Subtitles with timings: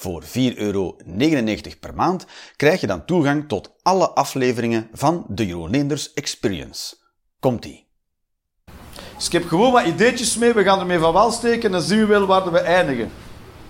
[0.00, 0.96] Voor 4,99 euro
[1.80, 2.26] per maand
[2.56, 6.96] krijg je dan toegang tot alle afleveringen van de Jeroen Leenders Experience.
[7.40, 7.86] Komt-ie.
[9.26, 10.52] Ik heb gewoon wat ideetjes mee.
[10.52, 13.10] We gaan ermee van wal steken en dan zien we wel waar we eindigen.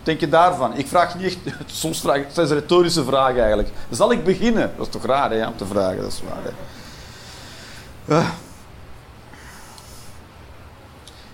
[0.03, 0.77] Denk je daarvan?
[0.77, 1.39] Ik vraag niet echt...
[1.67, 2.25] Soms vraag ik...
[2.25, 3.69] Het zijn retorische vragen eigenlijk.
[3.91, 4.73] Zal ik beginnen?
[4.77, 6.01] Dat is toch raar hè, om te vragen.
[6.01, 8.15] Dat is waar hè.
[8.15, 8.29] Ah.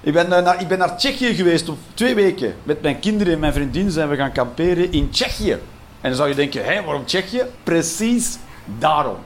[0.04, 2.54] Ik ben, eh, naar, ik ben naar Tsjechië geweest op twee weken.
[2.62, 5.52] Met mijn kinderen en mijn vriendin zijn we gaan kamperen in Tsjechië.
[5.52, 5.60] En
[6.00, 7.42] dan zou je denken, hé, waarom Tsjechië?
[7.62, 8.38] Precies
[8.78, 9.16] daarom.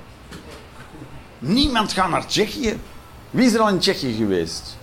[1.38, 2.78] Niemand gaat naar Tsjechië.
[3.30, 4.76] Wie is er al in Tsjechië geweest?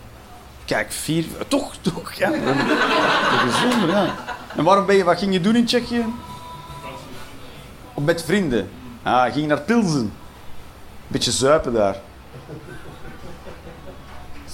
[0.65, 1.25] Kijk, vier...
[1.47, 2.29] Toch, toch, ja.
[3.43, 4.15] Bijzonder, ja.
[4.55, 5.03] En waarom ben je...
[5.03, 6.05] Wat ging je doen in Tsjechië?
[8.01, 8.69] Met vrienden.
[9.03, 10.13] Ah, ging naar Pilsen.
[11.07, 11.95] Beetje zuipen daar.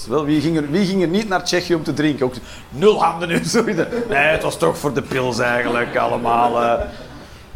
[0.07, 2.25] Wel, wie, ging er, wie ging er niet naar Tsjechië om te drinken?
[2.25, 2.33] Ook
[2.69, 3.63] nul handen en zo.
[4.09, 6.63] Nee, het was toch voor de pils eigenlijk allemaal.
[6.63, 6.73] Uh,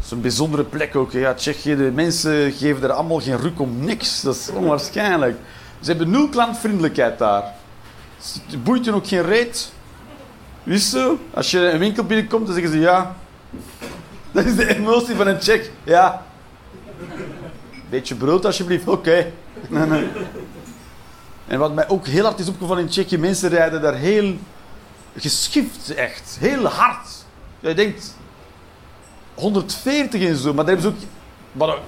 [0.06, 1.12] Zo'n bijzondere plek ook.
[1.12, 4.20] Ja, Tsjechië, de mensen geven er allemaal geen ruk om niks.
[4.22, 5.36] Dat is onwaarschijnlijk.
[5.80, 7.54] Ze hebben nul klantvriendelijkheid daar.
[8.46, 9.72] Het boeit je ook geen reet.
[10.62, 11.14] Wist je?
[11.34, 13.16] Als je een winkel binnenkomt, dan zeggen ze ja.
[14.32, 15.70] Dat is de emotie van een Tsjech.
[15.84, 16.22] Ja.
[17.90, 18.88] Beetje brood alsjeblieft.
[18.88, 19.26] Oké.
[19.68, 20.08] Nee, nee.
[21.46, 24.36] En wat mij ook heel hard is opgevallen in Tsjechië, mensen rijden daar heel
[25.16, 26.36] geschift, echt.
[26.40, 27.08] Heel hard.
[27.60, 28.16] Je denkt
[29.34, 31.10] 140 en zo, maar daar hebben ze ook...
[31.52, 31.78] Wat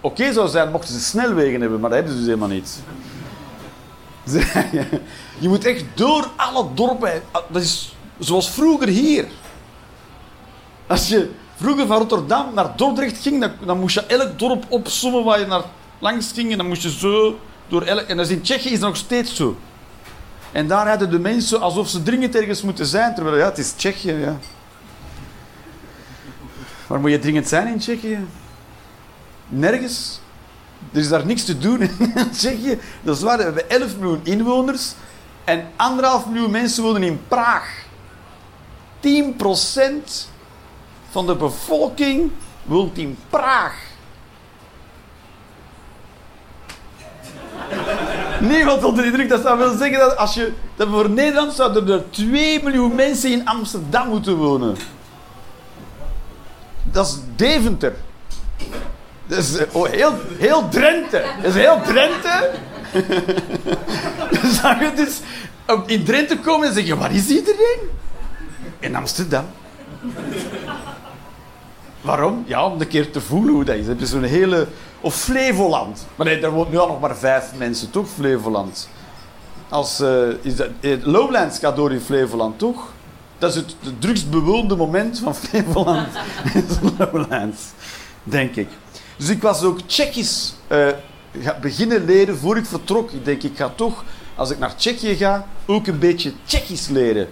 [0.00, 2.82] oké zou zijn, mochten ze snelwegen hebben, maar dat hebben ze dus helemaal niet.
[5.38, 7.22] Je moet echt door alle dorpen.
[7.50, 9.26] Dat is zoals vroeger hier.
[10.86, 15.24] Als je vroeger van Rotterdam naar Dordrecht ging, dan, dan moest je elk dorp opzommen
[15.24, 15.64] waar je naar
[15.98, 16.50] langs ging.
[16.50, 17.38] En dan moest je zo
[17.68, 17.82] door.
[17.82, 19.56] En dat is in Tsjechië is dat nog steeds zo.
[20.52, 23.14] En daar hadden de mensen alsof ze dringend ergens moeten zijn.
[23.14, 24.38] Terwijl, ja, het is Tsjechië, ja.
[26.86, 28.18] Waar moet je dringend zijn in Tsjechië?
[29.48, 30.20] Nergens.
[30.92, 31.80] Er is daar niks te doen
[32.14, 32.78] in Tsjechië.
[33.02, 34.92] Dat is waar, we hebben 11 miljoen inwoners.
[35.44, 35.66] En 1,5
[36.30, 37.84] miljoen mensen wonen in Praag.
[39.00, 39.08] 10%
[41.10, 42.30] van de bevolking
[42.62, 43.93] woont in Praag.
[48.48, 49.28] Niemand onder de indruk.
[49.28, 50.52] Dat zou wel zeggen dat als je...
[50.76, 54.76] Dat voor Nederland zouden er 2 miljoen mensen in Amsterdam moeten wonen.
[56.82, 57.94] Dat is Deventer.
[59.26, 61.24] Dat is oh, heel, heel Drenthe.
[61.42, 62.50] Dat is heel Drenthe.
[64.62, 65.20] Dan je dus
[65.86, 67.78] in Drenthe komen en zeggen: Waar is iedereen?
[68.78, 69.44] In Amsterdam.
[72.00, 72.44] Waarom?
[72.46, 73.86] Ja, om een keer te voelen hoe dat is.
[73.86, 74.66] Heb je zo'n hele...
[75.04, 76.06] Of Flevoland.
[76.16, 78.08] Maar nee, daar woont nu al nog maar vijf mensen, toch?
[78.08, 78.88] Flevoland.
[79.68, 82.92] Als, uh, is dat, eh, Lowlands gaat door in Flevoland, toch?
[83.38, 86.08] Dat is het, drukst bewoonde moment van Flevoland.
[86.98, 87.62] Lowlands,
[88.22, 88.68] denk ik.
[89.16, 90.88] Dus ik was ook Tsjechisch uh,
[91.60, 93.10] beginnen leren voor ik vertrok.
[93.10, 94.04] Ik denk, ik ga toch,
[94.34, 97.28] als ik naar Tsjechië ga, ook een beetje Tsjechisch leren.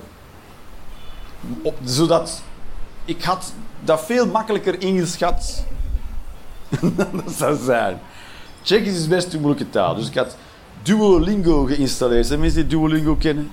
[1.62, 2.42] Op, zodat
[3.04, 3.52] ik had
[3.84, 5.64] dat veel makkelijker ingeschat
[6.96, 8.00] dat zou zijn.
[8.62, 9.94] Tsjechisch is best een moeilijke taal.
[9.94, 10.36] Dus ik had
[10.82, 12.26] Duolingo geïnstalleerd.
[12.26, 13.50] Zijn mensen die Duolingo kennen?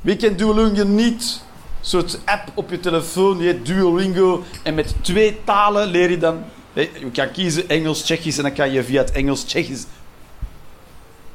[0.00, 1.42] Wie kent Duolingo niet?
[1.80, 4.44] Een soort app op je telefoon, die heet Duolingo.
[4.62, 6.42] En met twee talen leer je dan...
[6.72, 9.84] Je kan kiezen Engels, Tsjechisch en dan kan je via het Engels, Tsjechisch...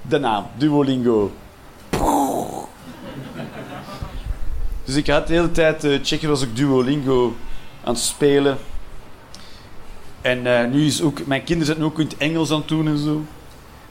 [0.01, 1.31] De naam, Duolingo.
[4.83, 5.83] Dus ik had de hele tijd...
[5.83, 7.35] Uh, Tsjechisch was ook Duolingo
[7.83, 8.57] aan het spelen.
[10.21, 12.87] En uh, nu is ook, mijn kinderen zijn ook in het Engels aan het doen
[12.87, 13.21] en zo.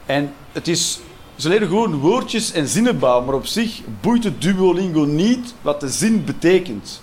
[0.05, 0.99] En het is,
[1.35, 5.79] ze leren gewoon woordjes en zinnen bouwen, maar op zich boeit het Duolingo niet wat
[5.79, 7.01] de zin betekent.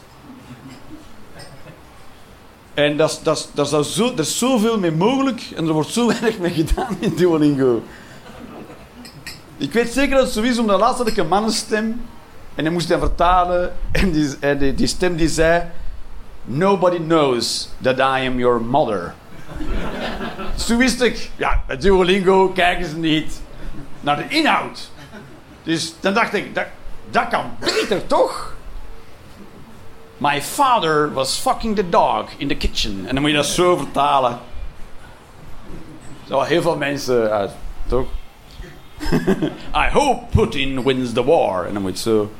[2.75, 6.39] En dat, dat, dat is zo, is zoveel mee mogelijk en er wordt zo weinig
[6.39, 7.83] mee gedaan in Duolingo.
[9.57, 12.01] Ik weet zeker dat het zo is, omdat laatst had ik een mannenstem
[12.55, 15.71] en hij moest hij vertalen en, die, en die, die stem die zei...
[16.51, 19.15] Nobody knows that I am your mother.
[20.55, 23.41] dus wist ik, ja, met Duolingo kijken ze niet
[24.01, 24.91] naar de inhoud.
[25.63, 26.67] Dus dan dacht ik, dat,
[27.11, 28.55] dat kan beter toch?
[30.17, 33.07] My father was fucking the dog in the kitchen.
[33.07, 34.39] En dan moet je dat zo vertalen.
[36.29, 37.51] Zo heel veel mensen uit.
[37.87, 38.07] Toch?
[39.85, 41.67] I hope Putin wins the war.
[41.67, 42.31] En dan moet je zo...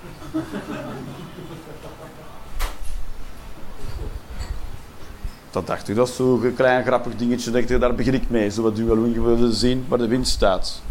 [5.59, 7.51] Dat dacht ik, dat is zo'n klein grappig dingetje.
[7.51, 8.51] Dacht ik, daar begin ik mee.
[8.51, 10.83] Zo wat wel willen zien waar de wind staat.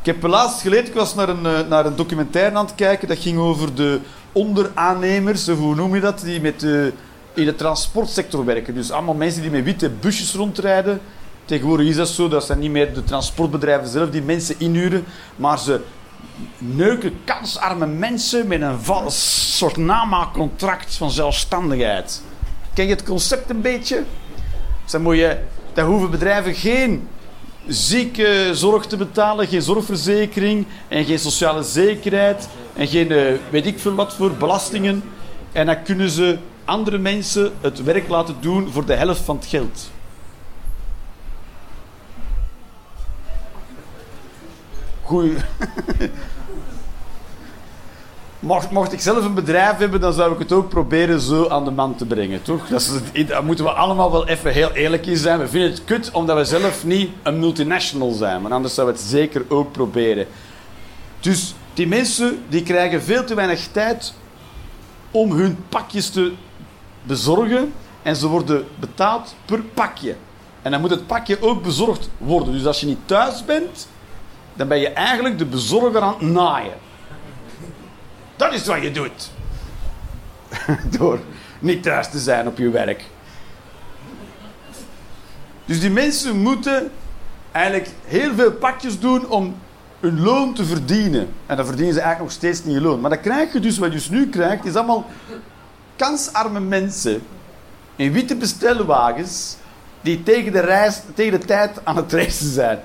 [0.00, 3.08] Ik heb laatst geleden, ik was naar een, eh, naar een documentaire aan het kijken.
[3.08, 4.00] Dat ging over de
[4.32, 6.92] onderaannemers, of hoe noem je dat, die met de,
[7.34, 8.74] in de transportsector werken.
[8.74, 11.00] Dus allemaal mensen die met witte busjes rondrijden.
[11.44, 15.04] Tegenwoordig is dat zo, dat zijn niet meer de transportbedrijven zelf die mensen inhuren,
[15.36, 15.80] maar ze
[16.58, 22.22] neuken kansarme mensen met een vals soort namaakcontract van zelfstandigheid.
[22.74, 24.04] Ken je het concept een beetje?
[24.90, 25.38] Dan moet je,
[25.72, 27.08] daar hoeven bedrijven geen
[27.66, 33.94] ziekenzorg te betalen, geen zorgverzekering en geen sociale zekerheid en geen eh, weet ik veel
[33.94, 35.02] wat voor belastingen.
[35.52, 39.46] En dan kunnen ze andere mensen het werk laten doen voor de helft van het
[39.46, 39.90] geld.
[48.38, 51.64] Mocht, mocht ik zelf een bedrijf hebben, dan zou ik het ook proberen zo aan
[51.64, 52.68] de man te brengen, toch?
[52.68, 55.38] Dat moeten we allemaal wel even heel eerlijk in zijn.
[55.38, 59.00] We vinden het kut omdat we zelf niet een multinational zijn, maar anders zouden we
[59.00, 60.26] het zeker ook proberen.
[61.20, 64.14] Dus die mensen die krijgen veel te weinig tijd
[65.10, 66.32] om hun pakjes te
[67.02, 67.72] bezorgen
[68.02, 70.16] en ze worden betaald per pakje.
[70.62, 72.52] En dan moet het pakje ook bezorgd worden.
[72.52, 73.88] Dus als je niet thuis bent,
[74.58, 76.76] dan ben je eigenlijk de bezorger aan het naaien.
[78.36, 79.30] Dat is wat je doet.
[80.98, 81.18] Door
[81.58, 83.04] niet thuis te zijn op je werk.
[85.64, 86.90] Dus die mensen moeten
[87.52, 89.56] eigenlijk heel veel pakjes doen om
[90.00, 91.28] hun loon te verdienen.
[91.46, 93.00] En dan verdienen ze eigenlijk nog steeds niet je loon.
[93.00, 95.06] Maar dan krijg je dus, wat je dus nu krijgt, is allemaal
[95.96, 97.22] kansarme mensen
[97.96, 99.56] in witte bestelwagens
[100.00, 102.78] die tegen de, reis, tegen de tijd aan het reizen zijn.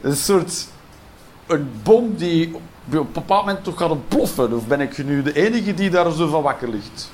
[0.00, 0.66] Een soort
[1.50, 4.52] een bom die op een bepaald moment toch gaat ontploffen.
[4.52, 7.10] Of ben ik nu de enige die daar zo van wakker ligt?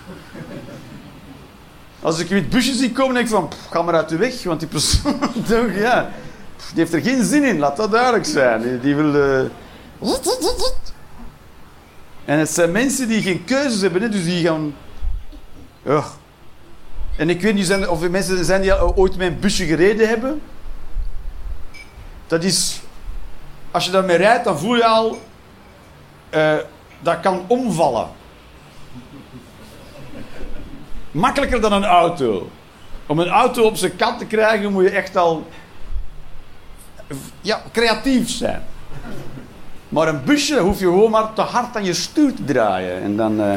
[2.00, 4.42] Als ik wit busje zie komen, denk ik van, ga maar uit de weg.
[4.42, 6.10] Want die persoon, ja,
[6.56, 8.80] die heeft er geen zin in, laat dat duidelijk zijn.
[8.80, 9.14] Die, wil...
[9.14, 9.40] Uh...
[12.24, 14.74] En het zijn mensen die geen keuzes hebben, dus die gaan...
[15.82, 16.04] Ja.
[17.16, 20.40] En ik weet niet of er mensen zijn die ooit met een busje gereden hebben.
[22.26, 22.80] Dat is
[23.76, 25.19] als je daarmee rijdt, dan voel je al...
[26.34, 26.55] Uh,
[27.00, 28.08] dat kan omvallen.
[31.11, 32.50] Makkelijker dan een auto.
[33.06, 35.46] Om een auto op zijn kant te krijgen, moet je echt al...
[37.40, 38.62] Ja, creatief zijn.
[39.88, 43.02] Maar een busje hoef je gewoon maar te hard aan je stuur te draaien.
[43.02, 43.40] En dan...
[43.40, 43.56] Uh...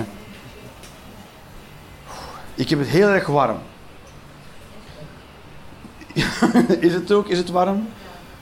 [2.56, 3.58] Ik heb het heel erg warm.
[6.88, 7.28] is het ook?
[7.28, 7.90] Is het warm?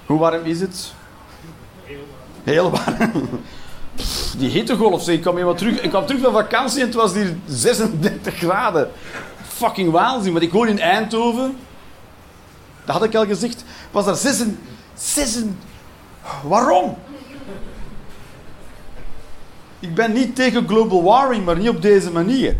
[0.06, 0.96] Hoe warm is het?
[2.48, 3.30] Heel warm.
[4.38, 5.82] Die hittegolf, ik kwam helemaal terug.
[5.82, 8.92] Ik kwam terug van vakantie en het was hier 36 graden.
[9.48, 11.58] Fucking waanzin, want ik woon in Eindhoven.
[12.86, 13.64] Dat had ik al gezegd.
[13.92, 14.44] Was daar 6
[14.96, 15.38] 6
[16.44, 16.98] Waarom?
[19.80, 22.58] Ik ben niet tegen global warming, maar niet op deze manier.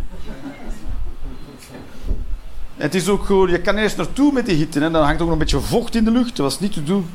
[2.76, 4.80] Het is ook gewoon, je kan eerst naartoe met die hitte.
[4.80, 6.36] En dan hangt ook nog een beetje vocht in de lucht.
[6.36, 7.10] Dat was niet te doen.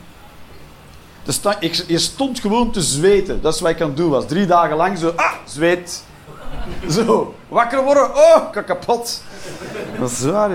[1.61, 3.43] Ik, je stond gewoon te zweten.
[3.43, 4.27] Dat is wat ik aan het doen was.
[4.27, 6.05] Drie dagen lang zo, ah, zweet.
[6.91, 8.17] Zo, wakker worden.
[8.17, 9.23] Oh, ik kapot.
[9.99, 10.51] Dat is waar.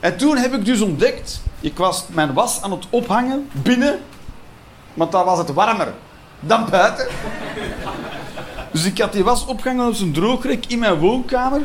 [0.00, 4.00] En toen heb ik dus ontdekt, ik was mijn was aan het ophangen binnen,
[4.94, 5.92] want daar was het warmer
[6.40, 7.06] dan buiten.
[8.72, 11.60] Dus ik had die was opgehangen op zijn droogrek in mijn woonkamer.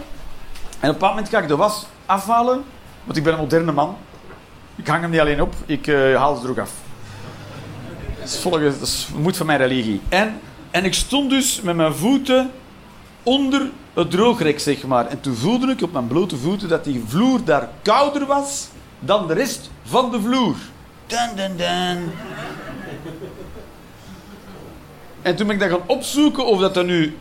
[0.79, 2.63] En op een moment ga ik de was afhalen,
[3.03, 3.97] want ik ben een moderne man.
[4.75, 6.71] Ik hang hem niet alleen op, ik uh, haal ze er ook af.
[8.25, 10.01] Dat is, volgens, dat is, moet van mijn religie.
[10.09, 10.39] En,
[10.71, 12.51] en ik stond dus met mijn voeten
[13.23, 15.07] onder het droogrek, zeg maar.
[15.07, 18.67] En toen voelde ik op mijn blote voeten dat die vloer daar kouder was
[18.99, 20.55] dan de rest van de vloer.
[21.07, 22.11] Dun, dun, dun.
[25.21, 27.17] En toen ben ik dan gaan opzoeken of dat er nu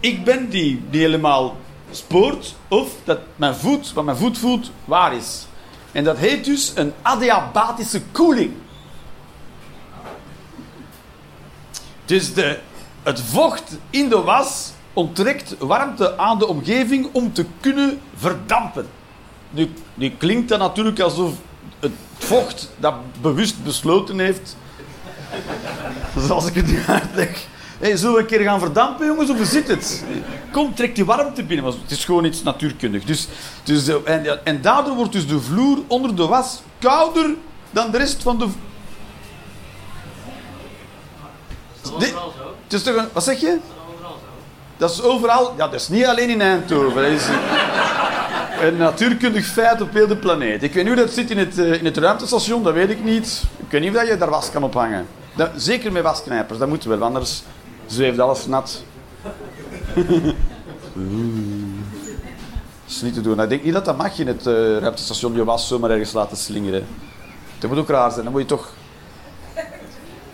[0.00, 1.56] ik ben die, die helemaal
[1.90, 5.46] spoort, of dat mijn voet, wat mijn voet voelt, waar is.
[5.92, 8.52] En dat heet dus een adiabatische koeling.
[12.04, 12.58] Dus de,
[13.02, 18.86] het vocht in de was onttrekt warmte aan de omgeving om te kunnen verdampen.
[19.94, 21.32] Nu, klinkt dat natuurlijk alsof
[21.80, 24.56] het vocht dat bewust besloten heeft,
[26.18, 27.46] zoals ik het nu uitleg,
[27.78, 30.04] Hey, zullen we een keer gaan verdampen, jongens, of hoe zit het?
[30.52, 31.64] Kom, trek die warmte binnen.
[31.64, 33.04] Het is gewoon iets natuurkundig.
[33.04, 33.28] Dus,
[33.64, 37.34] dus, de- en, en daardoor wordt dus de vloer onder de was kouder
[37.70, 38.46] dan de rest van de...
[41.82, 42.44] v- Dit- Overal zo.
[42.64, 43.58] het is toch een, wat zeg je?
[43.94, 44.26] Overal zo.
[44.76, 45.54] Dat is overal...
[45.56, 47.02] Ja, dat is niet alleen in Eindhoven.
[47.02, 47.26] Dat is
[48.60, 50.62] een natuurkundig feit op heel de planeet.
[50.62, 53.04] Ik weet niet hoe dat zit in het, eh, in het ruimtestation, dat weet ik
[53.04, 53.42] niet.
[53.58, 55.06] Ik weet niet of dat je daar was kan ophangen.
[55.36, 57.42] Dat, zeker met wasknijpers, dat moet wel, anders
[57.86, 58.82] zweeft alles nat.
[62.84, 63.40] Dat is niet te doen.
[63.40, 66.36] Ik denk niet dat dat mag in het eh, ruimtestation, je was zomaar ergens laten
[66.36, 66.86] slingeren.
[67.58, 68.72] Dat moet ook raar zijn, dan moet je toch...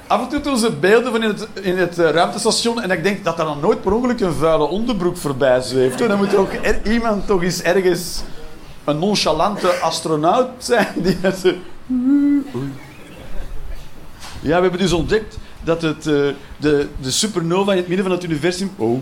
[0.09, 3.03] Af en toe doen ze beelden van in het, in het eh, ruimtestation en ik
[3.03, 5.99] denk dat er dan nooit per ongeluk een vuile onderbroek voorbij zweeft.
[5.99, 8.23] Dan moet ook er- iemand toch eens ergens
[8.85, 11.53] een nonchalante astronaut zijn die zo...
[14.41, 16.15] Ja, we hebben dus ontdekt dat het, eh,
[16.57, 18.71] de, de supernova in het midden van het universum...
[18.77, 18.91] Oh.
[18.91, 19.01] Oh.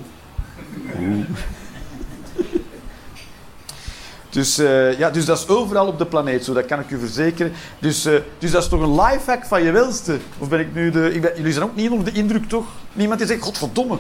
[4.37, 6.99] Dus, eh, ja, dus dat is overal op de planeet zo, dat kan ik u
[6.99, 7.53] verzekeren.
[7.79, 10.19] Dus, eh, dus dat is toch een lifehack van je welste?
[10.39, 11.15] Of ben ik nu de...
[11.15, 12.67] Ik ben, jullie zijn ook niet onder de indruk, toch?
[12.93, 13.99] Niemand die zegt, godverdomme.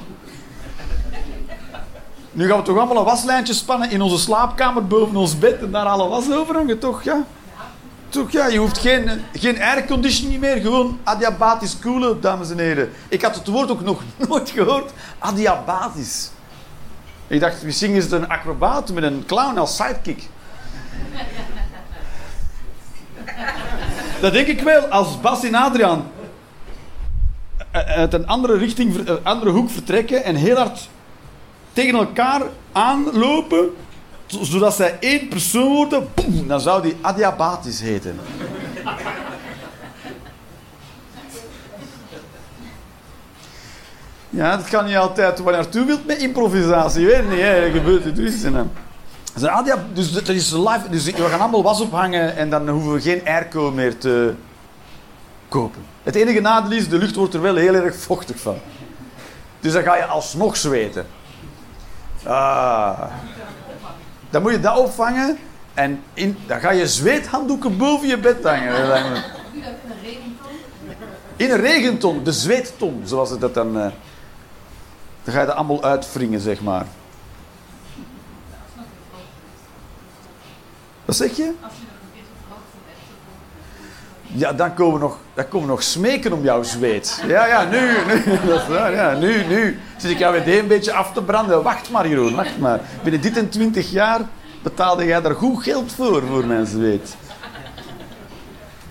[2.32, 5.70] Nu gaan we toch allemaal een waslijntje spannen in onze slaapkamer boven ons bed en
[5.70, 7.02] daar alle was over hangen, toch?
[7.02, 7.24] Ja?
[8.08, 12.90] Toch, ja, je hoeft geen, geen airconditioning meer, gewoon adiabatisch koelen, dames en heren.
[13.08, 16.30] Ik had het woord ook nog nooit gehoord, adiabatisch.
[17.28, 20.28] Ik dacht, misschien is het een acrobaat met een clown als sidekick.
[24.20, 26.10] Dat denk ik wel, als Bas en Adriaan
[27.70, 30.88] eh, uit een andere richting, ver- eh, andere hoek vertrekken en heel hard
[31.72, 32.42] tegen elkaar
[32.72, 33.68] aanlopen,
[34.26, 36.08] zo- zodat zij één persoon worden,
[36.46, 38.18] dan zou die adiabatisch heten.
[44.36, 47.00] Ja, dat kan niet altijd waar je naartoe wilt met improvisatie.
[47.00, 47.70] Je weet niet, hè.
[47.70, 48.42] gebeurt het dus.
[48.42, 48.70] En,
[49.34, 50.82] dus, ah, ja, dus dat is live.
[50.90, 54.34] Dus we gaan allemaal was ophangen en dan hoeven we geen airco meer te
[55.48, 55.82] kopen.
[56.02, 58.56] Het enige nadeel is, de lucht wordt er wel heel erg vochtig van.
[59.60, 61.06] Dus dan ga je alsnog zweten.
[62.24, 63.00] Ah.
[64.30, 65.38] Dan moet je dat opvangen
[65.74, 68.72] en in, dan ga je zweethanddoeken boven je bed hangen.
[68.72, 69.22] Dat lijkt me-
[71.36, 73.92] In een regenton, de zweetton, zoals het dat dan.
[75.26, 76.86] Dan ga je dat allemaal uitwringen, zeg maar.
[81.04, 81.52] Wat zeg je?
[84.22, 87.22] Ja, dan komen we nog, dan komen we nog smeken om jouw zweet.
[87.26, 90.66] Ja, ja, nu, nu, dat is waar, ja, nu, nu zit ik jou weer een
[90.66, 91.62] beetje af te branden.
[91.62, 92.80] Wacht maar, Jeroen, wacht maar.
[93.02, 94.20] Binnen dit en twintig jaar
[94.62, 97.16] betaalde jij daar goed geld voor, voor mijn zweet.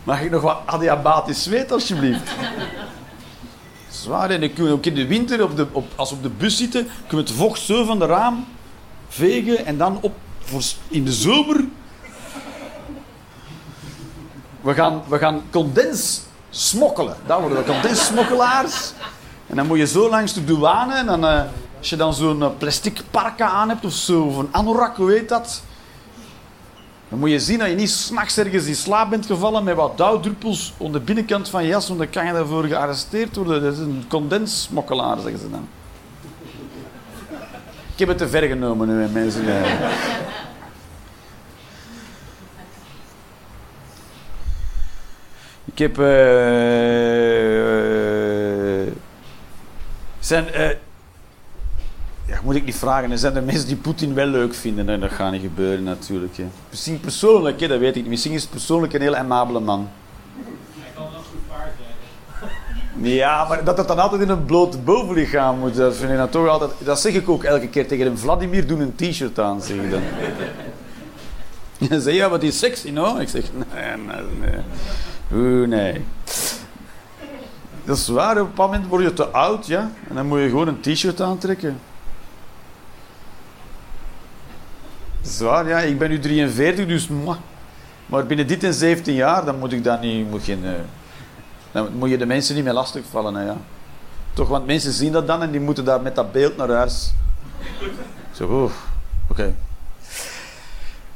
[0.04, 2.32] Mag ik nog wat adiabatisch zweet, alsjeblieft?
[4.06, 6.30] En dan kunnen we ook in de winter, op de, op, als we op de
[6.30, 8.46] bus zitten, kunnen we het vocht zo van de raam
[9.08, 11.66] vegen en dan op, voor, in de zomer
[14.62, 17.16] we gaan, we gaan condens smokkelen.
[17.26, 18.94] Dat worden we condenssmokkelaars.
[19.48, 20.94] En dan moet je zo langs de douane.
[20.94, 21.42] En dan, eh,
[21.78, 25.12] als je dan zo'n eh, plastic parka aan hebt of zo, of een anorak, hoe
[25.12, 25.64] heet dat?
[27.10, 29.98] Dan moet je zien dat je niet s'nachts ergens in slaap bent gevallen met wat
[29.98, 33.64] dauwdruppels op de binnenkant van je jas, want dan kan je daarvoor gearresteerd worden.
[33.64, 35.68] Dat is een condenssmokkelaar, zeggen ze dan.
[37.94, 39.44] Ik heb het te ver genomen nu, mensen.
[45.66, 46.00] Ik heb.
[46.00, 46.06] eh,
[50.20, 50.48] zijn.
[50.54, 50.70] eh,
[52.46, 53.12] moet ik niet vragen.
[53.12, 54.90] Er zijn er mensen die Poetin wel leuk vinden.
[54.90, 56.38] En dat gaat niet gebeuren natuurlijk.
[56.38, 56.46] Hè.
[56.70, 58.08] Misschien persoonlijk, dat weet ik niet.
[58.08, 59.90] Misschien is persoonlijk een heel amabele man.
[60.80, 61.72] Hij kan wel goed paard.
[63.02, 66.30] Ja, maar dat het dan altijd in een bloot bovenlichaam moet, dat vind ik dan
[66.30, 66.72] toch altijd...
[66.84, 68.18] Dat zeg ik ook elke keer tegen hem.
[68.18, 70.02] Vladimir, doe een t-shirt aan, zeg ik dan.
[72.04, 73.18] Hij ja, wat is sexy, no?
[73.18, 74.62] Ik zeg, nee, nee, nee.
[75.34, 76.04] Oeh, nee.
[77.86, 79.92] Dat is waar, op een moment word je te oud, ja.
[80.10, 81.80] En dan moet je gewoon een t-shirt aantrekken.
[85.26, 85.80] Dat is waar, ja.
[85.80, 87.10] Ik ben nu 43, dus...
[88.06, 90.30] Maar binnen dit en 17 jaar, dan moet ik dat niet...
[90.30, 90.72] Moet geen, eh,
[91.72, 93.58] dan moet je de mensen niet meer lastigvallen, hè, ja.
[94.34, 97.14] Toch, want mensen zien dat dan en die moeten daar met dat beeld naar huis.
[98.32, 98.72] Zo, oeh,
[99.30, 99.54] oké.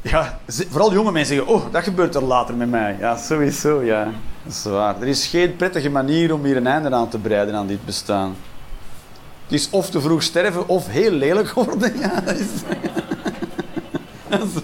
[0.02, 2.96] Ja, vooral jonge mensen zeggen, oh, dat gebeurt er later met mij.
[3.00, 4.04] Ja, sowieso, ja.
[4.44, 5.02] Dat is waar.
[5.02, 8.36] Er is geen prettige manier om hier een einde aan te breiden aan dit bestaan.
[9.44, 12.00] Het is of te vroeg sterven of heel lelijk worden.
[12.00, 12.48] Ja, dat is...
[14.30, 14.62] Dat is.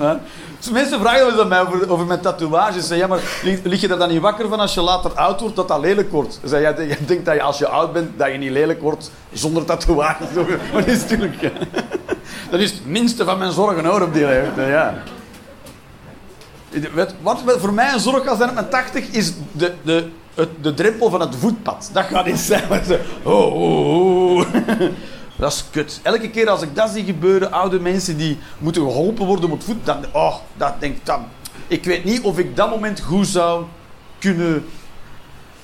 [0.59, 2.73] Dus mensen vragen wel mij over, mijn tatoeages.
[2.75, 3.19] Ze zeggen, ja, maar
[3.63, 6.11] lig, je er dan niet wakker van als je later oud wordt, dat dat lelijk
[6.11, 6.39] wordt?
[6.41, 8.81] Ze zeggen, ja, jij denkt dat je als je oud bent, dat je niet lelijk
[8.81, 10.27] wordt zonder tatoeages.
[10.73, 11.51] Dat is natuurlijk...
[12.49, 14.67] Dat is het minste van mijn zorgen hoor, op die leeftijd.
[14.67, 15.03] Ja.
[17.21, 20.73] Wat voor mij een zorg kan zijn op mijn 80 is de, de, het, de
[20.73, 21.89] drempel van het voetpad.
[21.93, 22.63] Dat gaat niet zijn.
[23.23, 24.45] Oh, oh, oh.
[25.35, 25.99] Dat is kut.
[26.03, 29.85] Elke keer als ik dat zie gebeuren, oude mensen die moeten geholpen worden op voet,
[29.85, 31.25] dan, oh, dat denk ik dan.
[31.67, 33.65] Ik weet niet of ik dat moment goed zou
[34.19, 34.65] kunnen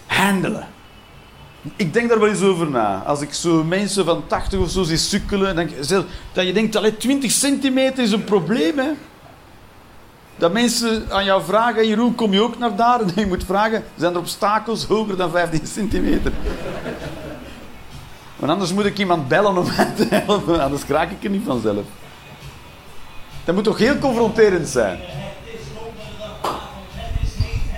[0.06, 0.68] handelen.
[1.76, 3.04] Ik denk daar wel eens over na.
[3.06, 5.70] Als ik zo mensen van 80 of zo zie sukkelen, dan,
[6.34, 8.92] dat je denkt, allee, 20 centimeter is een probleem, hè.
[10.38, 13.00] Dat mensen aan jou vragen, Jeroen, kom je ook naar daar?
[13.02, 16.32] En je moet vragen, zijn er obstakels hoger dan 15 centimeter?
[18.42, 21.46] Want anders moet ik iemand bellen om mij te helpen, anders raak ik er niet
[21.46, 21.86] vanzelf.
[23.44, 25.00] Dat moet toch heel confronterend zijn?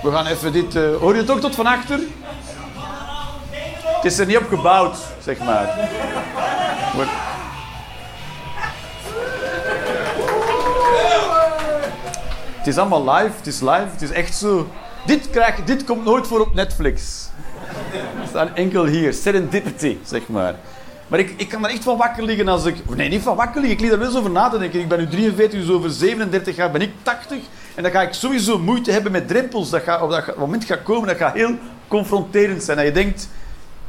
[0.03, 0.75] We gaan even dit...
[0.75, 1.99] eh, hoor je het ook tot van achter?
[3.83, 5.89] Het is er niet op gebouwd, zeg maar.
[6.95, 7.11] Wordt-
[12.57, 14.67] Het is allemaal live, het is live, het is echt zo.
[15.05, 17.29] Dit, krijg, dit komt nooit voor op Netflix.
[17.97, 20.55] Het staat enkel hier, serendipity, zeg maar.
[21.07, 22.95] Maar ik, ik kan er echt van wakker liggen als ik...
[22.95, 24.79] Nee, niet van wakker liggen, ik liet er wel eens over na te denken.
[24.79, 27.37] Ik ben nu 43, dus over 37 jaar ben ik 80.
[27.75, 29.69] En dan ga ik sowieso moeite hebben met drempels.
[29.69, 31.57] Dat, gaat, op dat moment gaat komen, dat gaat heel
[31.87, 32.77] confronterend zijn.
[32.77, 33.29] Dat je denkt,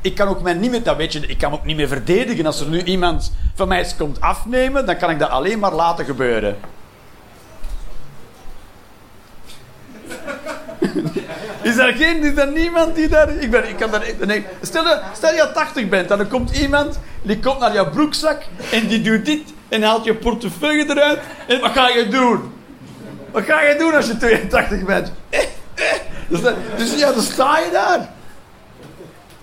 [0.00, 0.82] ik kan ook mij niet meer...
[0.82, 2.46] Dat weet je, ik kan ook niet meer verdedigen.
[2.46, 6.04] Als er nu iemand van mij komt afnemen, dan kan ik dat alleen maar laten
[6.04, 6.56] gebeuren.
[11.64, 13.30] Is er geen, is er niemand die daar...
[13.30, 14.47] Ik, ben, ik kan daar nee.
[14.62, 18.42] Stel, je- stel je 80 bent en er komt iemand, die komt naar jouw broekzak
[18.73, 21.18] en die doet dit en haalt je portefeuille eruit.
[21.47, 22.52] En wat ga je doen?
[23.30, 25.12] Wat ga je doen als je 82 bent?
[26.28, 28.09] Dus, dat- dus ja, dan sta je daar.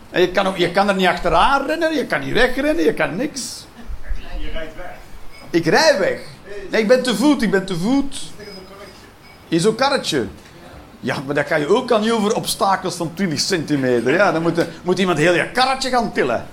[0.10, 2.94] En je kan, ook, je kan er niet achteraan rennen, je kan niet wegrennen, je
[2.94, 3.66] kan niks.
[4.40, 4.86] Je rijdt weg.
[5.50, 6.20] Ik rij weg.
[6.70, 8.18] Nee, ik ben te voet, ik ben te voet.
[9.48, 10.28] In zo'n karretje.
[11.04, 14.14] Ja, maar dat kan je ook niet over obstakels van 20 centimeter.
[14.14, 16.46] Ja, dan moet, moet iemand heel je karretje gaan tillen.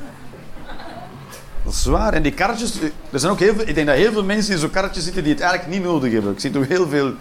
[1.64, 2.12] Dat is waar.
[2.12, 2.80] En die karretjes...
[3.10, 5.22] Er zijn ook heel veel, ik denk dat heel veel mensen in zo'n karretje zitten
[5.22, 6.32] die het eigenlijk niet nodig hebben.
[6.32, 7.12] Ik zie toch heel veel...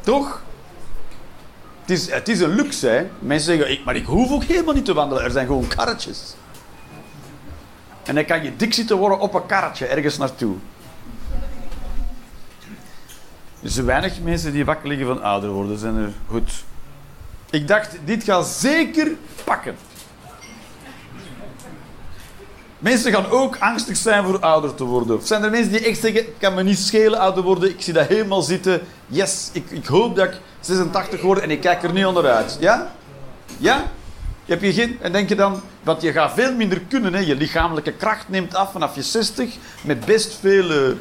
[0.00, 0.42] Toch?
[1.80, 3.06] Het is, het is een luxe, hè.
[3.18, 5.24] Mensen zeggen, ik, maar ik hoef ook helemaal niet te wandelen.
[5.24, 6.34] Er zijn gewoon karretjes.
[8.04, 10.56] En dan kan je dik zitten worden op een karretje ergens naartoe.
[13.68, 15.78] Er zijn weinig mensen die wakker liggen van ouder worden.
[15.78, 16.64] Zijn er goed.
[17.50, 19.10] Ik dacht, dit gaat zeker
[19.44, 19.76] pakken.
[22.78, 25.16] Mensen gaan ook angstig zijn voor ouder te worden.
[25.16, 27.70] Of zijn er mensen die echt zeggen, kan me niet schelen ouder worden.
[27.70, 28.80] Ik zie dat helemaal zitten.
[29.06, 32.56] Yes, ik, ik hoop dat ik 86 word en ik kijk er niet onderuit.
[32.60, 32.92] Ja?
[33.58, 33.92] Ja?
[34.44, 34.98] Heb je geen...
[35.00, 35.60] En denk je dan...
[35.82, 37.14] Want je gaat veel minder kunnen.
[37.14, 37.20] Hè?
[37.20, 39.56] Je lichamelijke kracht neemt af vanaf je 60.
[39.82, 40.96] Met best veel eh,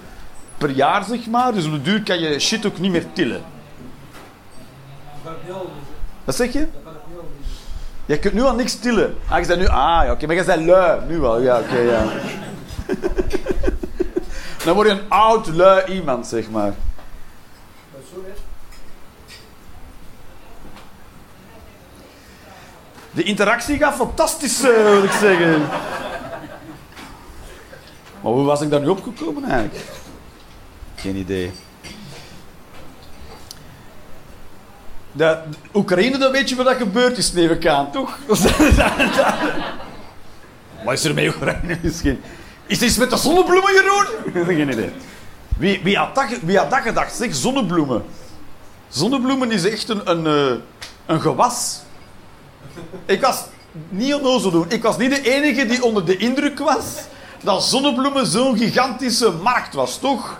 [0.58, 1.54] per jaar, zeg maar.
[1.54, 3.44] Dus op de duur kan je shit ook niet meer tillen.
[6.24, 6.68] Wat zeg je?
[8.06, 9.18] Je kunt nu al niks tillen.
[9.30, 9.68] Ah, je zei nu...
[9.68, 10.26] Ah, ja, oké.
[10.26, 11.00] Maar je zei lui.
[11.08, 11.42] Nu wel.
[11.42, 12.04] Ja, oké, ja.
[14.66, 16.74] Dan word je een oud, lui iemand, zeg maar.
[23.12, 25.62] De interactie gaat fantastisch, eh, wil ik zeggen.
[28.22, 29.86] Maar hoe was ik daar nu opgekomen eigenlijk?
[31.08, 31.52] Geen idee.
[35.12, 38.18] De, de Oekraïne, dan weet je wat dat gebeurd is, neem ik aan, toch?
[40.84, 42.22] Wat is er met Oekraïne misschien?
[42.66, 44.06] Is het iets met de zonnebloemen, Jeroen?
[44.56, 44.90] Geen idee.
[45.58, 47.16] Wie, wie, had dat, wie had dat gedacht?
[47.16, 48.04] Zeg, zonnebloemen.
[48.88, 50.56] Zonnebloemen is echt een, een, eh,
[51.06, 51.80] een gewas.
[53.06, 53.46] Ik was
[53.90, 54.66] niet onnozel doen.
[54.70, 56.84] Ik was niet de enige die onder de indruk was
[57.44, 60.40] dat zonnebloemen zo'n gigantische markt was, toch?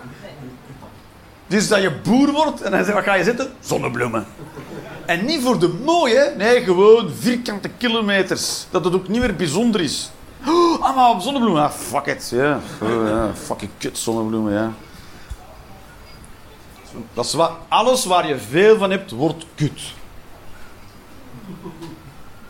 [1.48, 3.52] Dus dat je boer wordt en dan zeg wat ga je zitten?
[3.60, 4.26] Zonnebloemen.
[5.06, 8.66] En niet voor de mooie, nee, gewoon vierkante kilometers.
[8.70, 10.10] Dat het ook niet meer bijzonder is.
[10.46, 11.62] Oh, allemaal zonnebloemen.
[11.62, 12.28] Ah, fuck it.
[12.34, 12.60] Ja.
[12.80, 13.30] Oh, ja.
[13.34, 14.72] Fucking kut zonnebloemen, ja.
[17.14, 17.36] Dat is
[17.68, 19.80] alles waar je veel van hebt, wordt kut.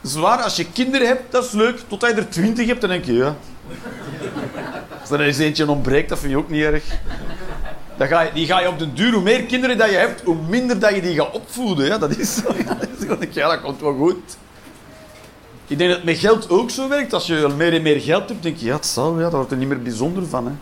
[0.03, 1.81] Zwaar, als je kinderen hebt, dat is leuk.
[1.89, 3.37] Totdat je er twintig hebt, dan denk je, ja.
[5.01, 6.85] Als er eens eentje ontbreekt, dat vind je ook niet erg.
[7.99, 10.37] Ga je, die ga je op den duur, hoe meer kinderen dat je hebt, hoe
[10.49, 11.87] minder dat je die gaat opvoeden.
[11.87, 12.55] Ja, dat is zo.
[13.09, 14.37] Ja, dat, ja, dat komt wel goed.
[15.67, 17.13] Ik denk dat het met geld ook zo werkt.
[17.13, 19.51] Als je meer en meer geld hebt, denk je, ja, het zal, ja, daar wordt
[19.51, 20.47] er niet meer bijzonder van.
[20.47, 20.53] Hè.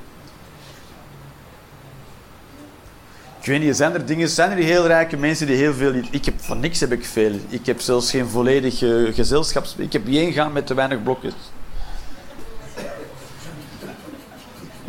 [3.40, 5.94] Ik weet niet, zijn er dingen, zijn er heel rijke mensen die heel veel...
[6.10, 7.32] Ik heb van niks heb ik veel.
[7.48, 8.78] Ik heb zelfs geen volledig
[9.14, 9.66] gezelschap.
[9.76, 11.34] Ik heb één gaan met te weinig blokjes.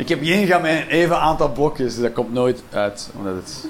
[0.08, 2.00] Ik heb één gaan een even aantal blokjes.
[2.00, 3.66] Dat komt nooit uit, omdat het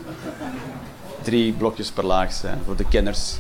[1.23, 3.37] drie blokjes per laag zijn voor de kenners.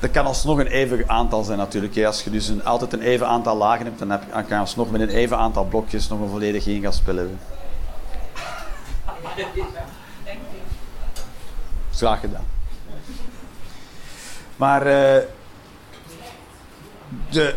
[0.00, 2.04] Dat kan alsnog een even aantal zijn natuurlijk.
[2.04, 4.90] Als je dus een, altijd een even aantal lagen hebt, dan, heb, kan je alsnog
[4.90, 7.40] met een even aantal blokjes nog een volledig ingaspel hebben.
[11.92, 12.46] Graag gedaan.
[14.56, 15.22] Maar eh,
[17.30, 17.54] de,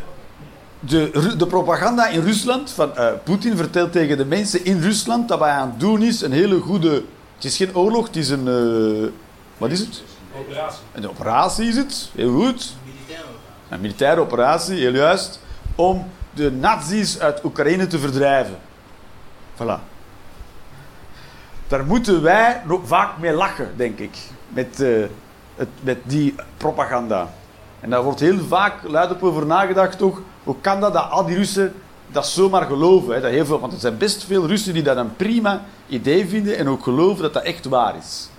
[0.81, 5.39] de, de propaganda in Rusland van eh, Poetin vertelt tegen de mensen in Rusland dat
[5.39, 7.03] wat hij aan het doen is een hele goede.
[7.35, 8.47] Het is geen oorlog, het is een.
[8.47, 9.09] eh,
[9.57, 10.03] wat is het?
[10.39, 10.79] Operatie.
[10.91, 12.75] Een operatie is het, heel goed.
[12.85, 13.39] Militair ook.
[13.69, 15.39] Een militaire operatie, heel juist.
[15.75, 18.57] Om de nazi's uit Oekraïne te verdrijven.
[19.55, 19.79] Voilà.
[21.67, 24.17] Daar moeten wij nog vaak mee lachen, denk ik.
[24.47, 24.89] Met, eh,
[25.55, 27.29] het, met die propaganda.
[27.81, 30.21] En daar wordt heel vaak luidop over nagedacht toch.
[30.43, 31.73] Hoe kan dat dat al die Russen
[32.07, 33.13] dat zomaar geloven?
[33.13, 33.21] Hè?
[33.21, 36.57] Dat heel veel, want er zijn best veel Russen die dat een prima idee vinden
[36.57, 38.29] en ook geloven dat dat echt waar is.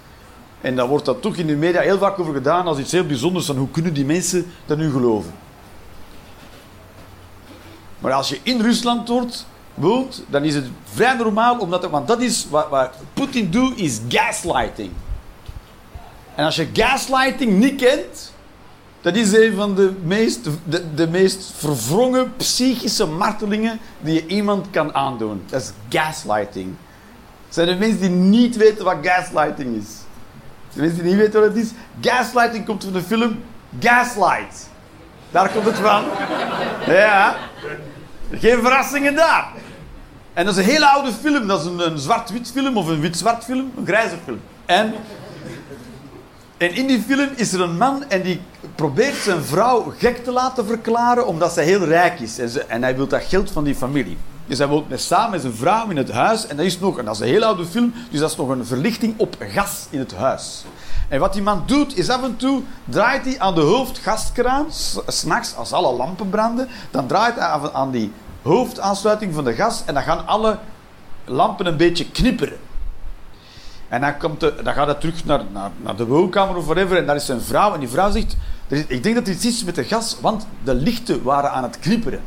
[0.61, 3.07] En daar wordt dat toch in de media heel vaak over gedaan als iets heel
[3.07, 3.47] bijzonders.
[3.47, 5.33] Van hoe kunnen die mensen dat nu geloven?
[7.99, 11.59] Maar als je in Rusland wordt, woont, dan is het vrij normaal.
[11.59, 14.91] Omdat, want dat is wat, wat Poetin doet, is gaslighting.
[16.35, 18.32] En als je gaslighting niet kent,
[19.03, 24.67] dat is een van de meest, de, de meest verwrongen psychische martelingen die je iemand
[24.71, 25.43] kan aandoen.
[25.47, 26.75] Dat is gaslighting.
[27.45, 29.89] Het zijn de mensen die niet weten wat gaslighting is.
[30.75, 31.71] De mensen die niet weten wat het is.
[32.01, 33.43] Gaslighting komt van de film
[33.81, 34.71] Gaslight.
[35.31, 36.05] Daar komt het van.
[36.87, 37.37] Ja.
[38.31, 39.49] Geen verrassingen daar.
[40.33, 41.47] En dat is een hele oude film.
[41.47, 43.73] Dat is een, een zwart-wit film of een wit-zwart film.
[43.77, 44.41] Een grijze film.
[44.67, 44.95] En,
[46.63, 48.41] en in die film is er een man en die
[48.75, 52.39] probeert zijn vrouw gek te laten verklaren omdat zij heel rijk is.
[52.39, 54.17] En, en hij wil dat geld van die familie.
[54.47, 56.47] Dus hij woont met, samen met zijn vrouw in het huis.
[56.47, 58.49] En dat is nog, en dat is een hele oude film, dus dat is nog
[58.49, 60.65] een verlichting op gas in het huis.
[61.09, 64.67] En wat die man doet, is af en toe draait hij aan de hoofdgaskraan,
[65.07, 69.95] s'nachts als alle lampen branden, dan draait hij aan die hoofdaansluiting van de gas en
[69.95, 70.59] dan gaan alle
[71.25, 72.59] lampen een beetje knipperen.
[73.93, 77.07] En dan, komt dan gaat hij terug naar, naar, naar de woonkamer of whatever en
[77.07, 78.37] daar is zijn vrouw en die vrouw zegt,
[78.69, 81.79] ik denk dat er iets is met de gas, want de lichten waren aan het
[81.79, 82.21] knipperen.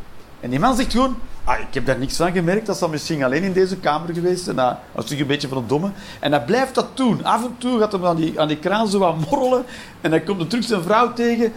[0.46, 3.24] En die man zegt gewoon, ah, ik heb daar niks van gemerkt, dat zal misschien
[3.24, 4.46] alleen in deze kamer geweest.
[4.46, 5.92] Nou, dat is toch een beetje van het domme.
[6.20, 7.24] En hij blijft dat doen.
[7.24, 9.66] Af en toe gaat hij aan die, aan die kraan zo wat morrelen
[10.02, 11.54] en dan komt er terug zijn vrouw tegen.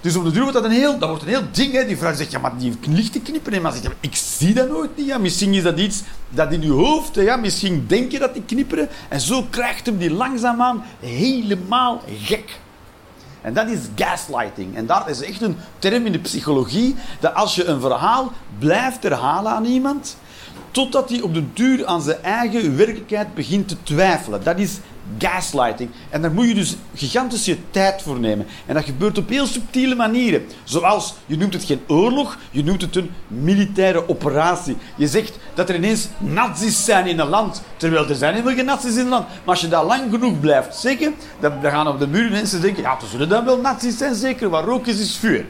[0.00, 1.72] Dus op de duur wordt dat een heel, dat wordt een heel ding.
[1.72, 1.86] Hè.
[1.86, 3.56] Die vrouw zegt, ja, maar die lichten knipperen.
[3.56, 5.18] En man zegt, ja, ik zie dat nooit niet.
[5.18, 8.88] Misschien is dat iets dat in je hoofd, ja, misschien denk je dat die knipperen.
[9.08, 12.58] En zo krijgt hem die langzaamaan helemaal gek.
[13.42, 14.76] En dat is gaslighting.
[14.76, 19.02] En dat is echt een term in de psychologie, dat als je een verhaal blijft
[19.02, 20.16] herhalen aan iemand,
[20.70, 24.44] totdat hij op de duur aan zijn eigen werkelijkheid begint te twijfelen.
[24.44, 24.78] Dat is
[25.18, 25.90] gaslighting.
[26.10, 28.46] En daar moet je dus gigantische tijd voor nemen.
[28.66, 30.46] En dat gebeurt op heel subtiele manieren.
[30.64, 34.76] Zoals, je noemt het geen oorlog, je noemt het een militaire operatie.
[34.96, 38.64] Je zegt dat er ineens nazi's zijn in een land, terwijl er zijn helemaal geen
[38.64, 39.26] nazi's in een land.
[39.26, 42.82] Maar als je dat lang genoeg blijft zeggen, dan, gaan op de muur mensen denken,
[42.82, 44.48] ja, er zullen dan wel nazi's zijn, zeker.
[44.48, 45.46] Waar rook is, is vuur.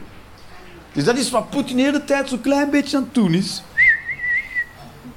[0.92, 3.62] Dus dat is wat Poetin de hele tijd zo'n klein beetje aan het doen is.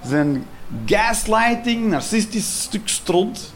[0.08, 0.45] Zijn
[0.86, 3.53] gaslighting, narcistisch stuk stront.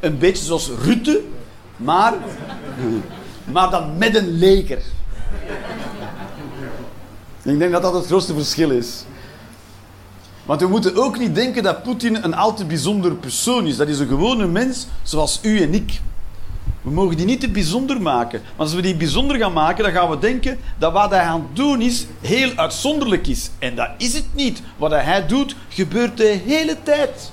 [0.00, 1.20] Een beetje zoals Rutte,
[1.76, 2.14] maar,
[3.52, 4.82] maar dan met een leger.
[7.42, 9.04] Ik denk dat dat het grootste verschil is.
[10.44, 13.76] Want we moeten ook niet denken dat Poetin een al te bijzonder persoon is.
[13.76, 16.00] Dat is een gewone mens zoals u en ik.
[16.82, 18.40] We mogen die niet te bijzonder maken.
[18.40, 21.40] Want als we die bijzonder gaan maken, dan gaan we denken dat wat hij aan
[21.40, 23.50] het doen is heel uitzonderlijk is.
[23.58, 24.62] En dat is het niet.
[24.76, 27.32] Wat hij doet, gebeurt de hele tijd.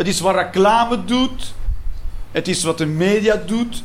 [0.00, 1.54] Het is wat reclame doet.
[2.30, 3.82] Het is wat de media doet.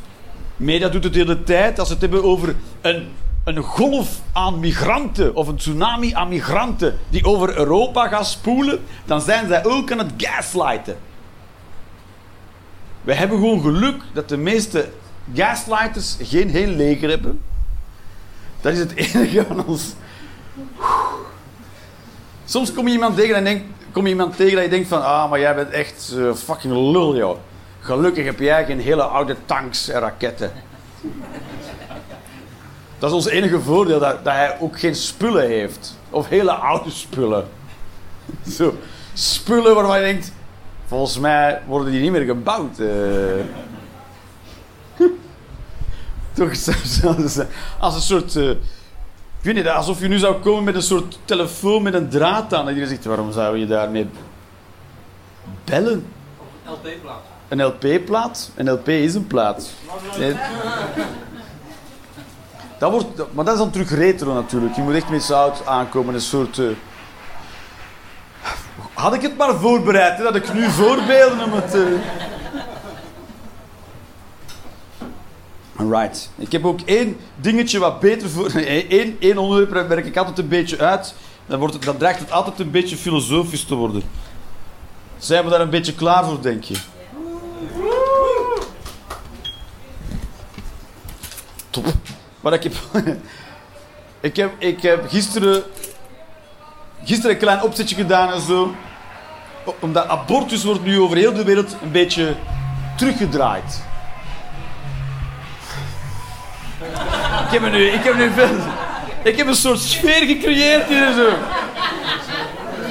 [0.58, 1.80] Media doet het de hele tijd.
[1.80, 3.08] Als ze het hebben over een,
[3.43, 9.21] een golf aan migranten of een tsunami aan migranten die over Europa gaat spoelen, dan
[9.21, 10.97] zijn zij ook aan het gaslighten.
[13.01, 14.89] We hebben gewoon geluk dat de meeste
[15.34, 17.41] gaslighters geen heel leger hebben.
[18.62, 19.93] Dat is het enige aan ons.
[22.45, 23.63] Soms kom je iemand tegen en denk,
[23.95, 26.73] kom je iemand tegen dat je denkt van, ah, maar jij bent echt eh, fucking
[26.73, 27.38] lul, joh.
[27.79, 30.51] Gelukkig heb jij geen hele oude tanks en raketten.
[32.99, 35.97] Dat is ons enige voordeel, dat, dat hij ook geen spullen heeft.
[36.10, 37.47] Of hele oude spullen.
[38.58, 38.77] Zo.
[39.13, 40.31] spullen waarvan je denkt...
[40.88, 42.79] Volgens mij worden die niet meer gebouwd.
[42.79, 42.88] eh.
[46.34, 46.49] Toch
[47.79, 48.36] als een soort...
[48.36, 48.49] eh,
[49.45, 52.53] ik weet niet, alsof je nu zou komen met een soort telefoon met een draad
[52.53, 52.67] aan.
[52.69, 54.10] En je zegt, waarom zou je daarmee
[55.63, 56.05] bellen?
[56.69, 57.21] LP-plaat.
[57.47, 58.51] Een LP-plaat?
[58.55, 59.69] Een LP is een plaat.
[60.17, 60.36] Nee.
[62.79, 64.75] Dat wordt, maar dat is dan terug retro natuurlijk.
[64.75, 66.13] Je moet echt met zout aankomen.
[66.13, 66.58] Een soort...
[66.60, 66.65] eh,
[68.93, 71.73] Had ik het maar voorbereid, hè, dat ik nu voorbeelden om het...
[71.75, 71.81] eh.
[75.75, 76.29] Alright.
[76.35, 78.51] Ik heb ook één dingetje wat beter voor...
[78.53, 81.15] Nee, één, één onderwerp werk ik altijd een beetje uit.
[81.45, 84.03] Dan, wordt het, dan dreigt het altijd een beetje filosofisch te worden.
[85.17, 86.75] Zijn we daar een beetje klaar voor, denk je?
[91.69, 91.85] Top.
[92.41, 92.73] Maar ik heb...
[94.19, 95.63] ik heb, ik heb gisteren...
[97.03, 98.75] Gisteren een klein opzetje gedaan en zo.
[99.79, 102.35] Omdat abortus wordt nu over heel de wereld een beetje
[102.97, 103.83] teruggedraaid.
[107.45, 107.86] Ik heb er nu...
[107.86, 108.50] Ik heb nu veel...
[109.24, 111.30] Ik heb een soort sfeer gecreëerd hier zo.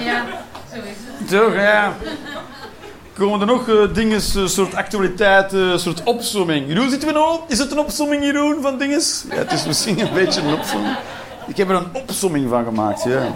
[0.05, 0.25] Ja,
[0.73, 1.29] zo is het.
[1.29, 1.93] Toch, ja.
[3.19, 6.69] Komen er nog eh, dingen, een soort actualiteiten, een soort opsomming.
[6.69, 7.51] Jeroen, zitten we nog op?
[7.51, 9.01] Is het een opsomming, Jeroen, van dingen?
[9.31, 10.97] Ja, het is misschien een beetje een opsomming.
[11.47, 13.33] Ik heb er een opsomming van gemaakt, ja.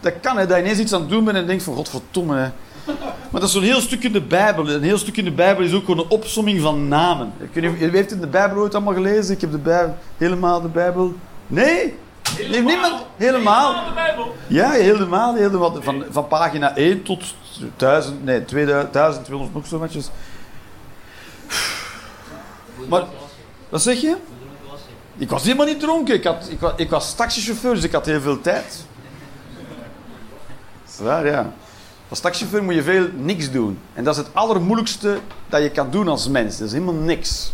[0.00, 2.36] Dat kan, hè, dat je ineens iets aan het doen bent en denkt van, godverdomme,
[2.36, 2.48] hè.
[3.30, 4.68] Maar dat is zo'n heel stuk in de Bijbel.
[4.68, 7.32] Een heel stuk in de Bijbel is ook gewoon een opsomming van namen.
[7.38, 9.34] Ik weet niet, wie heeft in de Bijbel ooit allemaal gelezen?
[9.34, 11.14] Ik heb de Bijbel, helemaal de Bijbel...
[11.46, 11.94] Nee?
[12.50, 13.04] Niemand?
[13.16, 13.72] Helemaal?
[13.72, 14.34] De Bijbel.
[14.46, 15.34] Ja, helemaal.
[15.34, 17.34] helemaal van, van pagina 1 tot
[17.76, 20.10] 1000, nee, 2000, 1200 nog zo watjes.
[22.88, 23.04] Maar,
[23.68, 24.16] wat zeg je?
[25.16, 26.14] Ik was helemaal niet dronken.
[26.14, 28.84] Ik, had, ik, was, ik was taxichauffeur, dus ik had heel veel tijd.
[30.84, 31.52] Dat is waar, ja.
[32.14, 33.78] Als taxichauffeur moet je veel niks doen.
[33.94, 36.58] En dat is het allermoeilijkste dat je kan doen als mens.
[36.58, 37.52] Dat is helemaal niks.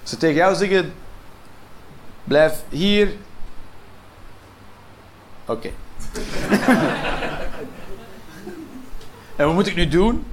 [0.00, 0.92] Als ze tegen jou zeggen...
[2.24, 3.12] Blijf hier...
[5.46, 5.68] Oké.
[9.36, 10.24] en wat moet ik nu doen?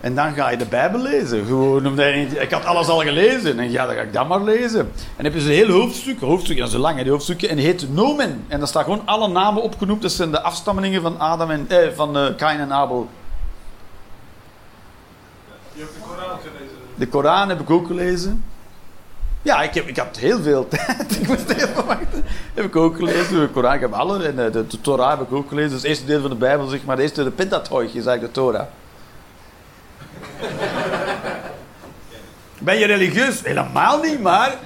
[0.00, 1.46] En dan ga je de Bijbel lezen.
[1.46, 3.58] Gewoon omdat je ik had alles al gelezen.
[3.58, 4.80] En ja, dan ga ik dat maar lezen.
[4.80, 6.20] En dan heb je zo'n heel hoofdstuk.
[6.20, 7.48] Hoofdstuk, dat is een lang, hè, die hoofdstukken.
[7.48, 8.44] En die heet Nomen.
[8.48, 10.02] En daar staan gewoon alle namen opgenoemd.
[10.02, 11.64] Dat zijn de afstammelingen van Adam en...
[11.68, 13.08] Eh, van eh, Kain en Abel.
[15.72, 16.76] Je hebt de Koran gelezen.
[16.94, 18.44] De Koran heb ik ook gelezen.
[19.42, 21.20] Ja, ik, heb, ik had heel veel tijd.
[21.20, 22.24] ik moest even wachten.
[22.54, 23.40] Heb ik ook gelezen.
[23.40, 24.24] De Koran, ik heb alle.
[24.24, 25.70] En eh, de, de Torah heb ik ook gelezen.
[25.70, 26.96] Dat is het eerste deel van de Bijbel, zeg maar.
[26.96, 28.66] De eerste, de Pentateuch is eigenlijk de Torah.
[32.58, 33.40] Ben je religieus?
[33.44, 34.56] Helemaal niet, maar...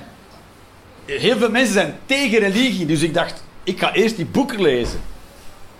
[1.05, 2.87] Heel veel mensen zijn tegen religie.
[2.87, 5.01] Dus ik dacht, ik ga eerst die boeken lezen.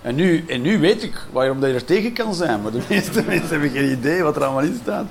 [0.03, 2.63] En nu, en nu weet ik waarom dat je er tegen kan zijn.
[2.63, 5.07] Maar de meeste mensen hebben geen idee wat er allemaal in staat.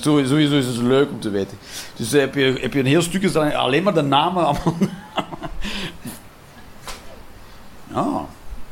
[0.00, 1.58] Sowieso is het leuk om te weten.
[1.96, 4.44] Dus eh, heb je, heb je een heel stukje alleen maar de namen.
[4.44, 4.76] Allemaal.
[7.92, 8.20] Ah.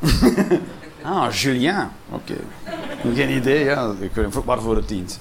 [1.08, 1.90] ah, Julien.
[2.10, 2.34] Oké.
[3.14, 3.92] Geen idee, ja.
[4.00, 5.20] Ik weet waarvoor het dient.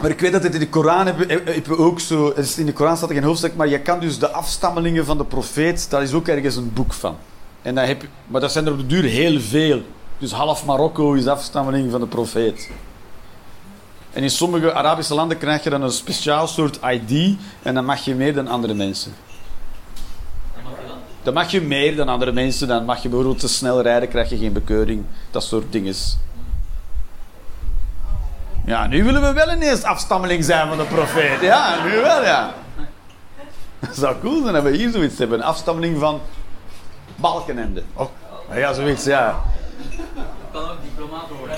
[0.00, 2.34] Maar ik weet dat het in de Koran hebben, ook zo.
[2.56, 5.24] In de Koran staat er geen hoofdstuk, maar je kan dus de afstammelingen van de
[5.24, 7.16] profeet, daar is ook ergens een boek van.
[7.62, 9.82] En dan heb maar dat zijn er op de duur heel veel.
[10.18, 12.70] Dus half Marokko is afstammeling van de profeet.
[14.12, 18.04] En in sommige Arabische landen krijg je dan een speciaal soort ID en dan mag
[18.04, 19.12] je meer dan andere mensen.
[21.26, 22.68] Dan mag je meer dan andere mensen.
[22.68, 25.04] Dan mag je bijvoorbeeld te snel rijden, krijg je geen bekeuring.
[25.30, 25.94] Dat soort dingen.
[28.64, 31.40] Ja, nu willen we wel ineens afstammeling zijn van de profeet.
[31.40, 32.54] Ja, nu wel, ja.
[33.78, 35.38] Dat zou cool zijn dat we hier zoiets hebben.
[35.38, 36.20] Een afstammeling van
[37.16, 37.82] Balkenende.
[37.94, 38.08] Oh,
[38.54, 39.42] ja, zoiets, ja.
[40.52, 41.56] kan ook diplomaat worden.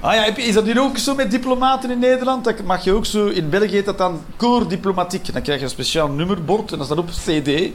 [0.00, 2.44] Ah ja, is dat hier ook zo met diplomaten in Nederland?
[2.44, 5.32] Dat mag je ook zo, in België heet dat dan Cour Diplomatiek.
[5.32, 7.70] Dan krijg je een speciaal nummerbord en dat staat op CD.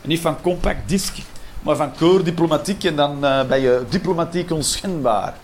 [0.00, 1.18] Niet van compact disc,
[1.62, 2.84] maar van Cour Diplomatiek.
[2.84, 5.34] En dan eh, ben je diplomatiek onschendbaar.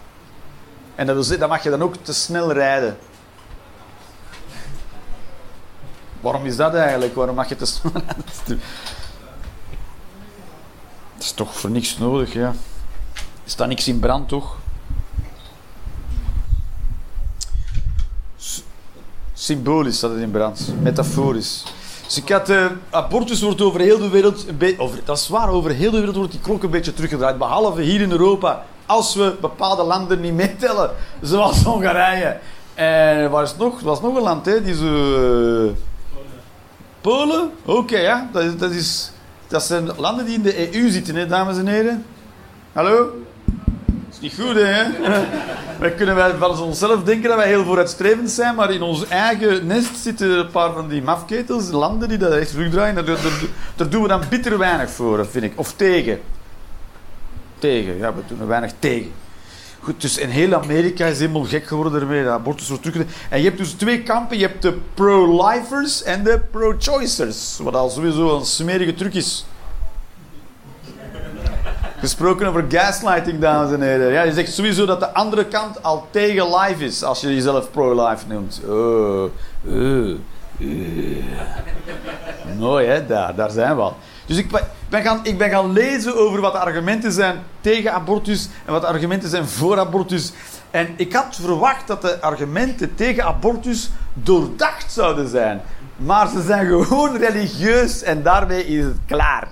[0.95, 2.97] En dat, dan mag je dan ook te snel rijden.
[6.21, 7.15] Waarom is dat eigenlijk?
[7.15, 8.61] Waarom mag je te snel rijden?
[11.15, 12.49] Dat is toch voor niks nodig, ja.
[13.45, 14.57] Er staat niks in brand, toch?
[19.33, 20.73] Symbolisch staat het in brand.
[20.81, 21.65] Metaforisch.
[22.09, 22.49] Dus ik had...
[22.49, 24.49] eh, abortus wordt over heel de wereld...
[24.49, 26.95] Een beetje, over, dat is waar, over heel de wereld wordt die klok een beetje
[26.95, 27.39] teruggedraaid.
[27.39, 28.65] Behalve hier in Europa.
[28.87, 30.91] Als we bepaalde landen niet meetellen.
[31.21, 32.39] Zoals Hongarije.
[32.75, 33.81] En waar is het nog?
[33.81, 34.63] Was nog een land, hè?
[34.63, 35.65] Die zo...
[35.67, 35.73] eh,
[37.01, 37.51] Polen?
[37.65, 38.29] Oké, ja.
[38.33, 39.11] Dat is, dat, is,
[39.47, 42.05] dat zijn landen die in de EU zitten, hè, dames en heren.
[42.73, 43.11] Hallo?
[44.21, 44.85] Is niet goed, hè?
[45.81, 49.67] wij kunnen wij van onszelf denken dat wij heel vooruitstrevend zijn, maar in ons eigen
[49.67, 52.95] nest zitten een paar van die mafketels, landen die dat echt terugdraaien.
[52.95, 53.17] Daar, daar,
[53.77, 55.53] daar doen we dan bitter weinig voor, vind ik.
[55.55, 56.21] Of tegen.
[57.59, 59.13] Tegen, ja, we doen er weinig tegen.
[59.81, 63.07] Goed, dus in heel Amerika is helemaal gek geworden ermee, dat abortus wordt terug.
[63.29, 64.39] En je hebt dus twee kampen.
[64.39, 67.59] Je hebt de pro-lifers en de pro-choicers.
[67.63, 69.47] Wat al sowieso een smerige truc is.
[72.01, 74.13] Gesproken over gaslighting, dames en heren.
[74.13, 77.71] Ja, je zegt sowieso dat de andere kant al tegen life is, als je jezelf
[77.71, 78.61] pro-life noemt.
[78.69, 79.31] Oh, oh,
[79.67, 80.19] oh.
[82.59, 83.07] Mooi, hè?
[83.07, 83.97] Daar, daar zijn we al.
[84.27, 84.51] Dus ik
[84.89, 88.81] ben, gaan, ik ben gaan lezen over wat de argumenten zijn tegen abortus en wat
[88.81, 90.33] de argumenten zijn voor abortus.
[90.71, 95.61] En ik had verwacht dat de argumenten tegen abortus doordacht zouden zijn.
[95.97, 99.49] Maar ze zijn gewoon religieus en daarmee is het klaar.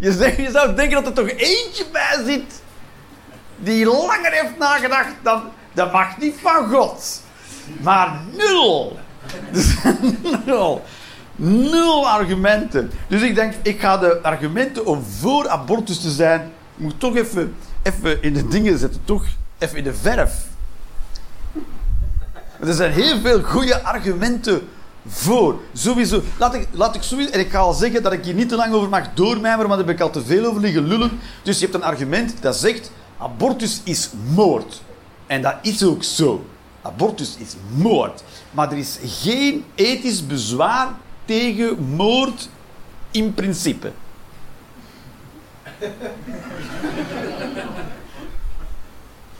[0.00, 2.62] Je, je zou denken dat er toch eentje bij zit
[3.56, 7.22] die langer heeft nagedacht dan dat mag niet van God.
[7.80, 8.98] Maar nul.
[9.52, 9.76] Dus
[10.46, 10.84] nul.
[11.36, 12.90] Nul argumenten.
[13.08, 17.56] Dus ik denk, ik ga de argumenten om voor abortus te zijn, moet toch even,
[17.82, 19.00] even in de dingen zetten.
[19.04, 19.24] Toch
[19.58, 20.32] even in de verf.
[22.60, 24.68] Er zijn heel veel goede argumenten
[25.10, 25.60] voor.
[25.72, 26.22] Sowieso.
[26.38, 27.32] Laat ik, laat ik sowieso...
[27.32, 29.78] En ik ga al zeggen dat ik hier niet te lang over mag doormijmeren, want
[29.78, 31.20] daar heb ik al te veel over liggen lullen.
[31.42, 34.82] Dus je hebt een argument dat zegt, abortus is moord.
[35.26, 36.44] En dat is ook zo.
[36.82, 38.22] Abortus is moord.
[38.50, 40.88] Maar er is geen ethisch bezwaar
[41.24, 42.48] tegen moord
[43.10, 43.92] in principe.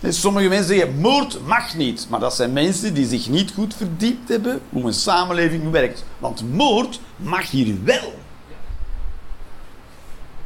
[0.08, 2.06] Sommige mensen zeggen, moord mag niet.
[2.10, 6.04] Maar dat zijn mensen die zich niet goed verdiept hebben hoe een samenleving werkt.
[6.18, 8.14] Want moord mag hier wel.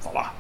[0.01, 0.31] Voilà.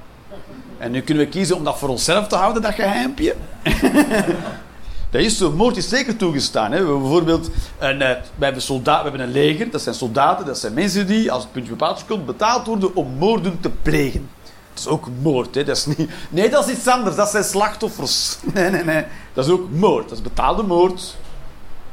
[0.78, 3.34] En nu kunnen we kiezen om dat voor onszelf te houden, dat geheimpje.
[5.10, 5.52] dat is zo.
[5.52, 6.72] Moord is zeker toegestaan.
[6.72, 6.78] Hè.
[6.78, 9.70] We hebben bijvoorbeeld een, uh, we hebben we hebben een leger.
[9.70, 13.14] Dat zijn soldaten, dat zijn mensen die, als het puntje bepaald komt, betaald worden om
[13.18, 14.28] moorden te plegen.
[14.74, 15.64] Dat is ook moord, hè?
[15.64, 16.10] Dat is niet...
[16.28, 17.16] Nee, dat is iets anders.
[17.16, 18.36] Dat zijn slachtoffers.
[18.54, 19.04] Nee, nee, nee.
[19.32, 20.08] Dat is ook moord.
[20.08, 21.16] Dat is betaalde moord.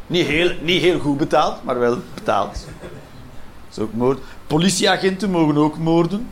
[0.08, 2.54] Niet heel, niet heel goed betaald, maar wel betaald.
[2.54, 4.20] Dat is ook moord.
[4.48, 6.28] Politieagenten mogen ook moorden.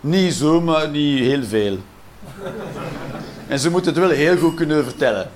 [0.00, 1.78] Niet zo, maar niet heel veel.
[3.48, 5.30] En ze moeten het wel heel goed kunnen vertellen.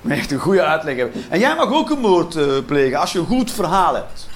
[0.00, 1.22] Maar echt een goede uitleg hebben.
[1.28, 4.28] En jij mag ook een moord uh, plegen als je een goed verhaal hebt.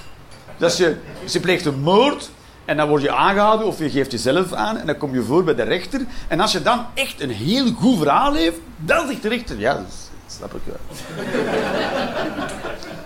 [0.57, 2.29] Dus je, je pleegt een moord
[2.71, 5.43] en dan word je aangehouden of je geeft jezelf aan en dan kom je voor
[5.43, 6.01] bij de rechter.
[6.27, 9.73] En als je dan echt een heel goed verhaal heeft, dan zegt de rechter, ja,
[9.73, 10.75] dat snap ik wel.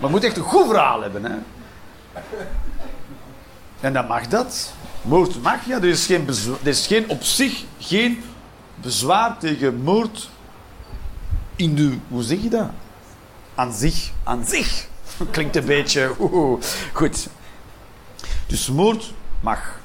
[0.00, 1.24] je moet echt een goed verhaal hebben.
[1.24, 1.34] Hè?
[3.80, 4.72] En dan mag dat.
[5.02, 5.76] Moord mag, ja.
[5.76, 6.28] Er is, geen
[6.62, 8.22] er is geen, op zich geen
[8.74, 10.28] bezwaar tegen moord
[11.56, 11.98] in de...
[12.08, 12.70] Hoe zeg je dat?
[13.54, 14.10] Aan zich.
[14.24, 14.86] Aan zich.
[15.30, 16.14] Klinkt een beetje...
[16.18, 17.28] Oeh, goed.
[18.46, 19.12] Dus moord
[19.46, 19.80] mag.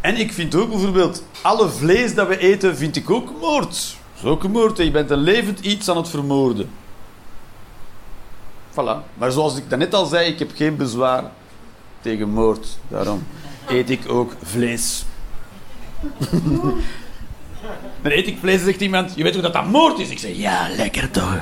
[0.00, 3.96] En ik vind ook bijvoorbeeld, alle vlees dat we eten, vind ik ook moord.
[4.12, 4.76] Dat is ook een moord.
[4.78, 6.70] Je bent een levend iets aan het vermoorden.
[8.70, 8.96] Voilà.
[9.14, 11.24] Maar zoals ik net al zei, ik heb geen bezwaar
[12.00, 12.78] tegen moord.
[12.88, 13.26] Daarom
[13.68, 15.04] eet ik ook vlees.
[18.02, 20.10] Dan eet ik vlees, zegt iemand, je weet hoe dat dat moord is?
[20.10, 21.36] Ik zeg, ja, lekker toch.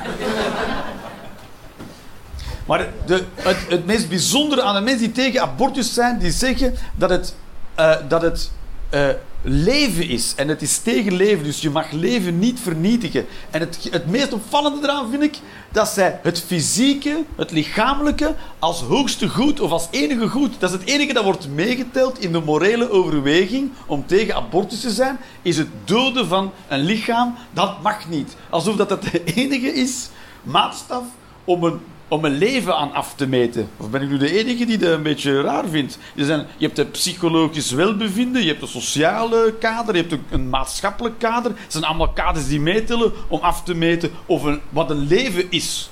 [2.70, 6.74] Maar de, het, het, meest bijzondere aan de mensen die tegen abortus zijn, die zeggen
[6.94, 7.34] dat het,
[7.78, 8.50] uh, dat het
[8.94, 9.08] uh,
[9.42, 10.32] leven is.
[10.36, 13.26] En het is tegen leven, dus je mag leven niet vernietigen.
[13.50, 15.38] En het, het meest opvallende eraan vind ik
[15.72, 20.78] dat zij het fysieke, het lichamelijke, als hoogste goed of als enige goed, dat is
[20.78, 25.56] het enige dat wordt meegeteld in de morele overweging om tegen abortus te zijn, is
[25.56, 27.34] het doden van een lichaam.
[27.52, 28.36] Dat mag niet.
[28.50, 30.08] Alsof dat het de enige is,
[30.42, 31.04] maatstaf,
[31.44, 33.68] om een om een leven aan af te meten.
[33.76, 35.98] Of ben ik nu de enige die dat een beetje raar vindt?
[36.14, 40.24] Je, zijn, je hebt het psychologisch welbevinden, je hebt een sociale kader, je hebt een,
[40.30, 41.50] een maatschappelijk kader.
[41.50, 45.46] Het zijn allemaal kaders die meetellen om af te meten of een, wat een leven
[45.50, 45.90] is.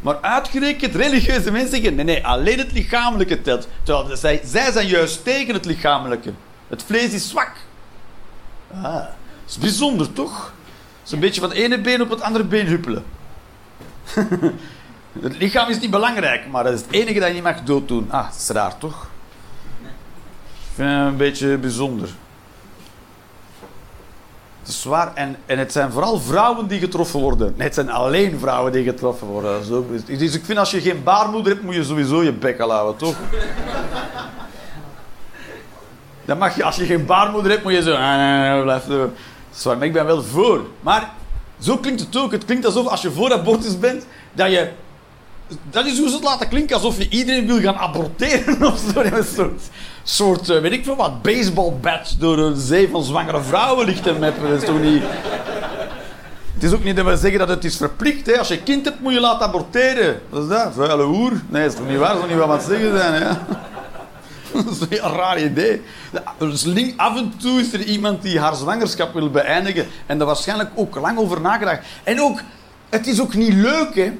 [0.00, 3.68] Maar uitgerekend religieuze mensen zeggen: nee, nee, alleen het lichamelijke telt.
[3.82, 6.32] Terwijl zij, zij zijn juist tegen het lichamelijke.
[6.68, 7.52] Het vlees is zwak.
[8.74, 9.08] Ah, dat
[9.48, 10.52] is bijzonder toch?
[11.10, 13.04] Een beetje van het ene been op het andere been huppelen.
[15.20, 18.06] Het lichaam is niet belangrijk, maar dat is het enige dat je niet mag dooddoen.
[18.10, 19.06] Ah, dat is raar toch?
[19.82, 22.08] Ik vind het een beetje bijzonder.
[24.60, 25.14] Het is zwaar.
[25.14, 27.54] En, en het zijn vooral vrouwen die getroffen worden.
[27.56, 29.64] Nee, het zijn alleen vrouwen die getroffen worden.
[29.64, 32.70] Zo, dus ik vind als je geen baarmoeder hebt, moet je sowieso je bek al
[32.70, 33.16] houden, toch?
[36.24, 37.94] Dan mag je, als je geen baarmoeder hebt, moet je zo...
[37.94, 38.84] "Ah, Blijf.
[39.50, 40.60] Zwaar, maar ik ben wel voor.
[40.80, 41.10] Maar
[41.58, 42.32] zo klinkt het ook.
[42.32, 44.70] Het klinkt alsof als je voor abortus bent, dat je...
[45.70, 49.00] Dat is hoe ze het laten klinken, alsof je iedereen wil gaan aborteren of zo.
[49.00, 49.62] Een soort,
[50.02, 54.02] soort eh, weet ik veel wat, baseball bat door een zee van zwangere vrouwen ligt
[54.02, 54.48] te meppen.
[54.48, 55.02] Dat is toch niet...
[56.54, 58.26] Het is ook niet dat we zeggen dat het is verplicht.
[58.26, 58.38] Hè.
[58.38, 60.20] Als je kind hebt, moet je laten aborteren.
[60.28, 60.72] Wat is dat?
[60.74, 61.32] Vuile hoer?
[61.48, 62.08] Nee, dat is toch niet waar?
[62.08, 63.46] Dat is toch niet wat we zeggen zijn, ja?
[64.64, 65.82] Dat is een raar idee.
[66.38, 69.86] Dus af en toe is er iemand die haar zwangerschap wil beëindigen.
[70.06, 71.80] En daar waarschijnlijk ook lang over nagedacht.
[72.02, 72.40] En ook,
[72.88, 74.12] het is ook niet leuk, hè.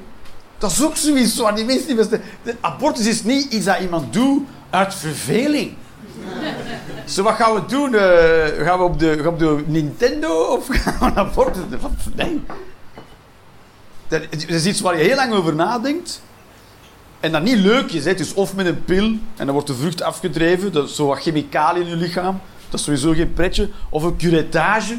[0.63, 2.21] Dat is ook zoiets zo aan die mensen.
[2.43, 5.73] De abortus is niet iets dat iemand doet uit verveling.
[7.05, 7.95] Zo, wat gaan we doen?
[7.95, 11.61] Eh, gaan, we op de, op de Nintendo of gaan we naar abortus?
[11.81, 11.91] Wat?
[12.15, 12.41] Nee.
[14.07, 16.21] Dat is iets waar je heel lang over nadenkt.
[17.19, 18.05] En dat niet leuk is.
[18.05, 19.03] Is of met een pil
[19.35, 20.71] en dan wordt de vrucht afgedreven.
[20.71, 22.41] Dat is zo wat chemicaliën in je lichaam.
[22.69, 23.69] Dat is sowieso geen pretje.
[23.89, 24.97] Of een curettage.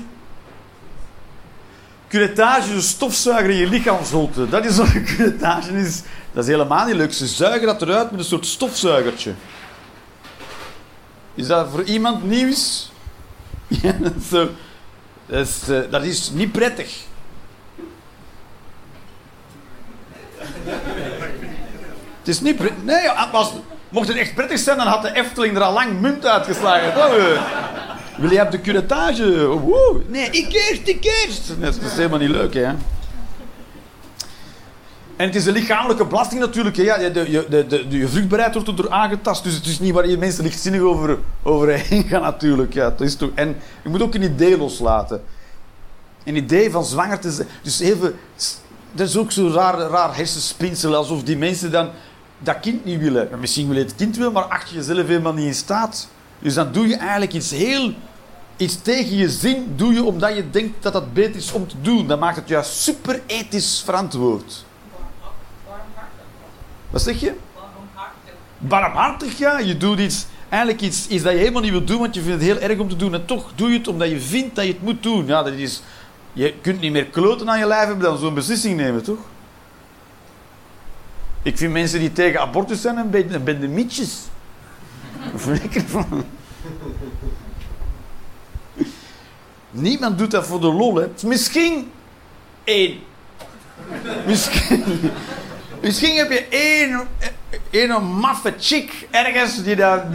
[2.15, 4.49] Curettage is een stofzuiger in je lichaamsholte.
[4.49, 6.03] Dat is wat een curettage is.
[6.33, 7.13] Dat is helemaal niet leuk.
[7.13, 9.35] Ze zuigen dat eruit met een soort stofzuigertje.
[11.35, 12.91] Is dat voor iemand nieuws?
[13.83, 14.49] Ja, dat is, dat
[15.27, 17.05] is, eh, dat is niet prettig.
[22.19, 22.83] Het is niet prettig.
[22.85, 23.11] Nee,
[23.89, 26.95] mocht het echt prettig zijn, dan had de Efteling er al lang munt uitgeslagen.
[26.95, 27.94] Eh.
[28.17, 29.49] Wil je op de curettage?
[29.51, 30.01] Oh, woe.
[30.07, 31.49] Nee, ik eerst, ik eerst.
[31.59, 32.73] Nee, dat is helemaal niet leuk, hè.
[35.17, 36.77] En het is een lichamelijke belasting natuurlijk.
[36.77, 36.83] hè.
[36.83, 39.45] Ja, de, de, de, je vruchtbaarheid wordt erdoor aangetast.
[39.45, 42.75] Dus het is niet waar je mensen lichtzinnig over, overheen gaan natuurlijk.
[42.75, 45.23] Ja, dat is toch, en je moet ook een idee loslaten.
[46.25, 47.49] Een idee van zwanger te zijn.
[47.63, 48.15] Dus even...
[48.93, 50.95] Dat is ook zo'n raar, raar hersenspinsel.
[50.95, 51.91] Alsof die mensen dan
[52.39, 53.29] dat kind niet willen.
[53.41, 56.09] Misschien wil je het kind wel, maar acht je jezelf helemaal niet in staat.
[56.39, 57.93] Dus dan doe je eigenlijk iets heel...
[58.57, 61.75] Iets tegen je zin doe je omdat je denkt dat dat beter is om te
[61.81, 62.07] doen.
[62.07, 64.65] Dan maakt het juist super ethisch verantwoord.
[66.91, 67.35] Wat zeg je?
[68.59, 69.59] Barmhartig, ja.
[69.59, 72.43] Je doet iets, eigenlijk iets, iets dat je helemaal niet wilt doen, want je vindt
[72.43, 73.15] het heel erg om te doen.
[73.15, 75.27] En toch doe je het omdat je vindt dat je het moet doen.
[75.27, 75.83] Ja, dat is,
[76.33, 79.19] je kunt niet meer kloten aan je lijf hebben dan zo'n beslissing nemen, toch?
[81.43, 84.19] Ik vind mensen die tegen abortus zijn een beetje, een mietjes.
[85.73, 86.25] Ervan.
[89.71, 91.07] Niemand doet dat voor de lol, hè.
[91.23, 91.91] Misschien
[92.65, 92.99] één.
[94.27, 94.85] Misschien...
[95.85, 97.01] Misschien heb je één,
[97.71, 100.07] één maffe chick ergens die daar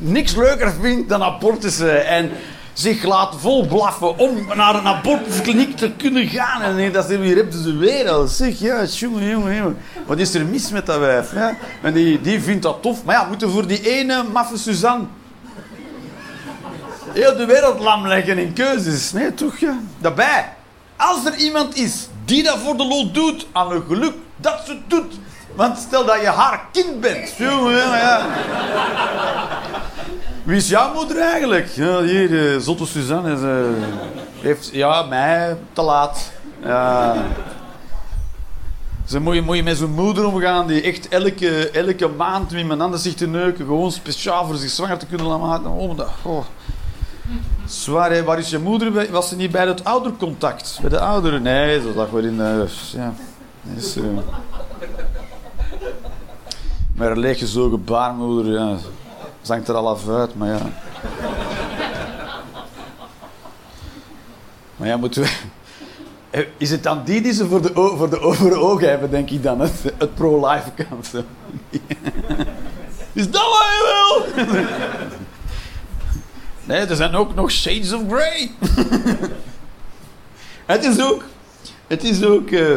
[0.00, 2.06] niks leuker vindt dan abortussen.
[2.06, 2.30] En
[2.74, 6.62] zich laat vol blaffen om naar een abortuskliniek te kunnen gaan.
[6.62, 8.26] En nee, dat is hier hebben ze al.
[8.26, 9.76] Zeg, ja, jongen, jongen, jongen.
[10.06, 11.34] Wat is er mis met dat wijf?
[11.34, 11.56] Ja?
[11.82, 13.04] En die, die vindt dat tof.
[13.04, 15.04] Maar ja, moeten voor die ene maffe Suzanne
[17.14, 19.12] heel de wereld lam leggen in keuzes.
[19.12, 19.78] Nee, toch, ja.
[19.98, 20.52] Daarbij,
[20.96, 24.78] als er iemand is die dat voor de lol doet, aan een geluk dat ze
[24.86, 25.14] doet.
[25.54, 27.34] Want stel dat je haar kind bent.
[27.38, 28.26] Ja.
[30.42, 31.68] Wie is jouw moeder eigenlijk?
[31.68, 33.84] Ja, hier, eh, Zotte Suzanne eh,
[34.40, 34.70] heeft...
[34.72, 36.32] Ja, mij, te laat.
[36.62, 37.16] Ja.
[39.04, 42.60] Zo moet je, moet je met zo'n moeder omgaan die echt elke, elke maand met
[42.60, 43.64] iemand anders zich te neuken.
[43.64, 45.70] Gewoon speciaal voor zich zwanger te kunnen laten maken.
[45.70, 46.44] Oh, dat, oh.
[47.66, 48.24] Zwaar, hè.
[48.24, 49.10] waar is je moeder?
[49.10, 50.78] Was ze niet bij het oudercontact?
[50.80, 51.42] Bij de ouderen?
[51.42, 52.40] Nee, ze lag wel in...
[52.40, 53.12] eh, ja,
[53.62, 54.02] dat eh,
[56.94, 58.76] met een leeggezogen baarmoeder, ja.
[59.42, 60.70] Ze hangt er al af uit, maar ja.
[64.76, 65.52] Maar ja, moeten we...
[66.56, 69.42] Is het dan die die ze voor de, voor de over ogen hebben, denk ik
[69.42, 69.60] dan?
[69.60, 71.12] Het, het pro-life kant.
[73.12, 74.44] Is dat wat je wil?
[76.64, 78.50] Nee, er zijn ook nog shades of grey.
[80.66, 81.22] het is ook...
[81.86, 82.50] Het is ook...
[82.50, 82.76] eh,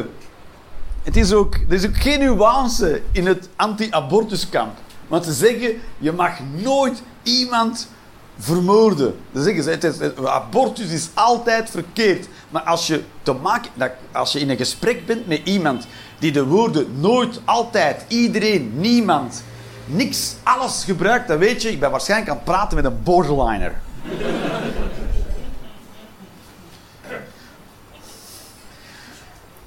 [1.07, 1.55] het is ook...
[1.55, 4.77] Er is ook geen nuance in het anti-abortuskamp.
[5.07, 7.89] Want ze zeggen, je mag nooit iemand
[8.37, 9.15] vermoorden.
[9.33, 12.27] Ze zeggen, ze, abortus is altijd verkeerd.
[12.49, 15.87] Maar als je, te maken, als je in een gesprek bent met iemand
[16.19, 19.43] die de woorden nooit, altijd, iedereen, niemand,
[19.85, 23.73] niks, alles gebruikt, dan weet je, ik ben waarschijnlijk aan het praten met een borderliner.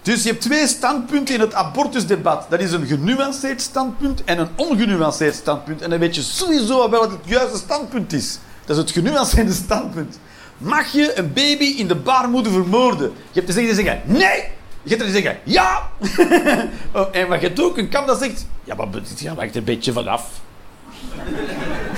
[0.02, 2.46] Dus je hebt twee standpunten in het abortusdebat.
[2.48, 5.82] Dat is een genuanceerd standpunt en een ongenuanceerd standpunt.
[5.82, 8.38] En dan weet je sowieso wel wat het juiste standpunt is.
[8.64, 10.18] Dat is het genuanceerde standpunt.
[10.58, 13.12] Mag je een baby in de baarmoeder vermoorden?
[13.32, 14.44] Je hebt te zeggen, zeggen nee!
[14.82, 15.90] Je hebt te zeggen ja!
[16.92, 19.92] Oh, en wat je ook een kamp dat zegt, ja, maar het hangt een beetje
[19.92, 20.30] vanaf.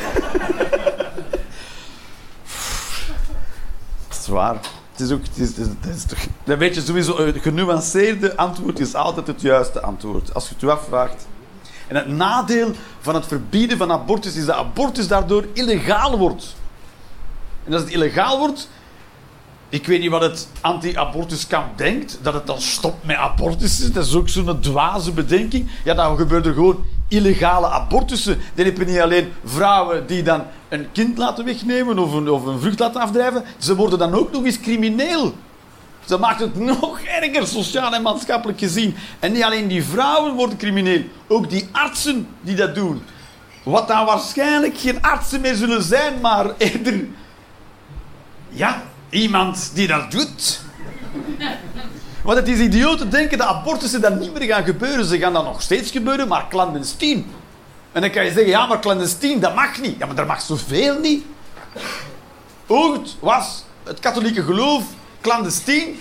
[4.23, 4.57] is waar.
[5.03, 5.53] Is ook, het is,
[5.95, 10.35] is, toch, weet je sowieso, een genuanceerde antwoord is altijd het juiste antwoord.
[10.35, 11.27] Als je het u afvraagt.
[11.89, 16.55] En het nadeel van het verbieden van abortus is dat abortus daardoor illegaal wordt.
[17.65, 18.69] En als het illegaal wordt,
[19.69, 23.93] ik weet niet wat het anti-abortuskamp denkt, dat het dan stopt met abortussen.
[23.93, 25.71] Dat is ook zo'n dwaze bedenking.
[25.85, 28.39] Ja, dan gebeuren er gewoon illegale abortussen.
[28.55, 32.45] Dan heb je niet alleen vrouwen die dan een kind laten wegnemen of een, of
[32.45, 33.45] een vrucht laten afdrijven.
[33.59, 35.35] Ze worden dan ook nog eens crimineel.
[36.05, 38.97] Ze maakt het nog erger, sociaal en maatschappelijk gezien.
[39.19, 43.03] En niet alleen die vrouwen worden crimineel, ook die artsen die dat doen.
[43.63, 47.05] Wat dan waarschijnlijk geen artsen meer zullen zijn, maar eerder...
[48.49, 50.61] Ja, iemand die dat doet.
[52.23, 55.05] Want het is idioot te denken dat abortussen dan niet meer gaan gebeuren.
[55.05, 57.33] Ze gaan dan nog steeds gebeuren, maar clandestien.
[57.93, 59.99] En dan kan je zeggen, ja, maar clandestien, dat mag niet.
[59.99, 61.25] Ja, maar er mag zoveel niet.
[62.67, 64.85] Ooit was het katholieke geloof
[65.21, 66.01] clandestien.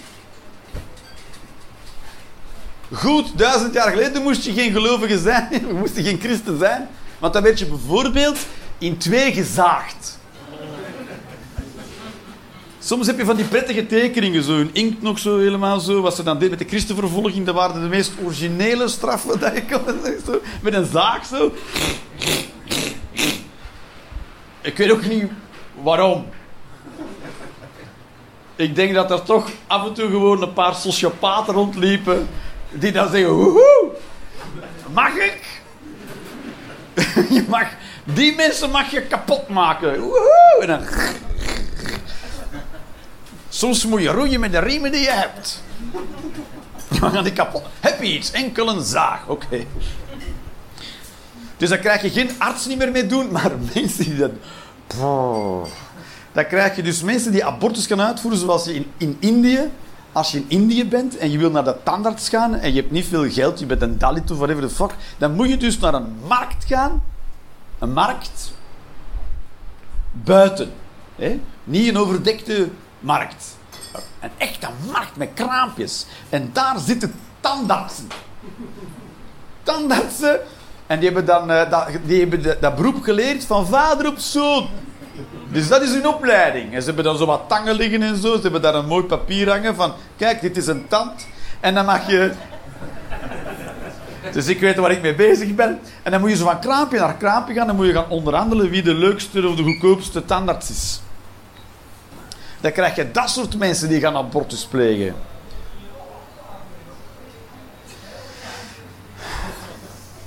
[2.93, 5.49] Goed, duizend jaar geleden moest je geen gelovige zijn.
[5.67, 6.88] We moesten geen christen zijn.
[7.19, 8.38] Want dan werd je bijvoorbeeld
[8.78, 10.19] in twee gezaagd.
[12.84, 16.01] Soms heb je van die prettige tekeningen, zo in inkt nog zo helemaal zo.
[16.01, 19.65] Wat ze dan deed met de christenvervolging, dat waren de meest originele straffen dat je
[19.65, 21.53] kon zo, Met een zaag zo.
[24.61, 25.32] Ik weet ook niet
[25.82, 26.25] waarom.
[28.55, 32.27] Ik denk dat er toch af en toe gewoon een paar sociopaten rondliepen.
[32.71, 33.91] Die dan zeggen: Woehoe,
[34.93, 35.61] mag ik?
[37.36, 37.67] je mag,
[38.03, 39.99] die mensen mag je kapot maken.
[39.99, 40.57] Woehoe!
[40.59, 40.82] En dan.
[43.53, 45.63] Soms moet je roeien met de riemen die je hebt.
[46.99, 47.63] Dan gaan die kapot.
[47.79, 48.31] Heb je iets?
[48.31, 49.27] Enkel een zaag.
[49.27, 49.65] Oké.
[51.57, 54.31] Dus dan krijg je geen arts niet meer mee doen, maar mensen die dat...
[56.31, 59.69] Dan krijg je dus mensen die abortus gaan uitvoeren, zoals je in, in Indië.
[60.11, 62.91] Als je in Indië bent en je wil naar de tandarts gaan en je hebt
[62.91, 65.79] niet veel geld, je bent een Dalit of whatever the fuck, dan moet je dus
[65.79, 67.03] naar een markt gaan.
[67.79, 68.53] Een markt.
[70.11, 70.71] Buiten.
[71.15, 71.39] Hè?
[71.63, 72.69] Niet een overdekte
[73.01, 73.57] markt.
[74.19, 76.05] Een echte markt met kraampjes.
[76.29, 78.07] En daar zitten tandartsen.
[79.63, 80.39] Tandartsen.
[80.87, 84.69] En die hebben dan uh, dat, die hebben dat beroep geleerd van vader op zoon.
[85.51, 86.73] Dus dat is hun opleiding.
[86.73, 88.35] En ze hebben dan zo wat tangen liggen en zo.
[88.35, 89.93] Ze hebben daar een mooi papier hangen van...
[90.17, 91.27] Kijk, dit is een tand.
[91.59, 92.31] En dan mag je...
[94.31, 95.79] Dus ik weet waar ik mee bezig ben.
[96.03, 97.67] En dan moet je zo van kraampje naar kraampje gaan.
[97.67, 101.01] Dan moet je gaan onderhandelen wie de leukste of de goedkoopste tandarts is.
[102.62, 105.16] Dan krijg je dat soort mensen die gaan abortus plegen.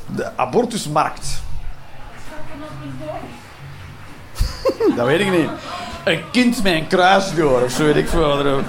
[0.07, 1.43] De abortusmarkt.
[4.97, 5.49] dat weet ik niet.
[6.05, 8.39] Een kind met een kruis door, of zo weet ik veel.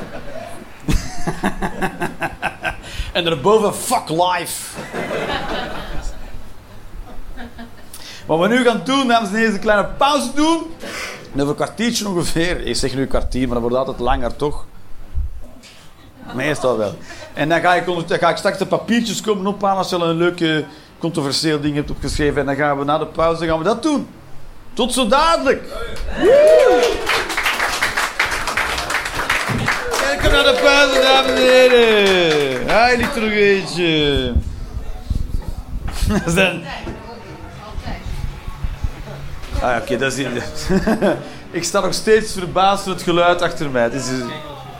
[3.13, 4.79] en daarboven fuck life.
[8.25, 10.73] Wat we nu gaan doen, dames en heren, is een kleine pauze doen.
[11.35, 12.65] En een kwartiertje ongeveer.
[12.65, 14.65] Ik zeg nu kwartier, maar dat wordt altijd langer, toch?
[16.33, 16.93] Meestal wel.
[17.33, 20.09] En dan ga ik, dan ga ik straks de papiertjes komen ophalen als je al
[20.09, 20.65] een leuke
[20.99, 22.39] controversieel ding hebt opgeschreven.
[22.39, 24.07] En dan gaan we na de pauze gaan we dat doen.
[24.73, 25.63] Tot zo dadelijk.
[30.01, 32.67] Welkom naar de pauze, dames en heren.
[32.67, 34.33] Er nog eentje.
[39.61, 40.25] Ah, oké, dat is...
[41.51, 43.83] ik sta nog steeds verbaasd door het geluid achter mij.
[43.83, 44.07] Het is...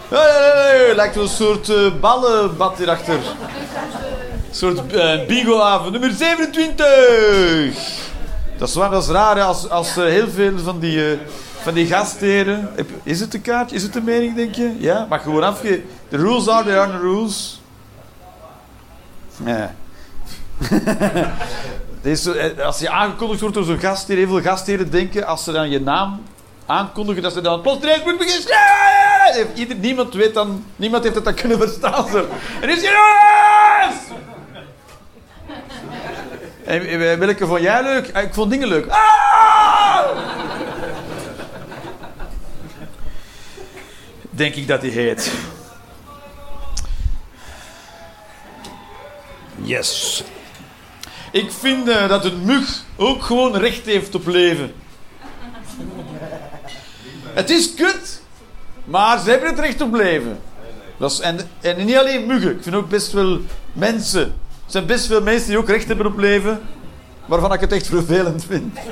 [0.10, 3.14] Hey, lijkt wel een soort uh, ballenbad hierachter.
[3.14, 3.22] Een
[4.52, 5.92] soort uh, bingoavond.
[5.92, 8.04] Nummer 27!
[8.58, 9.42] Dat is waar, dat raar.
[9.42, 11.18] Als, als uh, heel veel van die, uh,
[11.62, 12.70] van die gastheren...
[13.04, 13.76] Is het een kaartje?
[13.76, 14.76] Is het een mening, denk je?
[14.78, 15.06] Ja?
[15.10, 15.82] Mag gewoon afge...
[16.10, 17.62] The rules are, the are the rules.
[19.46, 19.76] Ja.
[22.06, 25.70] Deze, als je aangekondigd wordt door zo'n gastheer, heel veel gastheren denken, als ze dan
[25.70, 26.24] je naam
[26.66, 29.82] aankondigen, dat ze dan plots ineens moet beginnen.
[29.82, 32.06] Niemand weet dan, niemand heeft het dan kunnen verstaan.
[32.62, 32.84] En is!
[36.64, 38.08] En welke vond jij leuk?
[38.08, 38.88] Ik vond dingen leuk.
[38.90, 40.08] Ah!
[44.30, 45.32] Denk ik dat hij heet.
[49.56, 50.24] Yes.
[51.36, 54.74] Ik vind uh, dat een mug ook gewoon recht heeft op leven.
[57.24, 58.22] Het is kut,
[58.86, 60.40] maar ze hebben het recht op leven.
[60.98, 62.52] Dat en, en niet alleen muggen.
[62.52, 63.40] Ik vind ook best wel
[63.74, 64.22] mensen.
[64.22, 64.32] Er
[64.66, 66.62] zijn best veel mensen die ook recht hebben op leven,
[67.26, 68.78] waarvan ik het echt vervelend vind.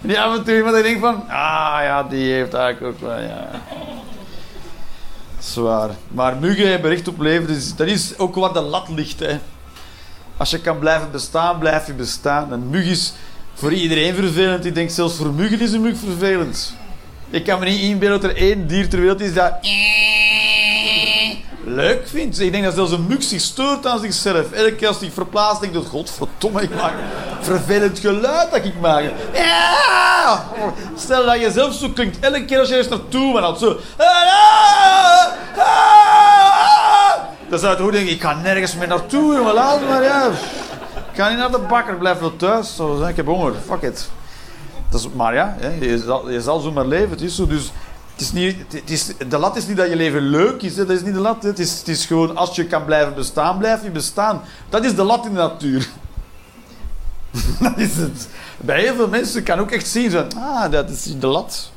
[0.00, 1.14] Die af en toe iemand denkt van...
[1.28, 3.20] Ah ja, die heeft eigenlijk ook wel...
[3.20, 3.50] Ja.
[5.38, 5.90] Zwaar.
[6.08, 7.46] Maar muggen hebben recht op leven.
[7.46, 9.20] Dus dat is ook waar de lat ligt.
[9.20, 9.38] Hè.
[10.36, 12.52] Als je kan blijven bestaan, blijf je bestaan.
[12.52, 13.12] Een mug is
[13.54, 14.64] voor iedereen vervelend.
[14.64, 16.74] Ik denk zelfs voor muggen is een mug vervelend.
[17.30, 19.52] Ik kan me niet inbeelden dat er één dier ter wereld is dat
[21.64, 22.40] leuk vindt.
[22.40, 24.52] Ik denk dat zelfs een mug zich stoort aan zichzelf.
[24.52, 26.94] Elke keer als hij verplaatst, denk ik dat godverdomme, ik maak
[27.40, 29.04] vervelend geluid dat ik maak.
[30.96, 32.18] Stel dat je zelf zo klinkt.
[32.20, 33.78] Elke keer als je eens naartoe gaat, zo.
[37.48, 40.28] Dan zou je toch denken, ik ga nergens meer naartoe, jongen, laat maar, ja.
[41.12, 42.76] Ik ga niet naar de bakker, blijf wel thuis.
[42.76, 44.08] Zo, ik heb honger, fuck it.
[44.90, 47.46] Dat is, maar ja, je, zal, je zo maar leven, het is zo.
[47.46, 47.72] Dus
[48.12, 50.90] het is niet, het is, de lat is niet dat je leven leuk is, dat
[50.90, 51.42] is niet de lat.
[51.42, 54.42] Het is, het is gewoon, als je kan blijven bestaan, blijf je bestaan.
[54.68, 55.88] Dat is de lat in de natuur.
[57.60, 58.28] dat is het.
[58.56, 61.70] Bij heel veel mensen kan ook echt zien, zo, ah, dat is de lat.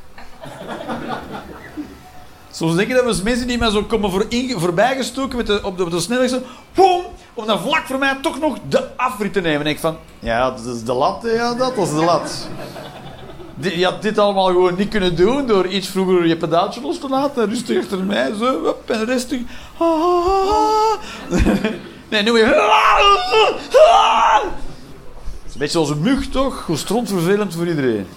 [2.58, 5.60] Soms denk je dat we als mensen die mij zo komen voor voorbijgestoken met de,
[5.64, 6.42] op, de,
[7.34, 9.62] om dan vlak voor mij toch nog de afrit te nemen.
[9.62, 12.48] En ik van, ja, dat is de lat, ja, dat was de lat.
[13.60, 17.10] Je had dit allemaal gewoon niet kunnen doen door iets vroeger je pedaaltje los te
[17.10, 17.50] laten.
[17.50, 19.40] Rustig achter mij, zo, hop, en rustig.
[22.10, 22.46] Nee, nu weer.
[22.46, 22.56] Het
[25.48, 26.62] is een beetje zoals een mug, toch?
[26.62, 28.08] Gewoon strontvervelend voor iedereen.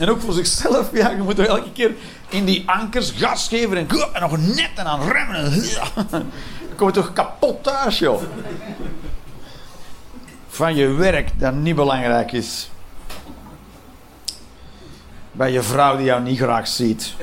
[0.00, 1.94] En ook voor zichzelf, ja, je moet elke keer
[2.30, 5.62] in die ankers gas geven en, en nog net en aan remmen.
[6.10, 6.30] Dan
[6.76, 8.22] kom je toch kapot thuis, joh.
[10.48, 12.70] Van je werk dat niet belangrijk is.
[15.32, 17.14] Bij je vrouw die jou niet graag ziet.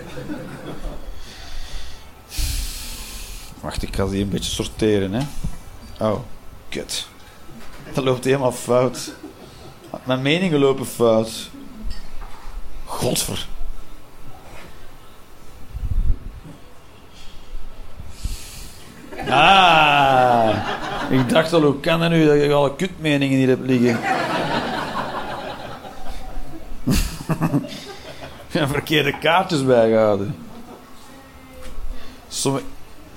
[3.59, 5.25] Wacht, ik ga die een beetje sorteren, hè.
[5.99, 6.19] Oh,
[6.69, 7.07] kut.
[7.93, 9.11] Dat loopt helemaal fout.
[10.03, 11.49] Mijn meningen lopen fout.
[12.85, 13.47] Godver.
[19.29, 20.55] Ah,
[21.09, 23.99] ik dacht al, hoe kan dat nu dat je alle kutmeningen hier hebt liggen?
[28.51, 30.35] Heb verkeerde kaartjes bijgehouden.
[32.27, 32.63] Het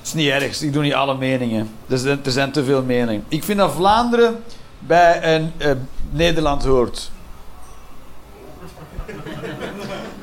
[0.03, 1.71] is niet erg, ik doe niet alle meningen.
[1.89, 3.25] Er zijn, er zijn te veel meningen.
[3.29, 4.43] Ik vind dat Vlaanderen
[4.79, 5.73] bij een, eh,
[6.11, 7.11] Nederland hoort.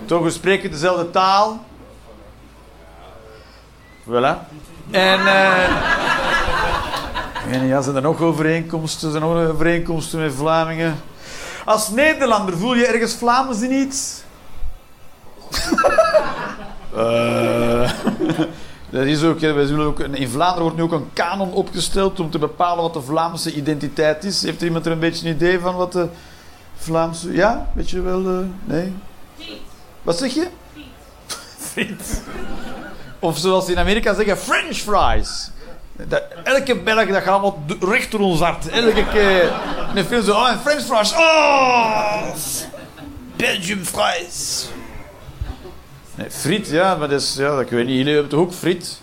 [0.05, 1.65] Toch, we spreken dezelfde taal.
[4.07, 4.37] Voilà.
[4.91, 5.19] En...
[5.27, 5.95] eh
[7.51, 9.11] en ja, zijn er nog overeenkomsten?
[9.11, 10.95] Zijn er nog overeenkomsten met Vlamingen?
[11.65, 14.21] Als Nederlander voel je ergens Vlaams in iets?
[16.95, 17.91] Eh,
[18.89, 22.19] dat is ook, hè, wij zullen ook, in Vlaanderen wordt nu ook een kanon opgesteld
[22.19, 24.41] om te bepalen wat de Vlaamse identiteit is.
[24.41, 26.07] Heeft iemand er een beetje een idee van wat de
[26.77, 27.33] Vlaamse...
[27.33, 27.69] Ja?
[27.73, 28.25] Weet je wel?
[28.25, 28.93] eh, nee?
[30.01, 30.47] Wat zeg je?
[31.57, 32.21] Friet.
[33.19, 35.51] Of zoals ze in Amerika zeggen, French fries.
[35.91, 38.67] Dat, elke Belg, dat gaat allemaal recht door ons hart.
[38.67, 39.53] Elke keer
[39.95, 41.13] een film zo, oh, en French fries.
[41.13, 42.23] Oh!
[43.35, 44.67] Belgium fries.
[46.15, 47.97] Nee, friet, ja, maar dat is, ja, dat ik weet niet.
[47.97, 48.99] Jullie hebben toch ook friet?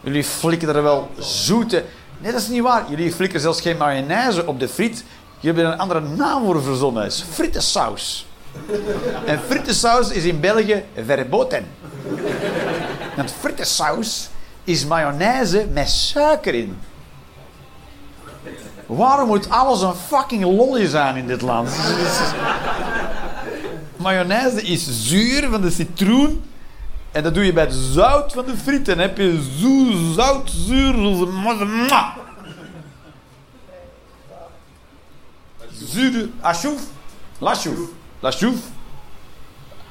[0.00, 1.84] Jullie flikken er wel zoete...
[2.18, 2.84] Nee, dat is niet waar.
[2.88, 5.04] Jullie flikken zelfs geen mayonaise op de friet.
[5.40, 7.02] Jullie hebben een andere naam voor verzonnen.
[7.02, 8.26] Het is frittensaus.
[9.26, 11.66] En frittensaus is in België verboten.
[13.16, 14.28] Want frittensaus
[14.64, 16.78] is mayonaise met suiker in.
[18.86, 21.70] Waarom moet alles een fucking lolly zijn in dit land?
[23.96, 26.44] Mayonaise is zuur van de citroen.
[27.12, 28.88] En dat doe je bij het zout van de friet.
[28.88, 30.94] En dan heb je zo zout, zuur.
[35.84, 36.80] Zure achouf.
[37.38, 37.78] Lachouf.
[38.20, 38.56] Lachouf.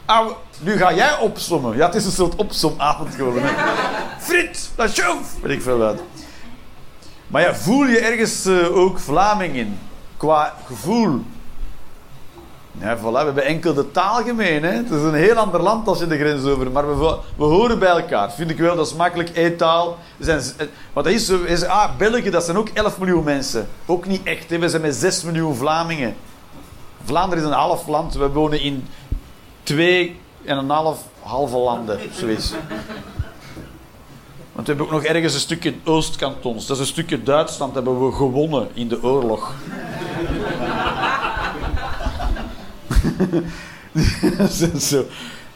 [0.06, 0.28] Ah,
[0.60, 1.78] nu ga jij opsommen.
[1.78, 3.43] Ja, het is een soort opsomavond geworden.
[4.20, 5.36] Friet, lachouf.
[5.41, 6.01] Weet ik veel wat.
[7.28, 9.80] Maar ja, voel je ergens eh, ook Vlaming in?
[10.18, 11.22] Qua gevoel.
[12.80, 14.64] Ja, voilà, we hebben enkel de taal gemeen.
[14.64, 14.72] Hè?
[14.72, 16.72] Het is een heel ander land als je de grens over.
[16.72, 18.32] Maar we, we horen bij elkaar.
[18.32, 19.30] Vind ik wel, dat is makkelijk.
[19.30, 19.97] één taal.
[20.18, 21.43] We zijn, eh, dat is zo.
[21.43, 23.68] Is, ah, België, dat zijn ook 11 miljoen mensen.
[23.86, 24.49] Ook niet echt.
[24.49, 26.16] We zijn met 6 miljoen Vlamingen.
[27.06, 28.14] Vlaanderen is een half land.
[28.14, 28.88] We wonen in
[29.66, 31.99] twee en een half halve landen.
[32.11, 32.53] Zoiets.
[34.51, 36.66] Want we hebben ook nog ergens een stukje Oostkantons.
[36.66, 37.74] Dat is een stukje Duitsland.
[37.74, 39.51] Hebben we gewonnen in de oorlog.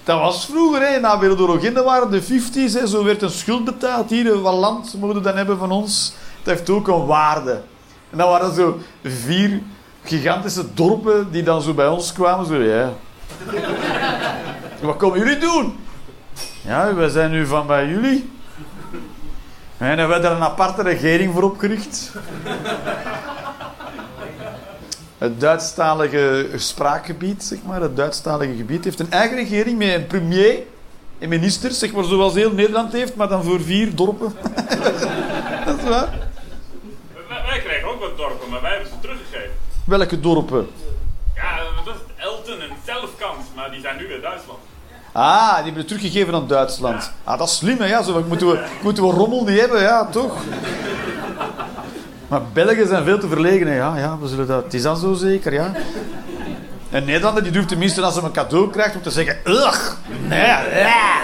[0.03, 2.73] Dat was vroeger, hè, na Wereldoorlog in, dat waren de 50s.
[2.73, 4.09] Hè, zo werd een schuld betaald.
[4.09, 6.13] Hier, wat land mogen we dan hebben van ons?
[6.43, 7.61] Dat heeft ook een waarde.
[8.09, 9.61] En dat waren zo vier
[10.03, 12.45] gigantische dorpen die dan zo bij ons kwamen.
[12.45, 12.93] Zo, ja.
[14.81, 15.77] Wat komen jullie doen?
[16.61, 18.29] Ja, wij zijn nu van bij jullie.
[19.77, 22.11] En we hebben er een aparte regering voor opgericht.
[25.17, 30.59] Het Duitsstalige spraakgebied, zeg maar, het Duitsstalige gebied, heeft een eigen regering met een premier
[31.19, 34.33] en ministers, zeg maar, zoals heel Nederland heeft, maar dan voor vier dorpen.
[35.65, 36.09] dat is waar.
[37.27, 39.51] Wij, wij krijgen ook wat dorpen, maar wij hebben ze teruggegeven.
[39.85, 40.67] Welke dorpen?
[43.99, 44.59] Nu weer Duitsland.
[45.11, 47.11] Ah, die hebben het teruggegeven aan Duitsland.
[47.23, 47.83] Ah, dat is slim?
[47.83, 50.37] Ja, zo moeten we, moeten rommel niet hebben, ja, toch?
[52.27, 53.73] Maar Belgen zijn veel te verlegen.
[53.73, 54.63] Ja, ja, we zullen dat...
[54.63, 55.71] Het is dan zo zeker, ja.
[56.89, 59.37] En Nederlander, die durft tenminste als ze een cadeau krijgt om te zeggen...
[59.45, 59.91] Ugh,
[60.27, 61.19] nee, ja.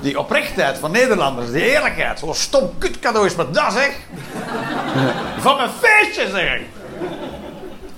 [0.00, 2.18] Die oprechtheid van Nederlanders, die eerlijkheid.
[2.18, 3.96] Zo'n stom kut cadeau is maar dat, zeg.
[5.38, 6.66] Van mijn feestje, zeg ik.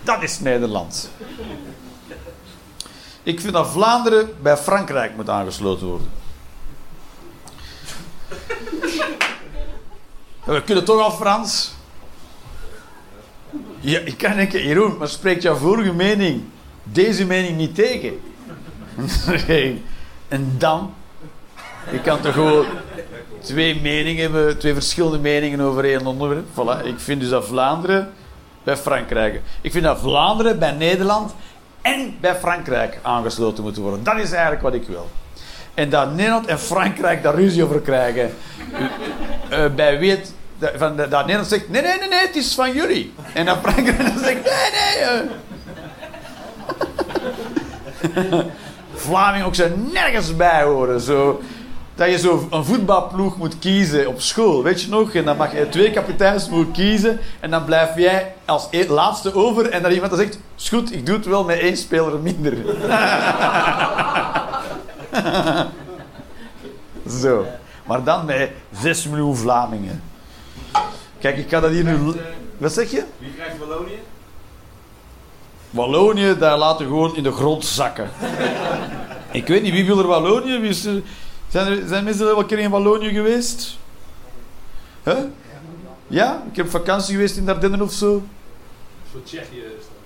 [0.03, 1.11] Dat is Nederland.
[3.29, 6.09] Ik vind dat Vlaanderen bij Frankrijk moet aangesloten worden.
[10.45, 11.74] We kunnen toch al Frans?
[13.81, 16.43] Ja, ik kan denken, Jeroen, maar spreekt jouw vorige mening
[16.83, 18.20] deze mening niet tegen?
[20.29, 20.95] En dan?
[21.93, 22.66] Je kan toch gewoon
[23.41, 26.47] twee meningen hebben, twee verschillende meningen over één onderwerp.
[26.53, 26.87] Voilà.
[26.87, 28.12] Ik vind dus dat Vlaanderen
[28.62, 29.43] bij Frankrijk.
[29.61, 31.35] Ik vind dat Vlaanderen bij Nederland
[31.95, 34.05] en bij Frankrijk aangesloten moeten worden.
[34.05, 35.11] Dat is eigenlijk wat ik wil.
[35.74, 38.34] En dat Nederland en Frankrijk daar ruzie over krijgen.
[39.51, 40.32] Uh, bij wie het,
[40.76, 43.14] van, dat Nederland zegt, nee, nee, nee, nee, het is van jullie.
[43.34, 45.26] En dan Frankrijk dan zegt, nee, nee.
[49.11, 49.47] Uh.
[49.47, 51.01] Ook zo nergens bij horen.
[51.01, 51.41] Zo,
[51.99, 55.14] dat je zo een voetbalploeg moet kiezen op school, weet je nog?
[55.14, 59.34] En dan mag je twee kapiteins moeten kiezen en dan blijf jij als e- laatste
[59.34, 62.18] over en dan iemand dan zegt, is goed, ik doe het wel met één speler
[62.18, 62.57] minder.
[67.22, 67.46] zo.
[67.86, 70.03] Maar dan met 6 miljoen Vlamingen.
[71.20, 71.99] Kijk, ik kan dat hier nu...
[72.59, 73.05] Wat zeg je?
[73.18, 73.99] Wie krijgt Wallonië?
[75.70, 78.11] Wallonië, daar laten we gewoon in de grond zakken.
[79.30, 80.59] ik weet niet, wie wil er Wallonië?
[80.59, 81.03] Wie is er...
[81.49, 83.76] Zijn, er, zijn mensen wel een keer in Wallonië geweest?
[85.05, 85.18] Huh?
[86.07, 86.42] Ja?
[86.51, 88.22] Ik heb vakantie geweest in Dardenne of zo.
[89.11, 89.96] Voor Tsjechië is dat.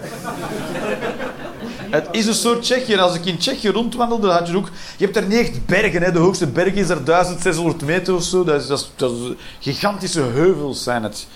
[1.96, 2.96] Het is een soort Tsjechië.
[2.96, 4.68] Als ik in Tsjechië rondwandelde, had je ook...
[4.96, 6.02] Je hebt er niet echt bergen.
[6.02, 6.12] Hè.
[6.12, 8.44] De hoogste berg is er 1600 meter of zo.
[8.44, 11.26] Dat is, dat is, dat is gigantische heuvels zijn het.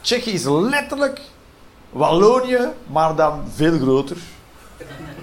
[0.00, 1.20] Tsjechië is letterlijk
[1.90, 4.16] Wallonië, maar dan veel groter.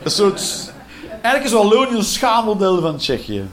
[0.04, 0.72] Een soort...
[1.10, 3.46] Eigenlijk is Wallonië een schaalmodel van Tsjechië.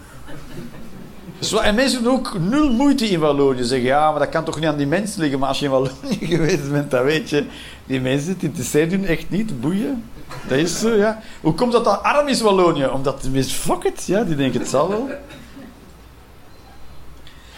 [1.44, 3.64] Zo, en mensen doen ook nul moeite in Wallonië.
[3.64, 5.38] Zeggen, ja, maar dat kan toch niet aan die mensen liggen.
[5.38, 7.46] Maar als je in Wallonië geweest bent, dan weet je...
[7.86, 9.60] Die mensen, het interesseert hun echt niet.
[9.60, 10.04] Boeien.
[10.48, 11.20] Dat is zo, ja.
[11.40, 12.86] Hoe komt dat dat arm is, Wallonië?
[12.86, 14.04] Omdat de mensen, fuck it.
[14.06, 15.08] Ja, die denken, het zal wel.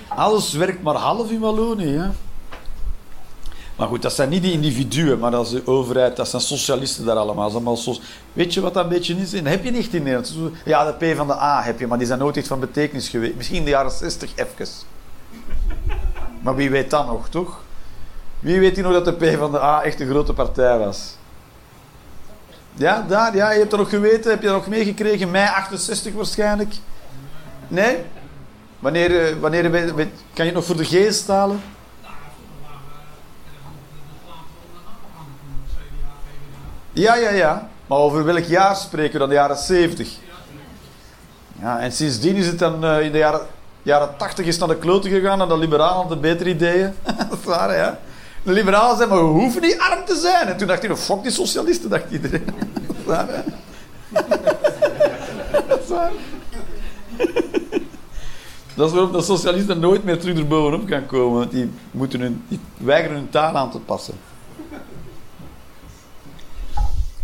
[0.09, 2.13] Alles werkt maar half in Wallonië, ja.
[3.77, 7.05] Maar goed, dat zijn niet die individuen, maar dat is de overheid, dat zijn socialisten
[7.05, 7.79] daar allemaal.
[8.33, 9.33] Weet je wat dat een beetje is?
[9.33, 10.35] En heb je niet in Nederland.
[10.65, 13.09] Ja, de P van de A heb je, maar die zijn nooit echt van betekenis
[13.09, 13.35] geweest.
[13.37, 14.67] Misschien in de jaren 60 even.
[16.41, 17.61] Maar wie weet dat nog, toch?
[18.41, 21.17] Wie weet nog dat de P van de A echt een grote partij was?
[22.75, 25.31] Ja, daar, ja, je hebt dat nog geweten, heb je dat nog meegekregen?
[25.31, 26.75] Mei 68 waarschijnlijk.
[27.69, 27.97] Nee?
[28.79, 31.61] Wanneer, eh, wanneer kan je het nog voor de geest halen?
[36.97, 37.69] Ja, ja, ja.
[37.87, 39.29] Maar over welk jaar spreken we dan?
[39.29, 40.17] De jaren 70.
[41.61, 43.41] Ja, en sindsdien is het dan uh, in de jaren,
[43.83, 46.95] jaren 80 is naar de kloten gegaan en de liberalen hadden betere ideeën.
[47.29, 47.99] dat is waar, ja.
[48.43, 50.49] De liberalen zeiden, maar we hoeven niet arm te zijn.
[50.49, 52.45] En toen dacht hij, fuck die socialisten, dacht iedereen.
[52.87, 53.27] dat is waar,
[55.67, 56.13] dat is waar.
[58.75, 61.39] Dat is de socialisten nooit meer terug erbovenop gaan komen.
[61.39, 64.15] Want die, moeten hun, die weigeren hun taal aan te passen.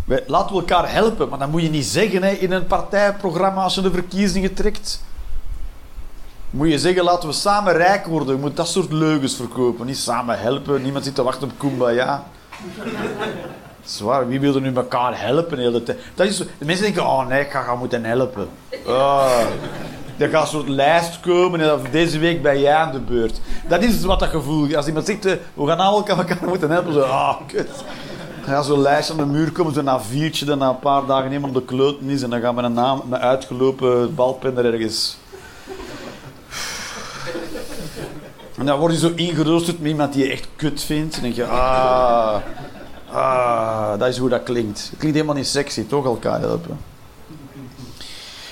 [0.04, 3.62] Wij, laten we elkaar helpen, maar dat moet je niet zeggen hè, in een partijprogramma
[3.62, 5.04] als je de verkiezingen trekt.
[6.50, 8.34] Moet je zeggen, laten we samen rijk worden.
[8.34, 9.86] Je moet dat soort leugens verkopen.
[9.86, 10.82] Niet samen helpen.
[10.82, 12.24] Niemand zit te wachten op Kumbaya.
[13.84, 15.98] Zwaar, wie wil er nu elkaar helpen de hele tijd?
[16.14, 18.48] Dat is de mensen denken, oh nee, ik ga gaan moeten helpen.
[18.86, 19.40] Oh.
[20.16, 23.40] Er gaat een soort lijst komen en deze week ben jij aan de beurt.
[23.68, 24.76] Dat is wat dat gevoel.
[24.76, 26.92] Als iemand zegt, eh, we gaan allemaal elkaar moeten helpen.
[26.92, 27.84] Zo, ah, oh, kut.
[28.44, 31.28] Dan gaat zo'n lijst aan de muur komen, zo'n A4'tje dat na een paar dagen
[31.28, 32.22] helemaal de kloten is.
[32.22, 35.16] En dan gaan we een naam met uitgelopen balpen er ergens.
[38.58, 41.16] En dan word je zo ingeroosterd met iemand die je echt kut vindt.
[41.16, 42.36] En dan denk je, ah,
[43.12, 44.78] ah, dat is hoe dat klinkt.
[44.78, 46.78] Het klinkt helemaal niet sexy, toch elkaar helpen.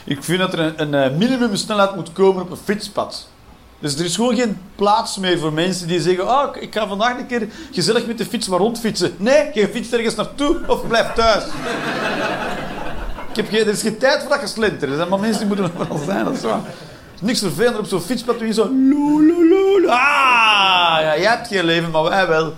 [0.05, 3.28] Ik vind dat er een, een eh, minimumsnelheid moet komen op een fietspad.
[3.81, 7.18] Dus er is gewoon geen plaats meer voor mensen die zeggen: Oh, ik ga vandaag
[7.18, 9.14] een keer gezellig met de fiets maar rondfietsen.
[9.16, 11.45] Nee, je fietst ergens naartoe of blijf thuis.
[13.31, 14.91] ik heb geen, er is geen tijd voor dat je slintert.
[14.91, 16.24] Er zijn maar mensen die moeten wel zijn.
[16.24, 16.61] Dat is waar.
[17.20, 18.62] Niks vervelender op zo'n fietspad je zo.
[18.62, 19.89] Lo.
[19.89, 22.55] Ah, ja, jij hebt geen leven, maar wij wel.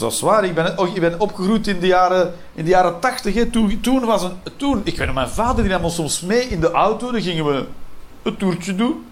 [0.00, 0.44] Dat is waar.
[0.44, 3.34] Ik ben, oh, ik ben opgegroeid in de jaren, in de jaren 80.
[3.34, 3.46] Hè.
[3.46, 4.32] Toen, toen was een.
[4.56, 7.10] Toen, ik weet nog, mijn vader die nam ons soms mee in de auto.
[7.12, 7.64] Dan gingen we
[8.22, 9.04] een toertje doen.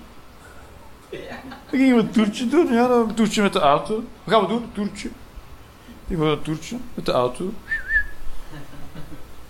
[1.10, 1.20] Dan
[1.80, 2.72] gingen we een toertje doen.
[2.72, 4.02] Ja, een toertje met de auto.
[4.24, 4.62] Wat gaan we doen?
[4.62, 5.08] Een toertje.
[6.08, 7.52] Gingen we een toertje met de auto.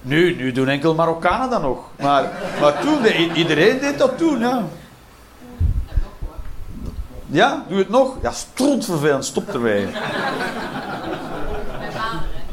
[0.02, 1.78] Nu, nu doen enkel Marokkanen dat nog.
[1.98, 2.30] Maar,
[2.60, 4.64] maar toen, de- iedereen deed dat toen, ja.
[7.30, 8.16] Ja, doe het nog?
[8.22, 9.86] Ja, strontvervelend, stop ermee.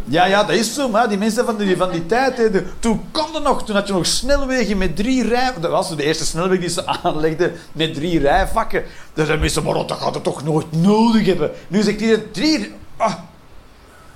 [0.07, 3.01] Ja, ja, dat is zo, maar die mensen van die, van die tijd, hè, toen
[3.11, 5.53] kon nog, toen had je nog snelwegen met drie rij...
[5.59, 8.83] Dat was de eerste snelweg die ze aanlegden, met drie rijvakken.
[9.13, 11.51] Dan zijn mensen, maar dat gaat het toch nooit nodig hebben.
[11.67, 12.73] Nu zegt iedereen, drie...
[12.97, 13.13] ah,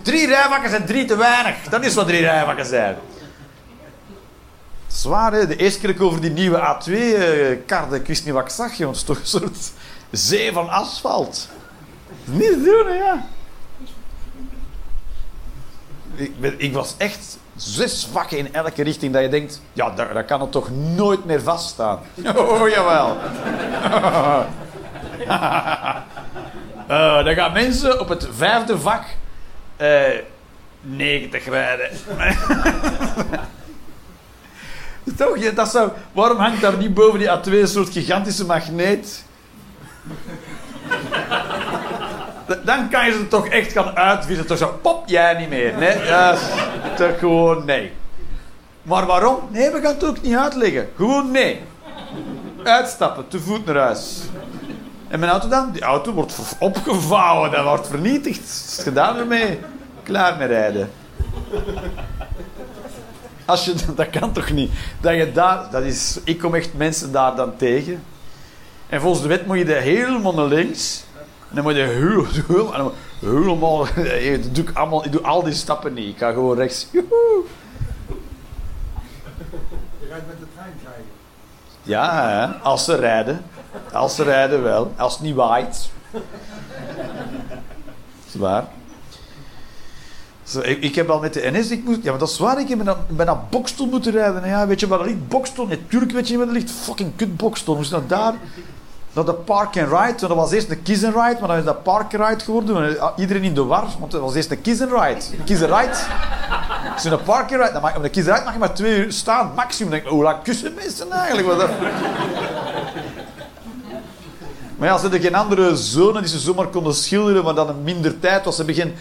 [0.02, 1.56] drie rijvakken zijn drie te weinig.
[1.70, 2.96] Dat is wat drie rijvakken zijn.
[4.88, 5.48] Zwaar, hè?
[5.48, 8.80] De eerste keer over die nieuwe A2 eh, karde, ik wist niet wat ik zag,
[8.80, 9.72] is toch een soort
[10.12, 11.48] zee van asfalt.
[12.24, 13.28] Niet doen, ja.
[16.20, 20.14] Ik, ben- ik was echt zes vakken in elke richting dat je denkt, ja, daar,
[20.14, 22.00] daar kan het toch nooit meer vaststaan.
[22.36, 23.18] Oh, jawel.
[26.88, 29.04] Eh dan gaan mensen op het vijfde vak
[29.78, 30.02] eh
[30.82, 31.90] 90 rijden.
[35.18, 39.24] Toch, dat zou, waarom hangt daar niet boven die A2 een soort gigantische magneet?
[42.66, 44.48] Dan kan je ze toch echt gaan uitvissen.
[44.48, 45.78] Toch zo, pop, jij niet meer.
[45.78, 46.42] Nee, dat is
[46.98, 47.92] toch gewoon nee.
[48.82, 49.38] Maar waarom?
[49.50, 50.90] Nee, we gaan het ook niet uitleggen.
[50.96, 51.62] Gewoon nee.
[52.64, 54.22] Uitstappen, te voet naar huis.
[55.08, 55.72] En mijn auto dan?
[55.72, 58.44] Die auto wordt opgevouwen, dat wordt vernietigd.
[58.44, 59.60] Is het gedaan ermee?
[60.04, 60.92] Klaar met rijden.
[63.46, 64.72] Als je, dat kan toch niet?
[65.02, 68.04] Dat je daar, dat is, ik kom echt mensen daar dan tegen.
[68.90, 71.04] En volgens de wet moet je er helemaal naar links.
[71.50, 73.78] En dan moet je heel, heel, en dan helemaal...
[73.78, 76.08] Dat doe ik, allemaal, ik doe al die stappen niet.
[76.08, 76.88] Ik ga gewoon rechts.
[76.92, 77.44] Joehoe.
[80.00, 81.04] Je rijdt met de trein, je.
[81.82, 83.46] Ja, hè, als ze rijden.
[83.94, 84.94] Als ze rijden wel.
[84.98, 85.90] Als het niet waait.
[88.28, 88.68] is waar.
[90.44, 92.60] Zo, ik, ik heb al met de NS, ik moest, ja, maar dat is waar,
[92.60, 94.44] ik heb ben naar Bokstel moeten rijden.
[94.44, 95.28] En ja, weet je waar dat ligt?
[95.28, 95.68] Bokstel?
[95.68, 96.72] Natuurlijk weet je niet waar dat ligt.
[96.72, 97.76] Fucking kut Bokstel.
[97.76, 98.34] Moesten naar daar,
[99.14, 100.28] naar de Park and Ride.
[100.28, 102.88] Dat was eerst een Kiss Ride, maar dan is dat Park and Ride geworden.
[102.90, 105.38] En, ah, Iedereen in de war, want het was eerst een Kiss and Ride.
[105.38, 105.98] Een Kiss and Ride.
[106.94, 108.74] Als je een Park and Ride, dan mag, een Kiss and Ride mag je maar
[108.74, 109.92] twee uur staan, maximum.
[109.92, 111.48] Denk ik, hoe lang kussen mensen eigenlijk?
[111.48, 111.70] Wat dat-
[114.78, 117.84] maar ja, ze hadden geen andere zone die ze zomaar konden schilderen, maar dan een
[117.84, 118.56] minder tijd was.
[118.56, 118.94] Ze hebben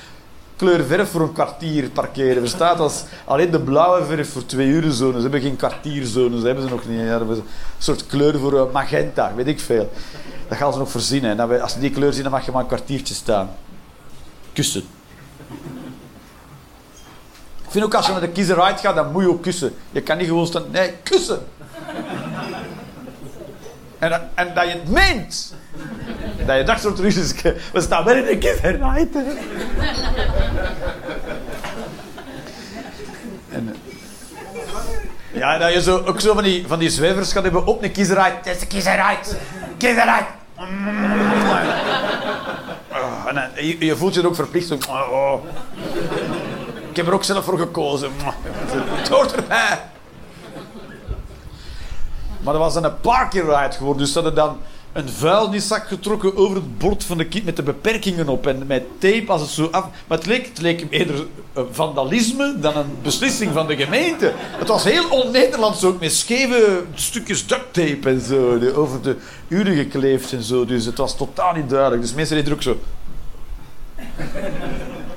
[0.58, 2.38] geen kleurverf voor een kwartier parkeren.
[2.40, 2.78] Verstaat?
[2.78, 5.14] Was alleen de blauwe verf voor twee uur zone.
[5.16, 7.00] Ze hebben geen kwartierzones, hebben ze nog niet.
[7.00, 7.42] Ja, een
[7.78, 9.90] soort kleur voor eh, magenta, weet ik veel.
[10.48, 11.30] Dat gaan ze nog verzinnen.
[11.30, 13.50] En dan, we- als ze die kleur zien, dan mag je maar een kwartiertje staan.
[14.52, 14.82] Kussen.
[17.64, 19.74] Ik vind ook als je naar de kiezer gaat, dan moet je ook kussen.
[19.90, 20.64] Je kan niet gewoon staan.
[20.70, 21.38] Nee, kussen.
[23.98, 25.54] En dat, en dat je het meent.
[26.46, 27.32] Dat je dacht terug is,
[27.72, 28.38] we staan wel in de.
[33.50, 37.66] En, eh, ja, dat je zo, ook zo van die, van die zwevers gaat hebben
[37.66, 38.34] op een kiezerheid.
[38.36, 39.36] Het is de kiezerheid.
[39.76, 40.24] Kiezerheid.
[40.56, 40.68] Ah,
[43.26, 44.66] En dan, je, je voelt je er ook verplicht.
[44.66, 45.44] Zo, oh, oh.
[46.90, 48.10] Ik heb er ook zelf voor gekozen.
[48.74, 49.80] Het hoort erbij.
[52.40, 54.02] Maar dat was een parking ride geworden.
[54.02, 54.58] Dus ze hadden dan
[54.98, 58.46] een vuilniszak getrokken over het bord van de kit met de beperkingen op.
[58.46, 59.86] En met tape als het zo af...
[60.06, 61.26] Maar het leek, het leek eerder
[61.70, 64.32] vandalisme dan een beslissing van de gemeente.
[64.36, 68.58] Het was heel on-Nederlands ook, met scheve stukjes duct tape en zo.
[68.58, 69.16] die over de
[69.48, 70.64] uren gekleefd en zo.
[70.64, 72.02] Dus het was totaal niet duidelijk.
[72.02, 72.76] Dus mensen deden er ook zo...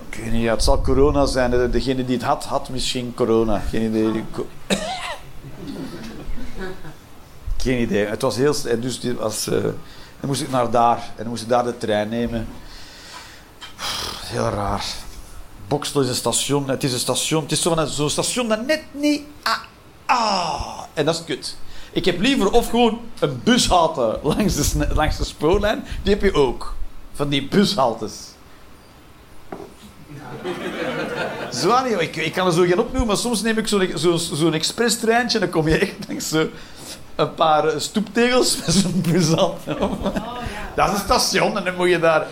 [0.10, 1.52] Ik weet niet, het zal corona zijn.
[1.52, 3.62] De- Degene die het had, had misschien corona.
[3.70, 4.24] Geen idee.
[7.62, 8.06] Geen idee.
[8.06, 8.56] Het was heel...
[8.80, 9.74] Dus die was, eh, dan
[10.22, 10.98] moest ik naar daar.
[10.98, 12.48] En dan moest ik daar de trein nemen.
[14.26, 14.86] Heel raar.
[15.68, 16.70] Bokstel is een station.
[16.70, 17.42] Het is een station.
[17.42, 19.22] Het is zo zo'n station dat net niet...
[19.44, 19.58] Ah,
[20.06, 20.80] ah.
[20.94, 21.56] En dat is kut.
[21.92, 25.86] Ik heb liever of gewoon een bushalte langs de, langs de spoorlijn.
[26.04, 26.76] Die heb je ook.
[27.14, 28.14] Van die bushaltes.
[31.50, 34.54] Zwaar ik, ik kan er zo geen opnoemen, maar soms neem ik zo'n zo, zo'n
[34.54, 36.48] expresstreintje en dan kom je echt langs zo
[37.22, 39.78] een paar stoeptegels met zo'n bushalte.
[40.76, 42.28] Dat is een station en dan moet je daar...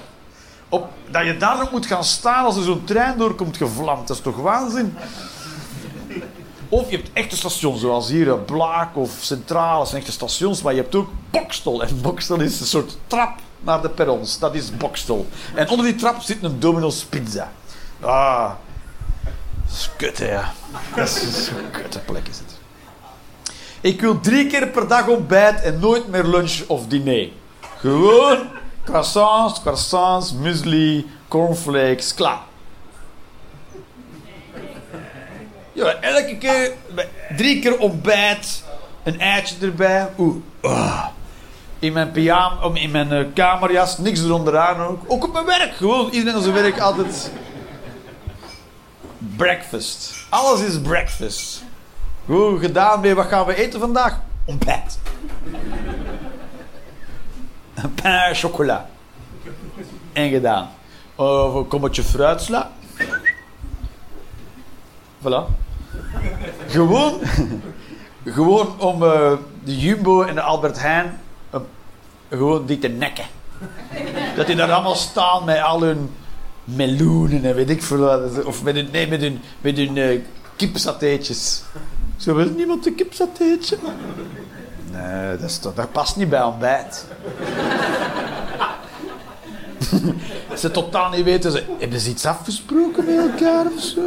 [0.70, 4.08] Op, dat je daar nog moet gaan staan als er zo'n trein doorkomt gevlamd.
[4.08, 4.98] Dat is toch waanzin?
[6.70, 9.80] Of je hebt echte stations, zoals hier eh, Blaak of Centraal.
[9.80, 11.84] Dat zijn echte stations, maar je hebt ook Bokstel.
[11.84, 14.40] En Bokstel is een soort trap naar de perrons.
[14.40, 15.28] Dat is Bokstel.
[15.56, 17.52] En onder die trap zit een Domino's Pizza.
[18.02, 18.52] Ah,
[19.66, 20.32] dat is kut, hè.
[20.32, 20.54] ja.
[20.96, 22.49] Dat is zo'n kutte plek is het.
[23.82, 27.30] Ik wil drie keer per dag ontbijt en nooit meer lunch of diner.
[27.78, 28.38] Gewoon
[28.84, 32.42] croissants, croissants, muesli, cornflakes, klaar.
[35.74, 36.74] Ja, elke keer
[37.36, 38.64] drie keer ontbijt,
[39.04, 40.10] een eitje erbij.
[40.18, 41.06] Oeh, ah.
[41.80, 45.02] In mijn pyjama, in mijn eh, kamerjas, niks eronderaan ook.
[45.08, 47.32] Ook op mijn werk, gewoon iedereen op zijn werk altijd.
[49.18, 50.14] Breakfast.
[50.30, 51.64] Alles is breakfast.
[52.30, 53.16] Goed gedaan, weer.
[53.16, 54.20] Wat gaan we eten vandaag?
[54.46, 55.00] Ontbijt.
[57.74, 58.90] Een pain chocola.
[60.14, 60.70] En gedaan.
[61.16, 62.72] Of een kommetje fruitsla.
[65.22, 65.44] Voilà.
[66.68, 67.20] Gewoon,
[68.26, 71.20] gewoon om eh, de Jumbo en de Albert Heijn
[71.50, 71.60] eh,
[72.30, 73.26] gewoon die te nekken.
[74.36, 76.16] Dat die daar allemaal staan met al hun
[76.64, 78.44] meloenen en weet ik veel wat.
[78.44, 80.24] Of met hun, nee, met hun, met hun
[80.56, 81.64] kipsatéetjes.
[82.20, 83.78] Zo wil niemand een kipsatéetje?
[84.92, 85.38] Nee,
[85.76, 87.06] dat past niet bij ontbijt.
[90.58, 91.52] ze totaal niet weten.
[91.52, 94.02] Ze, hebben ze iets afgesproken met elkaar of zo?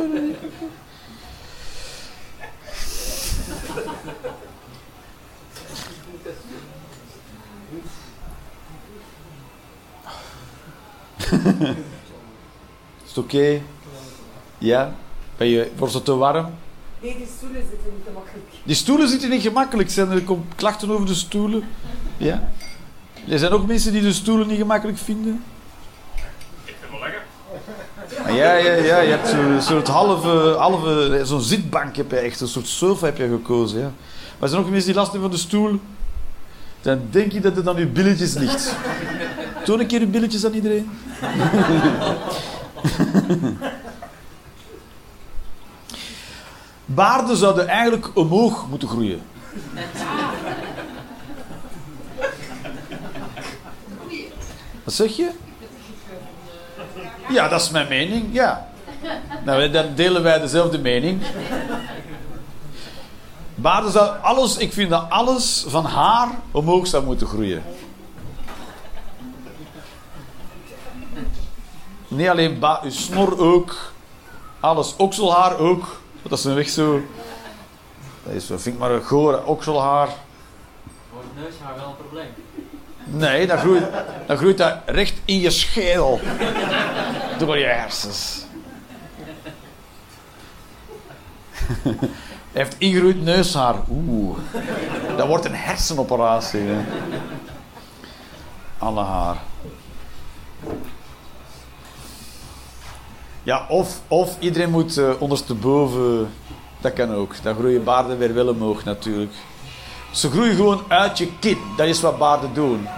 [13.04, 13.60] Is het oké?
[14.58, 14.94] Ja?
[15.36, 16.54] Ben je, wordt het te warm?
[17.02, 18.46] Nee, die stoelen zitten niet te makkelijk.
[18.64, 19.90] Die stoelen zitten niet gemakkelijk.
[19.90, 21.62] Zijn er kom- klachten over de stoelen?
[22.16, 22.48] Ja?
[23.28, 25.42] Er zijn ook mensen die de stoelen niet gemakkelijk vinden?
[26.64, 27.22] Ik vind het wel lekker.
[28.36, 28.98] Ja, ja, ja.
[29.00, 33.16] Je hebt zo'n soort halve, halve zo'n zitbank heb je echt, een soort sofa heb
[33.16, 33.78] je gekozen.
[33.78, 33.84] Ja.
[33.84, 33.92] Maar
[34.40, 35.80] er zijn ook mensen die last hebben van de stoel.
[36.80, 38.74] Dan denk je dat het aan je billetjes ligt.
[39.64, 40.90] Toon een keer je billetjes aan iedereen.
[46.84, 49.22] Baarden zouden eigenlijk omhoog moeten groeien.
[54.84, 55.30] Wat zeg je?
[57.28, 58.68] Ja, dat is mijn mening, ja.
[59.44, 61.22] Nou, dan delen wij dezelfde mening.
[63.54, 67.62] Baarden zou alles, ik vind dat alles van haar omhoog zou moeten groeien.
[72.08, 73.92] Niet alleen ba snor ook,
[74.60, 76.01] alles, okselhaar ook.
[76.22, 77.02] Dat is een weg zo.
[78.22, 80.08] Dat is zo, vind ik maar een gore okselhaar.
[81.12, 82.28] Wordt neushaar wel een probleem?
[83.04, 83.84] Nee, dan groeit,
[84.26, 86.20] dan groeit dat recht in je schedel.
[87.38, 88.44] Door je hersens.
[92.52, 93.74] Hij heeft ingegroeid neushaar.
[93.90, 94.38] Oeh.
[95.16, 96.60] Dat wordt een hersenoperatie.
[96.60, 96.84] Hè.
[98.78, 99.36] Alle haar.
[103.42, 106.30] Ja, of, of iedereen moet eh, ondersteboven.
[106.80, 107.42] Dat kan ook.
[107.42, 109.32] Dan groeien baarden weer wel omhoog natuurlijk.
[110.12, 111.58] Ze groeien gewoon uit je kin.
[111.76, 112.88] Dat is wat baarden doen.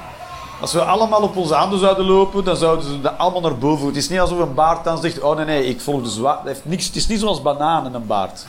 [0.61, 3.86] Als we allemaal op onze handen zouden lopen, dan zouden ze dat allemaal naar boven.
[3.86, 6.36] Het is niet alsof een baard dan zegt: Oh nee, nee, ik volg de zwaar.
[6.36, 6.86] Dat heeft.
[6.86, 8.47] Het is niet zoals bananen, een baard.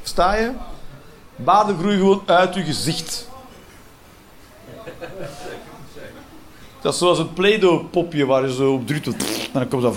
[0.00, 0.52] Versta je?
[1.36, 3.28] Baarden groeien gewoon uit je gezicht.
[6.80, 9.06] Dat is zoals een Play-Doh-popje waar je zo op drukt.
[9.06, 9.14] En
[9.52, 9.96] dan komt dat.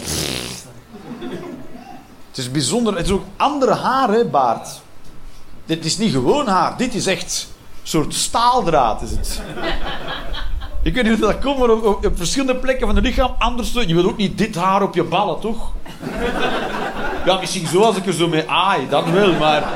[2.31, 2.95] Het is bijzonder.
[2.95, 4.81] Het is ook andere haar, hè, baard.
[5.65, 6.77] Dit is niet gewoon haar.
[6.77, 7.47] Dit is echt
[7.81, 9.01] een soort staaldraad.
[9.01, 9.41] Is het.
[10.83, 13.71] Ik weet niet hoe dat komt, maar op, verschillende plekken van het lichaam anders.
[13.71, 15.71] Je wil ook niet dit haar op je ballen, toch?
[17.25, 19.63] Ja, misschien zo als ik er zo mee aai, dan wel, maar...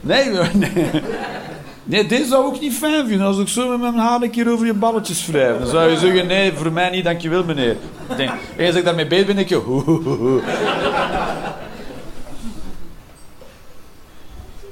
[0.00, 0.90] Nee, maar- nee.
[1.90, 3.26] Nee, dit zou ik niet fijn vinden.
[3.26, 5.58] Als ik zo met mijn haar een keer over je balletjes wrijf.
[5.58, 7.76] Dan zou je zeggen, nee, voor mij niet, dankjewel meneer.
[8.08, 9.60] Ik denk, en als ik daarmee bezig ben, denk je...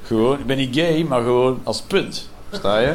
[0.03, 2.31] Gewoon, ik ben niet gay, maar gewoon als punt.
[2.51, 2.95] Sta je?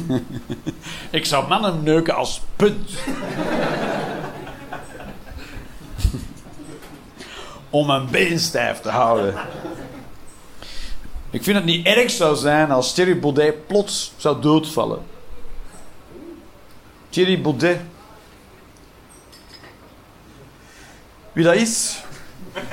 [1.18, 2.90] ik zou mannen neuken als punt.
[7.70, 9.34] Om mijn been stijf te houden.
[11.30, 15.02] Ik vind het niet erg zou zijn als Thierry Baudet plots zou doodvallen.
[17.08, 17.78] Thierry Baudet.
[21.32, 22.02] Wie dat is?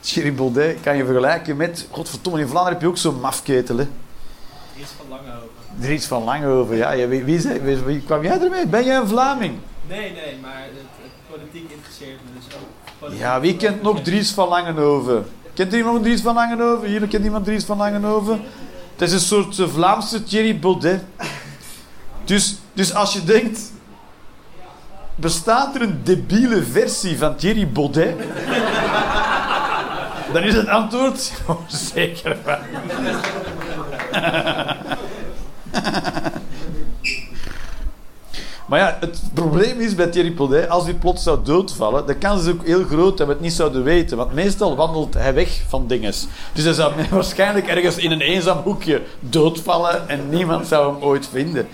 [0.00, 1.86] Thierry Baudet kan je vergelijken met...
[1.90, 3.86] Godverdomme, in Vlaanderen heb je ook zo'n mafketel, hè?
[4.76, 5.48] Iets van Langehoven.
[5.80, 6.90] Dries van Langehoven, ja.
[6.92, 8.66] ja, Wie, wie, zei- wie, wie kwam jij ermee?
[8.66, 9.58] Ben jij een Vlaming?
[9.88, 10.72] Nee, nee, maar het,
[11.02, 12.68] het politiek interesseert me dus ook.
[12.98, 15.26] Politiek Ja, wie kent nog Dries van Langenhoven?
[15.54, 16.88] Kent iemand Dries van Langenhoven?
[16.88, 18.40] Hier kent iemand Dries van Langenhoven?
[18.92, 21.02] Het is een soort eh, Vlaamse Thierry Baudet.
[22.24, 23.72] Dus, dus als je denkt...
[25.14, 28.14] Bestaat er een debiele versie van Thierry Baudet?
[30.32, 31.32] Dan is het antwoord...
[31.46, 32.36] Oh, zeker.
[38.72, 42.46] Maar ja, het probleem is bij Thierry Baudet, als hij plots zou doodvallen, de kans
[42.46, 44.16] is ook heel groot dat we het niet zouden weten.
[44.16, 46.12] Want meestal wandelt hij weg van dingen.
[46.52, 51.28] Dus hij zou waarschijnlijk ergens in een eenzaam hoekje doodvallen en niemand zou hem ooit
[51.28, 51.68] vinden.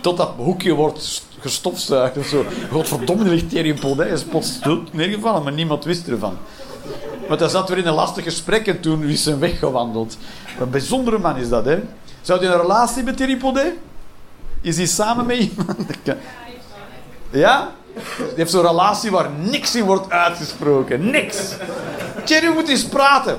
[0.00, 2.44] Tot dat hoekje wordt gestofzuigd of zo.
[2.70, 4.10] Godverdomme, er ligt Thierry Baudet.
[4.10, 6.36] Is plots dood neergevallen, maar niemand wist ervan.
[7.28, 10.16] Want hij zat weer in een lastig gesprek en toen is hij weggewandeld.
[10.60, 11.78] Een bijzondere man is dat, hè?
[12.20, 13.72] Zou hij een relatie met Thierry Baudet?
[14.60, 15.78] Is hij samen met iemand?
[17.30, 17.70] Ja?
[18.16, 21.10] Die heeft zo'n relatie waar niks in wordt uitgesproken.
[21.10, 21.54] Niks.
[22.24, 23.38] Thierry moet eens praten.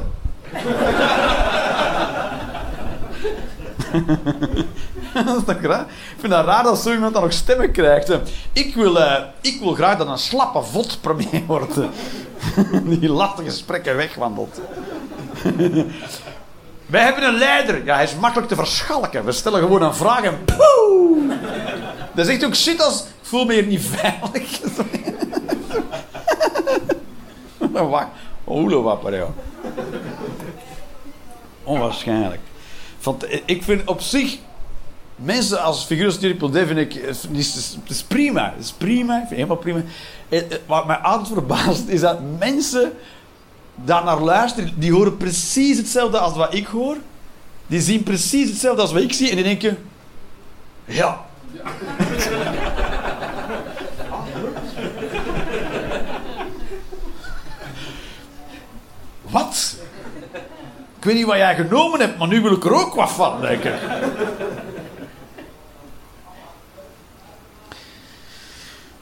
[5.14, 5.54] dat is?
[5.54, 8.12] Ik vind het raar dat zo iemand dan nog stemmen krijgt.
[8.54, 11.76] Ik wil, eh, ik wil graag dat een slappe vod premier wordt.
[13.00, 14.60] Die lastige gesprekken wegwandelt.
[16.92, 17.86] Wij hebben een leider.
[17.86, 19.26] Ja, hij is makkelijk te verschalken.
[19.26, 21.34] We stellen gewoon een vraag en poeh!
[22.16, 23.00] Is echt ook shit als...
[23.02, 24.60] Ik voel me hier niet veilig.
[27.74, 28.10] Een wa-
[28.44, 29.30] Hoelenwapper, joh.
[31.64, 32.42] Onwaarschijnlijk.
[33.04, 34.38] Want ik vind op zich...
[35.16, 36.94] Mensen als als Thierry Baudet vind ik...
[36.94, 38.54] Het is, het is prima.
[38.56, 39.14] Het is prima.
[39.14, 39.82] Ik vind helemaal prima.
[40.30, 42.94] Eh, eh, Wat mij altijd verbaast is dat mensen
[43.76, 46.98] daar naar luisteren, die horen precies hetzelfde als wat ik hoor.
[47.68, 49.78] Die zien precies hetzelfde als wat ik zie en die denken...
[50.86, 51.22] Ja.
[59.22, 59.76] Wat?
[60.98, 63.42] Ik weet niet wat jij genomen hebt, maar nu wil ik er ook wat van,
[63.42, 63.64] denk.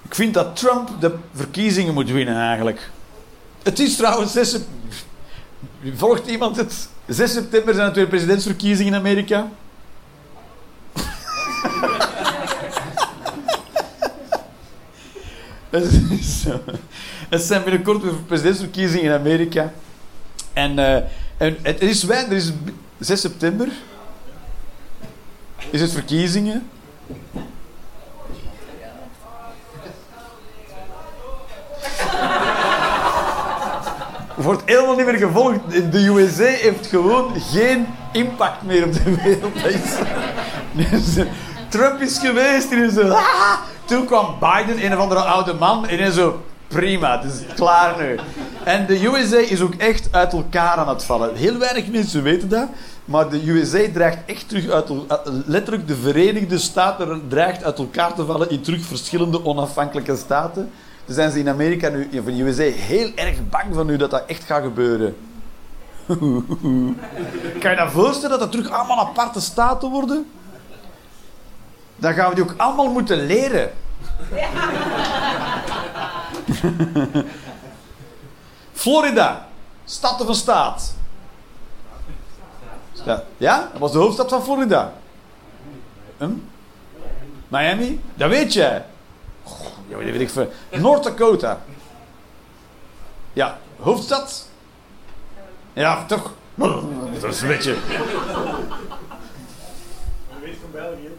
[0.02, 2.90] Ik vind dat Trump de verkiezingen moet winnen, eigenlijk.
[3.64, 4.68] Het is trouwens 6 sep-
[5.96, 6.90] Volgt iemand het?
[7.08, 9.50] 6 september zijn het presidentsverkiezingen in Amerika.
[16.44, 16.60] Zo.
[17.30, 19.74] Het zijn binnenkort weer presidentsverkiezingen in Amerika.
[20.54, 20.96] En, eh,
[21.38, 22.30] en het is weinig.
[22.30, 22.52] Er is
[23.00, 23.68] 6 september.
[25.70, 26.70] Is het verkiezingen?
[34.50, 35.60] Wordt helemaal niet meer gevolgd.
[35.92, 39.54] De USA heeft gewoon geen impact meer op de wereld.
[40.72, 41.26] Dus,
[41.68, 43.10] Trump is geweest en zo...
[43.10, 43.54] "Ah."
[43.86, 46.42] Toen kwam Biden, een of andere oude man, en zo...
[46.68, 48.20] Prima, het is klaar nu.
[48.64, 51.36] En de USA is ook echt uit elkaar aan het vallen.
[51.36, 52.68] Heel weinig mensen weten dat.
[53.06, 54.90] Maar de USA dreigt echt terug uit...
[54.90, 60.72] eh, Letterlijk, de Verenigde Staten dreigt uit elkaar te vallen in terug verschillende onafhankelijke staten.
[61.10, 64.12] Zijn ze in Amerika nu, of in de USA, heel erg bang van nu dat
[64.12, 65.18] dat echt gaat gebeuren.
[67.60, 70.32] kan je dat voorstellen dat dat terug allemaal aparte staten worden?
[71.96, 73.72] Dan gaan we die ook allemaal moeten leren.
[78.74, 79.48] Florida,
[79.86, 80.94] stad of een staat?
[83.38, 84.94] Ja, dat was de hoofdstad van Florida.
[86.18, 86.30] Hm?
[87.48, 88.02] Miami?
[88.16, 88.86] Dat weet jij.
[89.90, 90.52] Ja, weet ik veel.
[90.72, 91.62] North Dakota.
[93.34, 94.48] Ja, hoofdstad?
[95.74, 96.34] Ja, toch?
[97.22, 97.76] Dat is een beetje...
[100.42, 101.18] weet van België ook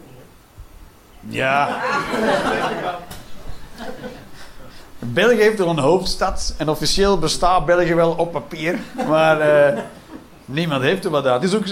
[1.19, 1.35] niet.
[1.35, 1.81] Ja.
[4.99, 6.53] België heeft toch een hoofdstad.
[6.57, 8.79] En officieel bestaat België wel op papier.
[9.07, 9.79] Maar eh,
[10.45, 11.43] niemand heeft er wat aan.
[11.43, 11.65] Is ook,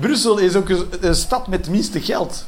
[0.00, 2.46] Brussel is ook een, een stad met het minste geld.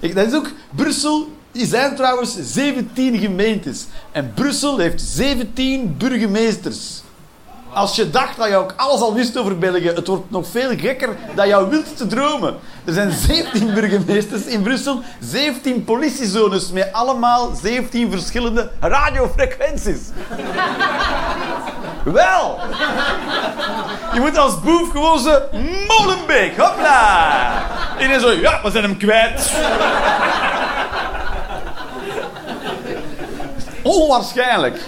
[0.00, 0.50] Ik, dat is ook...
[0.70, 1.28] Brussel...
[1.54, 3.86] Die zijn trouwens 17 gemeentes.
[4.12, 7.02] En Brussel heeft 17 burgemeesters.
[7.72, 10.76] Als je dacht dat je ook alles al wist over België, het wordt nog veel
[10.76, 12.54] gekker dat jou wilt te dromen.
[12.84, 20.00] Er zijn 17 burgemeesters in Brussel, 17 politiezones met allemaal 17 verschillende radiofrequenties.
[22.04, 22.58] Wel!
[24.14, 25.38] Je moet als boef gewoon zo
[25.86, 27.52] Molenbeek, hopla!
[27.98, 29.52] En zo, ja, we zijn hem kwijt.
[33.84, 34.80] Onwaarschijnlijk.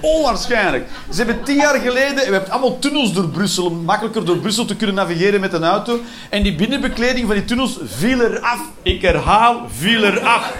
[0.00, 0.88] Onwaarschijnlijk.
[1.10, 2.14] Ze hebben tien jaar geleden...
[2.14, 3.64] We hebben allemaal tunnels door Brussel...
[3.64, 6.00] om makkelijker door Brussel te kunnen navigeren met een auto.
[6.30, 8.60] En die binnenbekleding van die tunnels viel eraf.
[8.82, 10.52] Ik herhaal, viel eraf.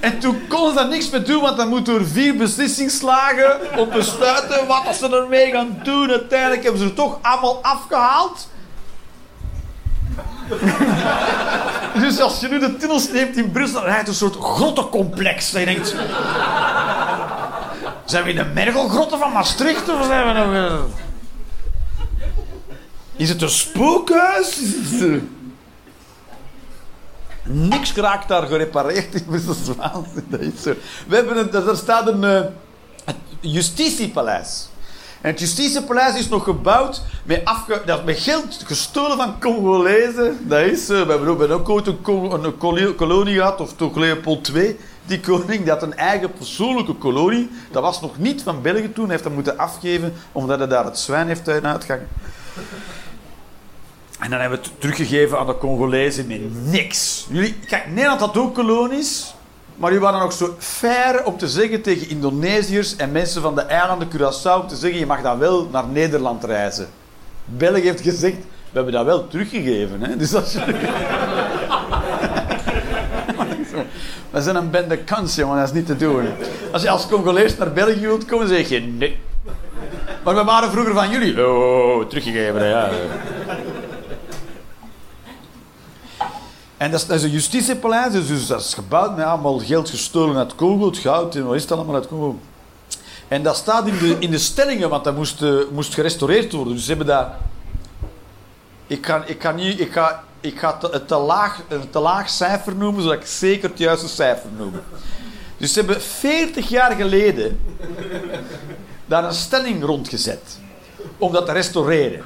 [0.00, 3.88] En toen konden ze daar niks mee doen, want dan moet door vier beslissingsslagen om
[3.88, 6.10] besluiten wat ze ermee gaan doen.
[6.10, 8.48] Uiteindelijk hebben ze er toch allemaal afgehaald.
[12.00, 15.50] Dus als je nu de tunnels neemt in Brussel, dan rijdt een soort grottencomplex.
[15.50, 15.66] Zijn
[18.24, 20.52] we in de Mergelgrotten van Maastricht of zijn we nog...
[20.54, 20.78] eh,
[23.16, 24.58] Is het een spookhuis?
[25.00, 25.12] Eh,
[27.50, 30.24] Niks geraakt daar gerepareerd in Brusselse waanzin.
[30.28, 30.74] Dat is zo.
[31.06, 32.40] We hebben een, er staat een eh,
[33.04, 34.68] het justitiepaleis.
[35.20, 37.42] En het justitiepaleis is nog gebouwd met,
[37.84, 40.48] dat met geld gestolen van Congolezen.
[40.48, 41.06] Dat is zo.
[41.06, 41.98] We hebben ook, ooit een,
[42.44, 44.78] een kolonie, kolonie gehad, of toch Leopold II.
[45.06, 47.50] Die koning die had een eigen persoonlijke kolonie.
[47.70, 49.04] Dat was nog niet van België toen.
[49.04, 52.08] Hij heeft dat moeten afgeven omdat hij daar het zwijn heeft uitgehangen.
[54.18, 57.26] En dan hebben we het teruggegeven aan de Congolezen met niks.
[57.30, 59.34] Jullie, kijk, Nederland had ook kolonies.
[59.78, 63.60] Maar jullie waren ook zo fair om te zeggen tegen Indonesiërs en mensen van de
[63.60, 64.66] eilanden Curaçao...
[64.68, 66.88] te zeggen, je mag dan wel naar Nederland reizen.
[67.44, 70.02] België heeft gezegd, we hebben dat wel teruggegeven.
[70.02, 70.16] Hè?
[70.16, 70.32] Dus.
[74.30, 76.26] We zijn een bende kans, jongen, dat is niet te doen.
[76.72, 79.20] Als je als Congolees naar België wilt komen, zeg je nee.
[80.24, 81.46] Maar we waren vroeger van jullie.
[81.46, 82.88] Oh, teruggegeven, hè, ja.
[86.78, 90.54] En dat is, een justitiepaleis, dus, dus dat is gebouwd met allemaal geld gestolen uit
[90.54, 92.38] Congo, goud en wat is het allemaal uit Congo.
[93.28, 96.74] En dat staat in de, in de stellingen, want dat moest, eh, moest gerestaureerd worden.
[96.74, 97.28] Dus ze hebben dat...
[98.86, 101.98] Ik ga, ik ga, niet, ik ga, ik ga te, het te laag, een te
[101.98, 104.72] laag cijfer noemen, zodat ik zeker het juiste cijfer noem.
[105.56, 107.60] Dus ze hebben 40 jaar geleden
[109.06, 110.58] daar een stelling rondgezet
[111.18, 112.24] om dat te restaureren.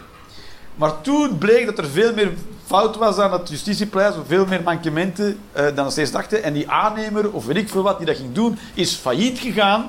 [0.75, 2.33] Maar toen bleek dat er veel meer
[2.73, 6.43] fout was aan het justitiepaleis, veel meer mankementen eh, dan ze eerst dachten.
[6.43, 9.89] En die aannemer, of weet ik veel wat, die dat ging doen, is failliet gegaan.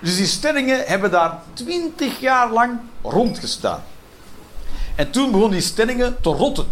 [0.00, 3.82] Dus die stellingen hebben daar 20 jaar lang rondgestaan.
[4.94, 6.66] En toen begonnen die stellingen te rotten.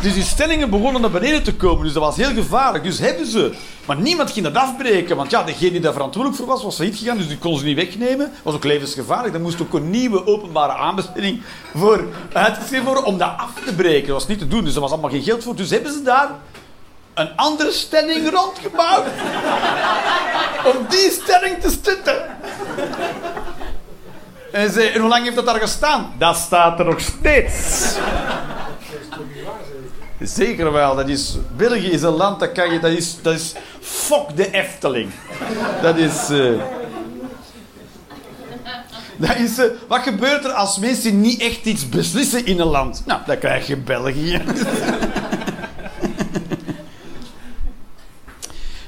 [0.00, 1.84] Dus die stellingen begonnen naar beneden te komen.
[1.84, 2.84] Dus dat was heel gevaarlijk.
[2.84, 3.54] Dus hebben ze.
[3.84, 5.16] Maar niemand ging dat afbreken.
[5.16, 7.16] Want ja, degene die daar verantwoordelijk voor was, was failliet gegaan.
[7.16, 8.32] Dus die kon ze niet wegnemen.
[8.42, 9.32] Was ook levensgevaarlijk.
[9.32, 11.42] Daar moest ook een nieuwe openbare aanbesteding
[11.74, 14.06] voor uitgeschreven worden om dat af te breken.
[14.08, 14.64] Dat was niet te doen.
[14.64, 15.56] Dus er was allemaal geen geld voor.
[15.56, 16.30] Dus hebben ze daar
[17.14, 19.06] een andere stelling rondgebouwd.
[20.74, 22.22] om die stelling te stutten.
[24.52, 26.12] En, ze, en hoe lang heeft dat daar gestaan?
[26.18, 27.96] Dat staat er nog steeds.
[30.20, 30.96] Zeker wel.
[30.96, 32.80] Dat is, België is een land dat kan je...
[32.80, 35.10] Dat is, dat is fok de Efteling.
[35.82, 36.28] Dat is...
[36.30, 36.62] eh,
[39.16, 43.02] dat is eh, wat gebeurt er als mensen niet echt iets beslissen in een land?
[43.06, 44.42] Nou, dan krijg je België.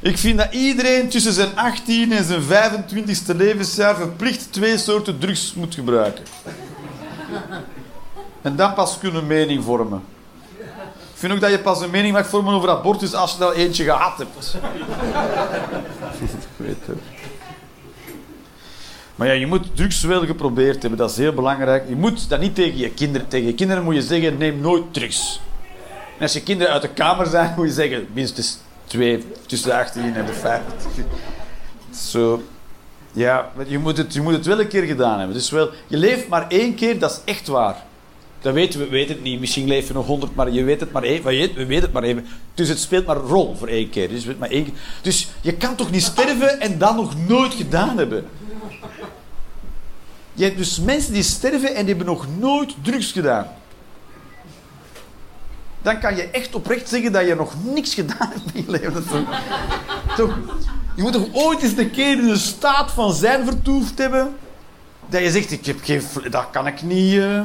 [0.01, 5.55] Ik vind dat iedereen tussen zijn 18 en zijn 25ste levensjaar verplicht twee soorten drugs
[5.55, 6.25] moet gebruiken.
[8.43, 10.03] En dan pas kunnen mening vormen.
[11.27, 13.45] Ik vind ook dat je pas een mening mag vormen over abortus als je er
[13.45, 14.55] al eentje gehad hebt.
[14.55, 16.31] Ik
[16.67, 16.99] weet het.
[19.15, 21.89] Maar ja, je moet drugs wel geprobeerd hebben, dat is heel belangrijk.
[21.89, 23.29] Je moet dat niet tegen je kinderen.
[23.29, 25.41] Tegen je kinderen moet je zeggen, neem nooit drugs.
[26.17, 29.77] En als je kinderen uit de kamer zijn, moet je zeggen, minstens twee, tussen de
[29.77, 30.91] 18 en de 50.
[31.91, 32.43] Zo.
[33.13, 35.37] Ja, je moet, het, je moet het wel een keer gedaan hebben.
[35.37, 37.85] Dus wel, je leeft maar één keer, dat is echt waar.
[38.41, 39.41] Dat weten we, we weten het niet.
[39.41, 41.23] Misschien leef je nog honderd, maar je weet het maar één.
[41.23, 42.27] We weten, we weten het maar even.
[42.55, 44.09] Dus het speelt maar een rol voor één keer.
[44.09, 44.75] Dus, weet maar één keer.
[45.03, 48.27] dus je kan toch niet sterven en dat nog nooit gedaan hebben?
[50.33, 53.47] Je hebt dus mensen die sterven en die hebben nog nooit drugs gedaan.
[55.83, 59.05] Dan kan je echt oprecht zeggen dat je nog niks gedaan hebt in je leven.
[60.97, 64.37] Je moet toch ooit eens een keer in een staat van zijn vertoefd hebben.
[65.09, 67.41] Dat je zegt, ik heb geen, dat kan ik niet eh,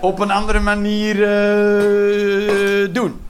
[0.00, 3.20] op een andere manier eh, doen.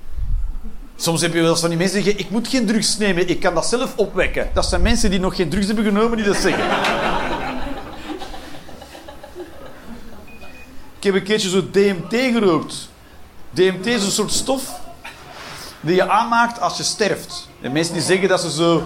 [0.97, 3.29] Soms heb je wel eens van die mensen die zeggen, ik moet geen drugs nemen,
[3.29, 4.51] ik kan dat zelf opwekken.
[4.53, 6.65] Dat zijn mensen die nog geen drugs hebben genomen die dat zeggen.
[10.97, 12.89] ik heb een keertje zo DMT gerookt.
[13.51, 14.81] DMT is een soort stof
[15.81, 17.49] die je aanmaakt als je sterft.
[17.61, 18.83] En mensen die zeggen dat ze zo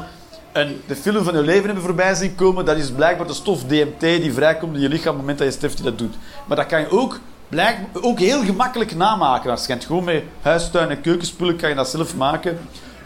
[0.53, 3.65] een, de film van je leven hebben voorbij zien komen, dat is blijkbaar de stof
[3.65, 6.15] DMT die vrijkomt in je lichaam op het moment dat je sterft dat doet.
[6.47, 7.19] Maar dat kan je ook,
[7.49, 9.49] blijk, ook heel gemakkelijk namaken.
[9.49, 12.59] Waarschijnlijk gewoon met huistuin en keukenspullen kan je dat zelf maken.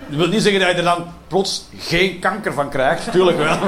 [0.08, 3.12] Dat wil niet zeggen dat je er dan plots geen kanker van krijgt.
[3.12, 3.58] Tuurlijk wel.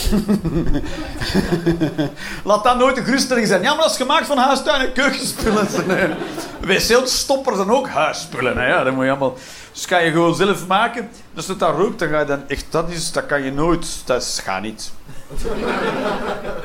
[2.44, 3.62] Laat dat nooit een geruststelling zijn.
[3.62, 5.66] Ja, maar dat is gemaakt van huistuin en keukenspullen.
[6.60, 8.58] Wc-stoppers zijn ook huisspullen.
[8.58, 8.66] Hè?
[8.66, 9.34] Ja, dat moet je allemaal...
[9.72, 11.08] Dus kan je gewoon zelf maken.
[11.34, 12.64] Dus dat dat rookt, dan ga je dan echt...
[12.70, 14.02] Dat, is, dat kan je nooit...
[14.04, 14.92] Dat is, gaat niet.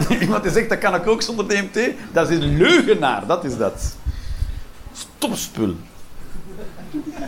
[0.21, 1.79] Iemand die zegt, dat kan ik ook zonder DMT.
[2.11, 3.25] Dat is een leugenaar.
[3.27, 3.95] Dat is dat.
[4.93, 5.75] Stopspul.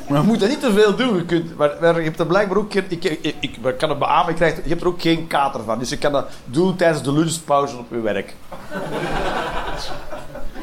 [0.09, 1.15] Maar je moet dat niet te veel doen.
[1.15, 2.71] Je, kunt, maar, je hebt er blijkbaar ook...
[2.71, 5.63] geen- Ik, ik, ik, kan het beamen, je, krijgt, je hebt er ook geen kater
[5.63, 5.79] van.
[5.79, 8.35] Dus je kan dat doen tijdens de lunchpauze op je werk.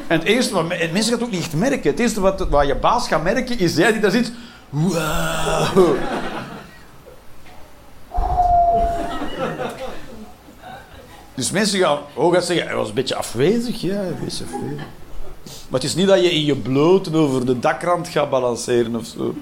[0.07, 0.69] En het eerste wat...
[0.71, 1.89] en Mensen gaan het ook niet merken.
[1.91, 4.31] Het eerste wat, wat je baas gaat merken, is jij die daar zit...
[4.69, 5.95] Wow.
[11.35, 13.81] Dus mensen gaan gaan zeggen, hij was een beetje afwezig.
[13.81, 14.41] Ja, hij was.
[15.43, 19.05] Maar het is niet dat je in je bloot over de dakrand gaat balanceren of
[19.05, 19.35] zo.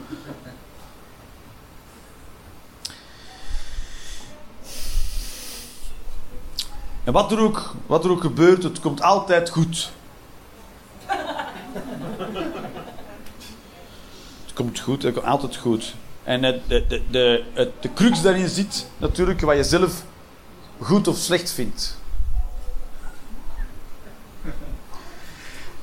[7.03, 9.91] En wat er, ook, wat er ook gebeurt, het komt altijd goed.
[14.55, 15.95] Komt goed, het altijd goed.
[16.23, 20.03] En het, de, de, de, de crux daarin zit natuurlijk wat je zelf
[20.79, 21.97] goed of slecht vindt.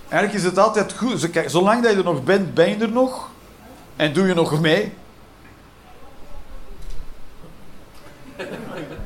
[0.08, 1.28] Eigenlijk is het altijd goed.
[1.46, 3.30] Zolang dat je er nog bent, ben je er nog.
[3.96, 4.92] En doe je nog mee.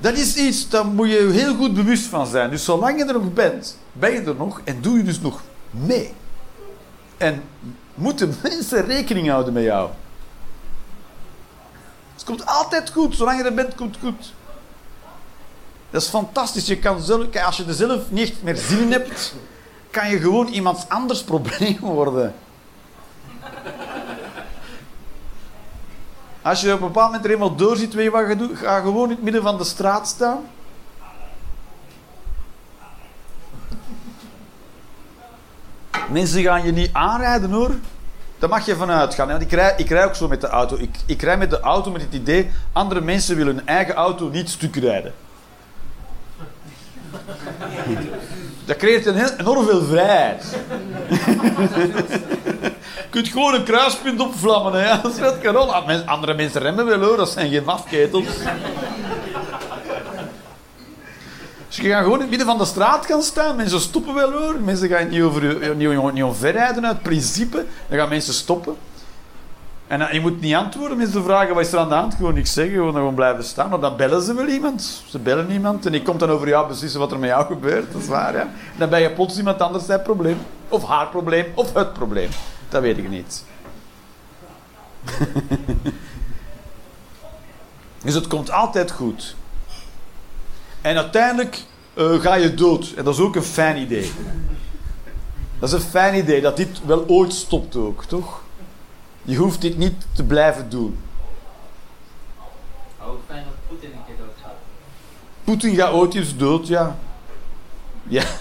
[0.01, 2.51] Dat is iets, daar moet je heel goed bewust van zijn.
[2.51, 5.43] Dus zolang je er nog bent, ben je er nog en doe je dus nog
[5.71, 6.13] mee.
[7.17, 7.43] En
[7.97, 9.91] moeten mensen rekening houden met jou.
[12.15, 13.17] Het komt altijd goed.
[13.17, 14.33] Zolang je er bent, komt het goed.
[15.91, 16.67] Dat is fantastisch.
[16.67, 19.35] Je kan zelf, als je er zelf niet meer zin in hebt,
[19.91, 22.35] kan je gewoon iemands anders probleem worden.
[26.43, 28.59] Als je op een bepaald moment er eenmaal door zit, weet je wat je doet?
[28.59, 30.45] Ga gewoon in het midden van de straat staan.
[36.09, 37.71] Mensen gaan je niet aanrijden hoor.
[38.39, 39.41] Daar mag je vanuit gaan.
[39.41, 40.77] Ik, rij, ik rij ook zo met de auto.
[40.77, 44.29] Ik, ik rij met de auto met het idee, andere mensen willen hun eigen auto
[44.29, 45.13] niet stuk rijden.
[48.65, 50.57] Dat creëert een heel, enorm veel vrijheid.
[51.09, 52.73] je
[53.11, 54.73] kunt gewoon een kruispunt opvlammen.
[54.73, 55.01] Hè.
[55.03, 55.19] Dat is.
[55.87, 58.27] Men- Andere mensen remmen wel hoor, dat zijn geen mafketels.
[61.77, 63.57] Je gaat gewoon in het midden van de straat gaan staan.
[63.57, 64.61] Mensen stoppen wel hoor.
[64.61, 67.67] Mensen gaan niet over niet, niet omverrijden uit principe.
[67.89, 68.77] Dan gaan mensen stoppen.
[69.87, 70.97] En dan- je moet niet antwoorden.
[70.97, 72.15] Mensen vragen wat is er aan de hand.
[72.15, 72.75] Gewoon niks zeggen.
[72.75, 73.69] Gewoon, gewoon blijven staan.
[73.71, 75.03] Maar dan bellen ze wel iemand.
[75.09, 75.87] Ze bellen iemand.
[75.87, 77.93] En die komt dan over jou beslissen wat er met jou gebeurt.
[77.93, 78.49] Dat is waar, ja.
[78.77, 80.39] Dan ben je plots iemand anders zijn probleem.
[80.69, 81.47] Of haar probleem.
[81.55, 82.29] Of het probleem.
[82.69, 83.45] Dat weet ik niet.
[88.05, 89.37] dus het komt altijd goed.
[90.87, 91.63] En uiteindelijk
[91.95, 92.93] eh, ga je dood.
[92.97, 94.13] En dat is ook een fijn idee.
[95.59, 98.43] Dat is een fijn idee dat dit wel ooit stopt ook, toch?
[99.23, 100.99] Je hoeft dit niet te blijven doen.
[103.07, 104.55] Ook fijn dat Poetin een keer doodgaat.
[105.45, 106.99] Poetin gaat ooit eens dood, ja.
[108.03, 108.25] Ja.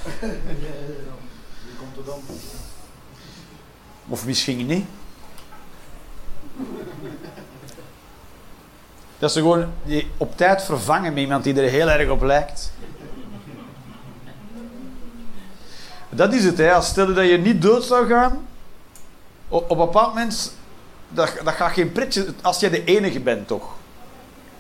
[4.08, 4.86] Of misschien niet.
[9.26, 12.72] Dat ze gewoon die op tijd vervangen met iemand die er heel erg op lijkt.
[16.10, 16.74] Dat is het, hè.
[16.74, 18.48] Als stel dat je niet dood zou gaan,
[19.48, 20.54] op, op een bepaald moment,
[21.10, 23.74] dat, dat gaat geen pretje, als jij de enige bent, toch?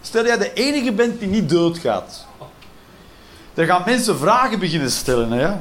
[0.01, 2.25] Stel dat jij de enige bent die niet doodgaat.
[3.53, 5.31] Dan gaan mensen vragen beginnen stellen.
[5.31, 5.53] Hè?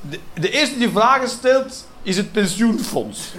[0.00, 3.32] De, de eerste die vragen stelt, is het pensioenfonds.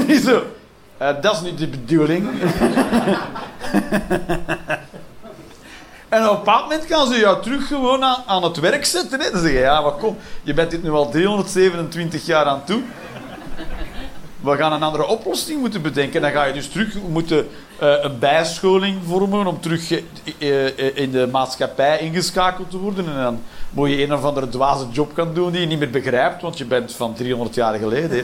[0.08, 0.42] niet zo.
[0.98, 2.28] "Eh, dat is niet de bedoeling.
[6.08, 9.20] en op een bepaald moment gaan ze jou terug gewoon aan, het werk zetten.
[9.20, 9.30] Hè?
[9.30, 12.82] Dan zeggen ja, maar kom, je bent dit nu al 327 jaar aan toe.
[14.40, 16.20] We gaan een andere oplossing moeten bedenken.
[16.20, 17.48] Dan ga je dus terug moeten
[17.78, 23.06] eh, een bijscholing vormen om terug eh, in de maatschappij ingeschakeld te worden.
[23.06, 23.42] En dan,
[23.76, 26.58] moet je een of andere dwaze job gaan doen die je niet meer begrijpt, want
[26.58, 28.16] je bent van 300 jaar geleden.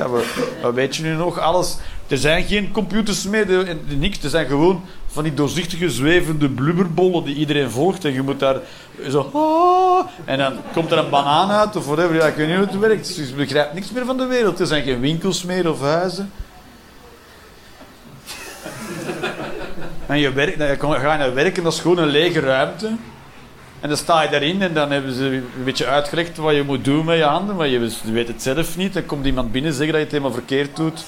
[0.62, 1.39] Ja, weet je nu nog?
[1.39, 1.77] Alles.
[2.09, 4.23] Er zijn geen computers meer, er- niks.
[4.23, 8.05] Er zijn gewoon van die doorzichtige, zwevende blubberbollen die iedereen volgt.
[8.05, 8.57] En je moet daar
[9.11, 9.31] zo...
[9.33, 12.15] "Ah", en dan komt er een banaan uit of whatever.
[12.15, 13.16] Ja, ik weet niet hoe het werkt.
[13.16, 14.61] Dus je begrijpt niks meer van de wereld.
[14.61, 16.33] Er zijn geen winkels meer of huizen.
[20.07, 22.91] En je, werkt, ga je naar werk en dat is gewoon een lege ruimte.
[23.83, 26.85] En dan sta je daarin en dan hebben ze een beetje uitgelegd wat je moet
[26.85, 28.95] doen met je handen, maar je weet het zelf niet.
[28.95, 31.05] Dan komt iemand binnen zeggen dat je het helemaal verkeerd doet.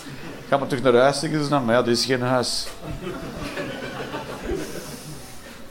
[0.49, 1.65] Ga maar terug naar huis, zeggen ze dan.
[1.65, 2.67] Maar ja, dit is geen huis.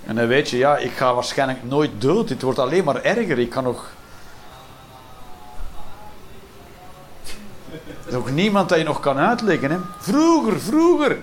[0.06, 2.28] En dan weet je, ja, ik ga waarschijnlijk nooit dood.
[2.28, 3.40] Dit wordt alleen maar erger.
[3.40, 3.92] Ik kan nog...
[8.06, 9.72] Er is ook niemand dat je nog kan uitleggen.
[9.72, 9.78] Hè?
[10.00, 11.18] Vroeger, vroeger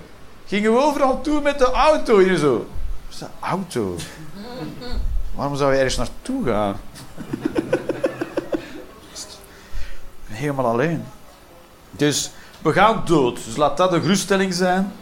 [0.47, 2.53] gingen we overal toe met de auto hier zo.
[2.53, 2.67] Wat
[3.11, 3.97] is de auto?
[5.35, 6.77] Waarom zou je ergens naartoe gaan?
[10.27, 11.05] Helemaal alleen.
[11.91, 12.31] Dus
[12.63, 13.45] we gaan dood.
[13.45, 14.93] Dus laat dat een geruststelling zijn.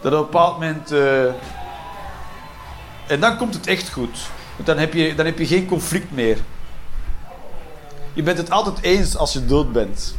[0.00, 0.92] Dat op een bepaald moment.
[0.92, 1.24] eh,
[3.06, 4.18] En dan komt het echt goed.
[4.54, 6.38] Want dan heb, je, dan heb je geen conflict meer.
[8.12, 10.16] Je bent het altijd eens als je dood bent.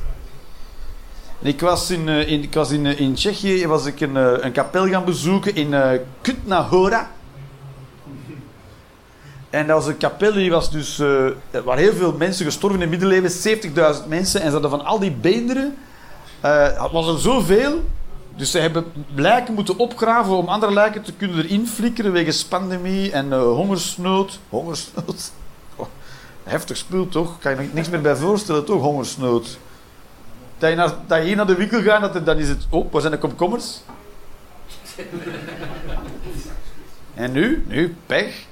[1.41, 4.15] En Ik was in, eh, in, ik was in, eh, in Tsjechië was ik een,
[4.45, 5.75] een kapel gaan bezoeken in
[6.21, 7.11] Kutna Hora.
[9.55, 11.25] En dat was een kapel, die was dus, eh,
[11.63, 14.41] waren heel veel mensen gestorven in het middeleeuwen, 70.000 mensen.
[14.41, 15.75] En ze hadden van al die beenderen,
[16.41, 17.83] eh was er zoveel.
[18.35, 23.11] Dus ze hebben lijken moeten opgraven om andere lijken te kunnen erin flikkeren wegens pandemie
[23.11, 24.39] en eh, hongersnood.
[24.49, 25.31] Hongersnood?
[25.75, 25.87] Oh,
[26.43, 27.39] heftig spul toch?
[27.39, 29.57] Kan je niks meer bij voorstellen toch, hongersnood?
[30.57, 32.65] Dat je, naar, dat je hier naar de winkel gaat, dat dan is het...
[32.69, 33.81] Oh, waar zijn de komkommers?
[37.13, 37.65] en nu?
[37.67, 38.45] Nu, pech.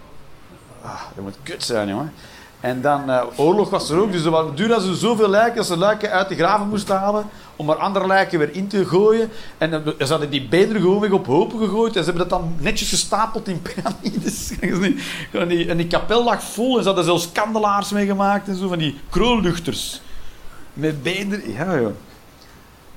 [0.83, 2.13] Ah, dat moet kut zijn, jongen.
[2.59, 5.77] En dan, eh, oorlog was er ook, dus er waren ze zoveel lijken, dat ze
[5.77, 9.29] lijken uit de graven moesten halen, om er andere lijken weer in te gooien.
[9.57, 12.55] En ze hadden die beenderen gewoon weg op hopen gegooid, en ze hebben dat dan
[12.59, 14.51] netjes gestapeld in piramides.
[15.31, 18.67] en, die, die kapel lag vol, en ze hadden zelfs kandelaars mee gemaakt, en zo,
[18.67, 20.01] van die kroonluchters.
[20.73, 21.95] Met beenderen, ja joh.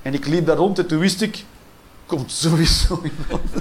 [0.01, 1.43] En ik liep daar rond, en toen wist ik,
[2.05, 3.41] komt sowieso iemand.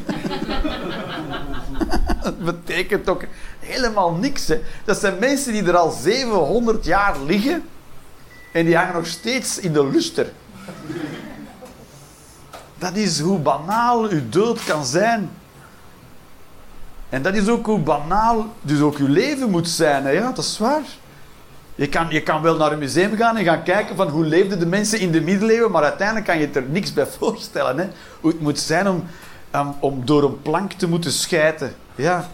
[2.22, 3.24] Dat betekent ook
[3.66, 4.46] helemaal niks.
[4.46, 4.60] Hè.
[4.84, 7.62] Dat zijn mensen die er al 700 jaar liggen
[8.52, 10.32] en die hangen nog steeds in de luster.
[12.78, 15.30] Dat is hoe banaal uw dood kan zijn.
[17.08, 20.04] En dat is ook hoe banaal dus ook uw leven moet zijn.
[20.04, 20.10] Hè.
[20.10, 20.82] Ja, dat is waar.
[21.74, 24.58] Je kan, je kan wel naar een museum gaan en gaan kijken van hoe leefden
[24.58, 27.78] de mensen in de middeleeuwen, maar uiteindelijk kan je er niks bij voorstellen.
[27.78, 27.88] Hè.
[28.20, 29.04] Hoe het moet zijn om,
[29.80, 31.74] om, door een plank te moeten schijten.
[31.94, 32.28] Ja,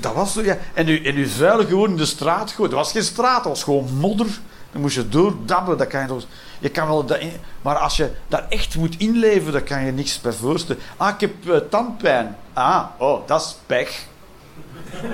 [0.00, 0.42] dat was zo.
[0.42, 0.56] Ja.
[0.74, 2.70] En, u, en u vuilen gewoon in de straat gooien.
[2.70, 4.26] Het was geen straat, het was gewoon modder.
[4.72, 5.78] Dan moest je doordabbelen.
[5.78, 6.20] Dat kan je,
[6.58, 7.18] je kan wel dat
[7.62, 10.82] maar als je daar echt moet inleven, dan kan je niks bij voorstellen.
[10.96, 12.36] Ah, ik heb eh, tandpijn.
[12.52, 14.04] Ah, oh, dat is pech.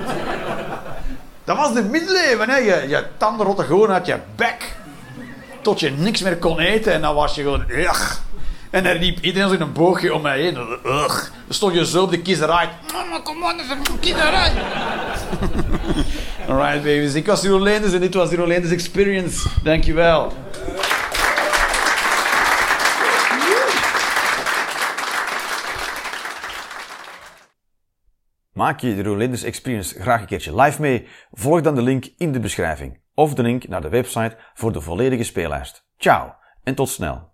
[1.43, 2.57] Dat was de middeleeuwen, hè.
[2.57, 4.75] Je, je tanden rotten gewoon uit je bek.
[5.61, 7.63] Tot je niks meer kon eten en dan was je gewoon...
[7.69, 8.15] Ugh.
[8.73, 10.57] En dan liep iedereen zo in een boogje om mij heen.
[10.85, 11.31] Ugh.
[11.45, 12.69] Dan stond je zo op de kiezerij.
[12.93, 14.51] Mama, kom on, dat is een kiezerij.
[16.47, 17.13] Alright, babies.
[17.13, 19.49] Ik was Hero Leenders en dit was Hero Leenders Experience.
[19.63, 20.33] Dankjewel.
[28.53, 31.07] Maak je de Rolanders Experience graag een keertje live mee?
[31.31, 34.81] Volg dan de link in de beschrijving of de link naar de website voor de
[34.81, 35.85] volledige speellijst.
[35.97, 37.32] Ciao en tot snel.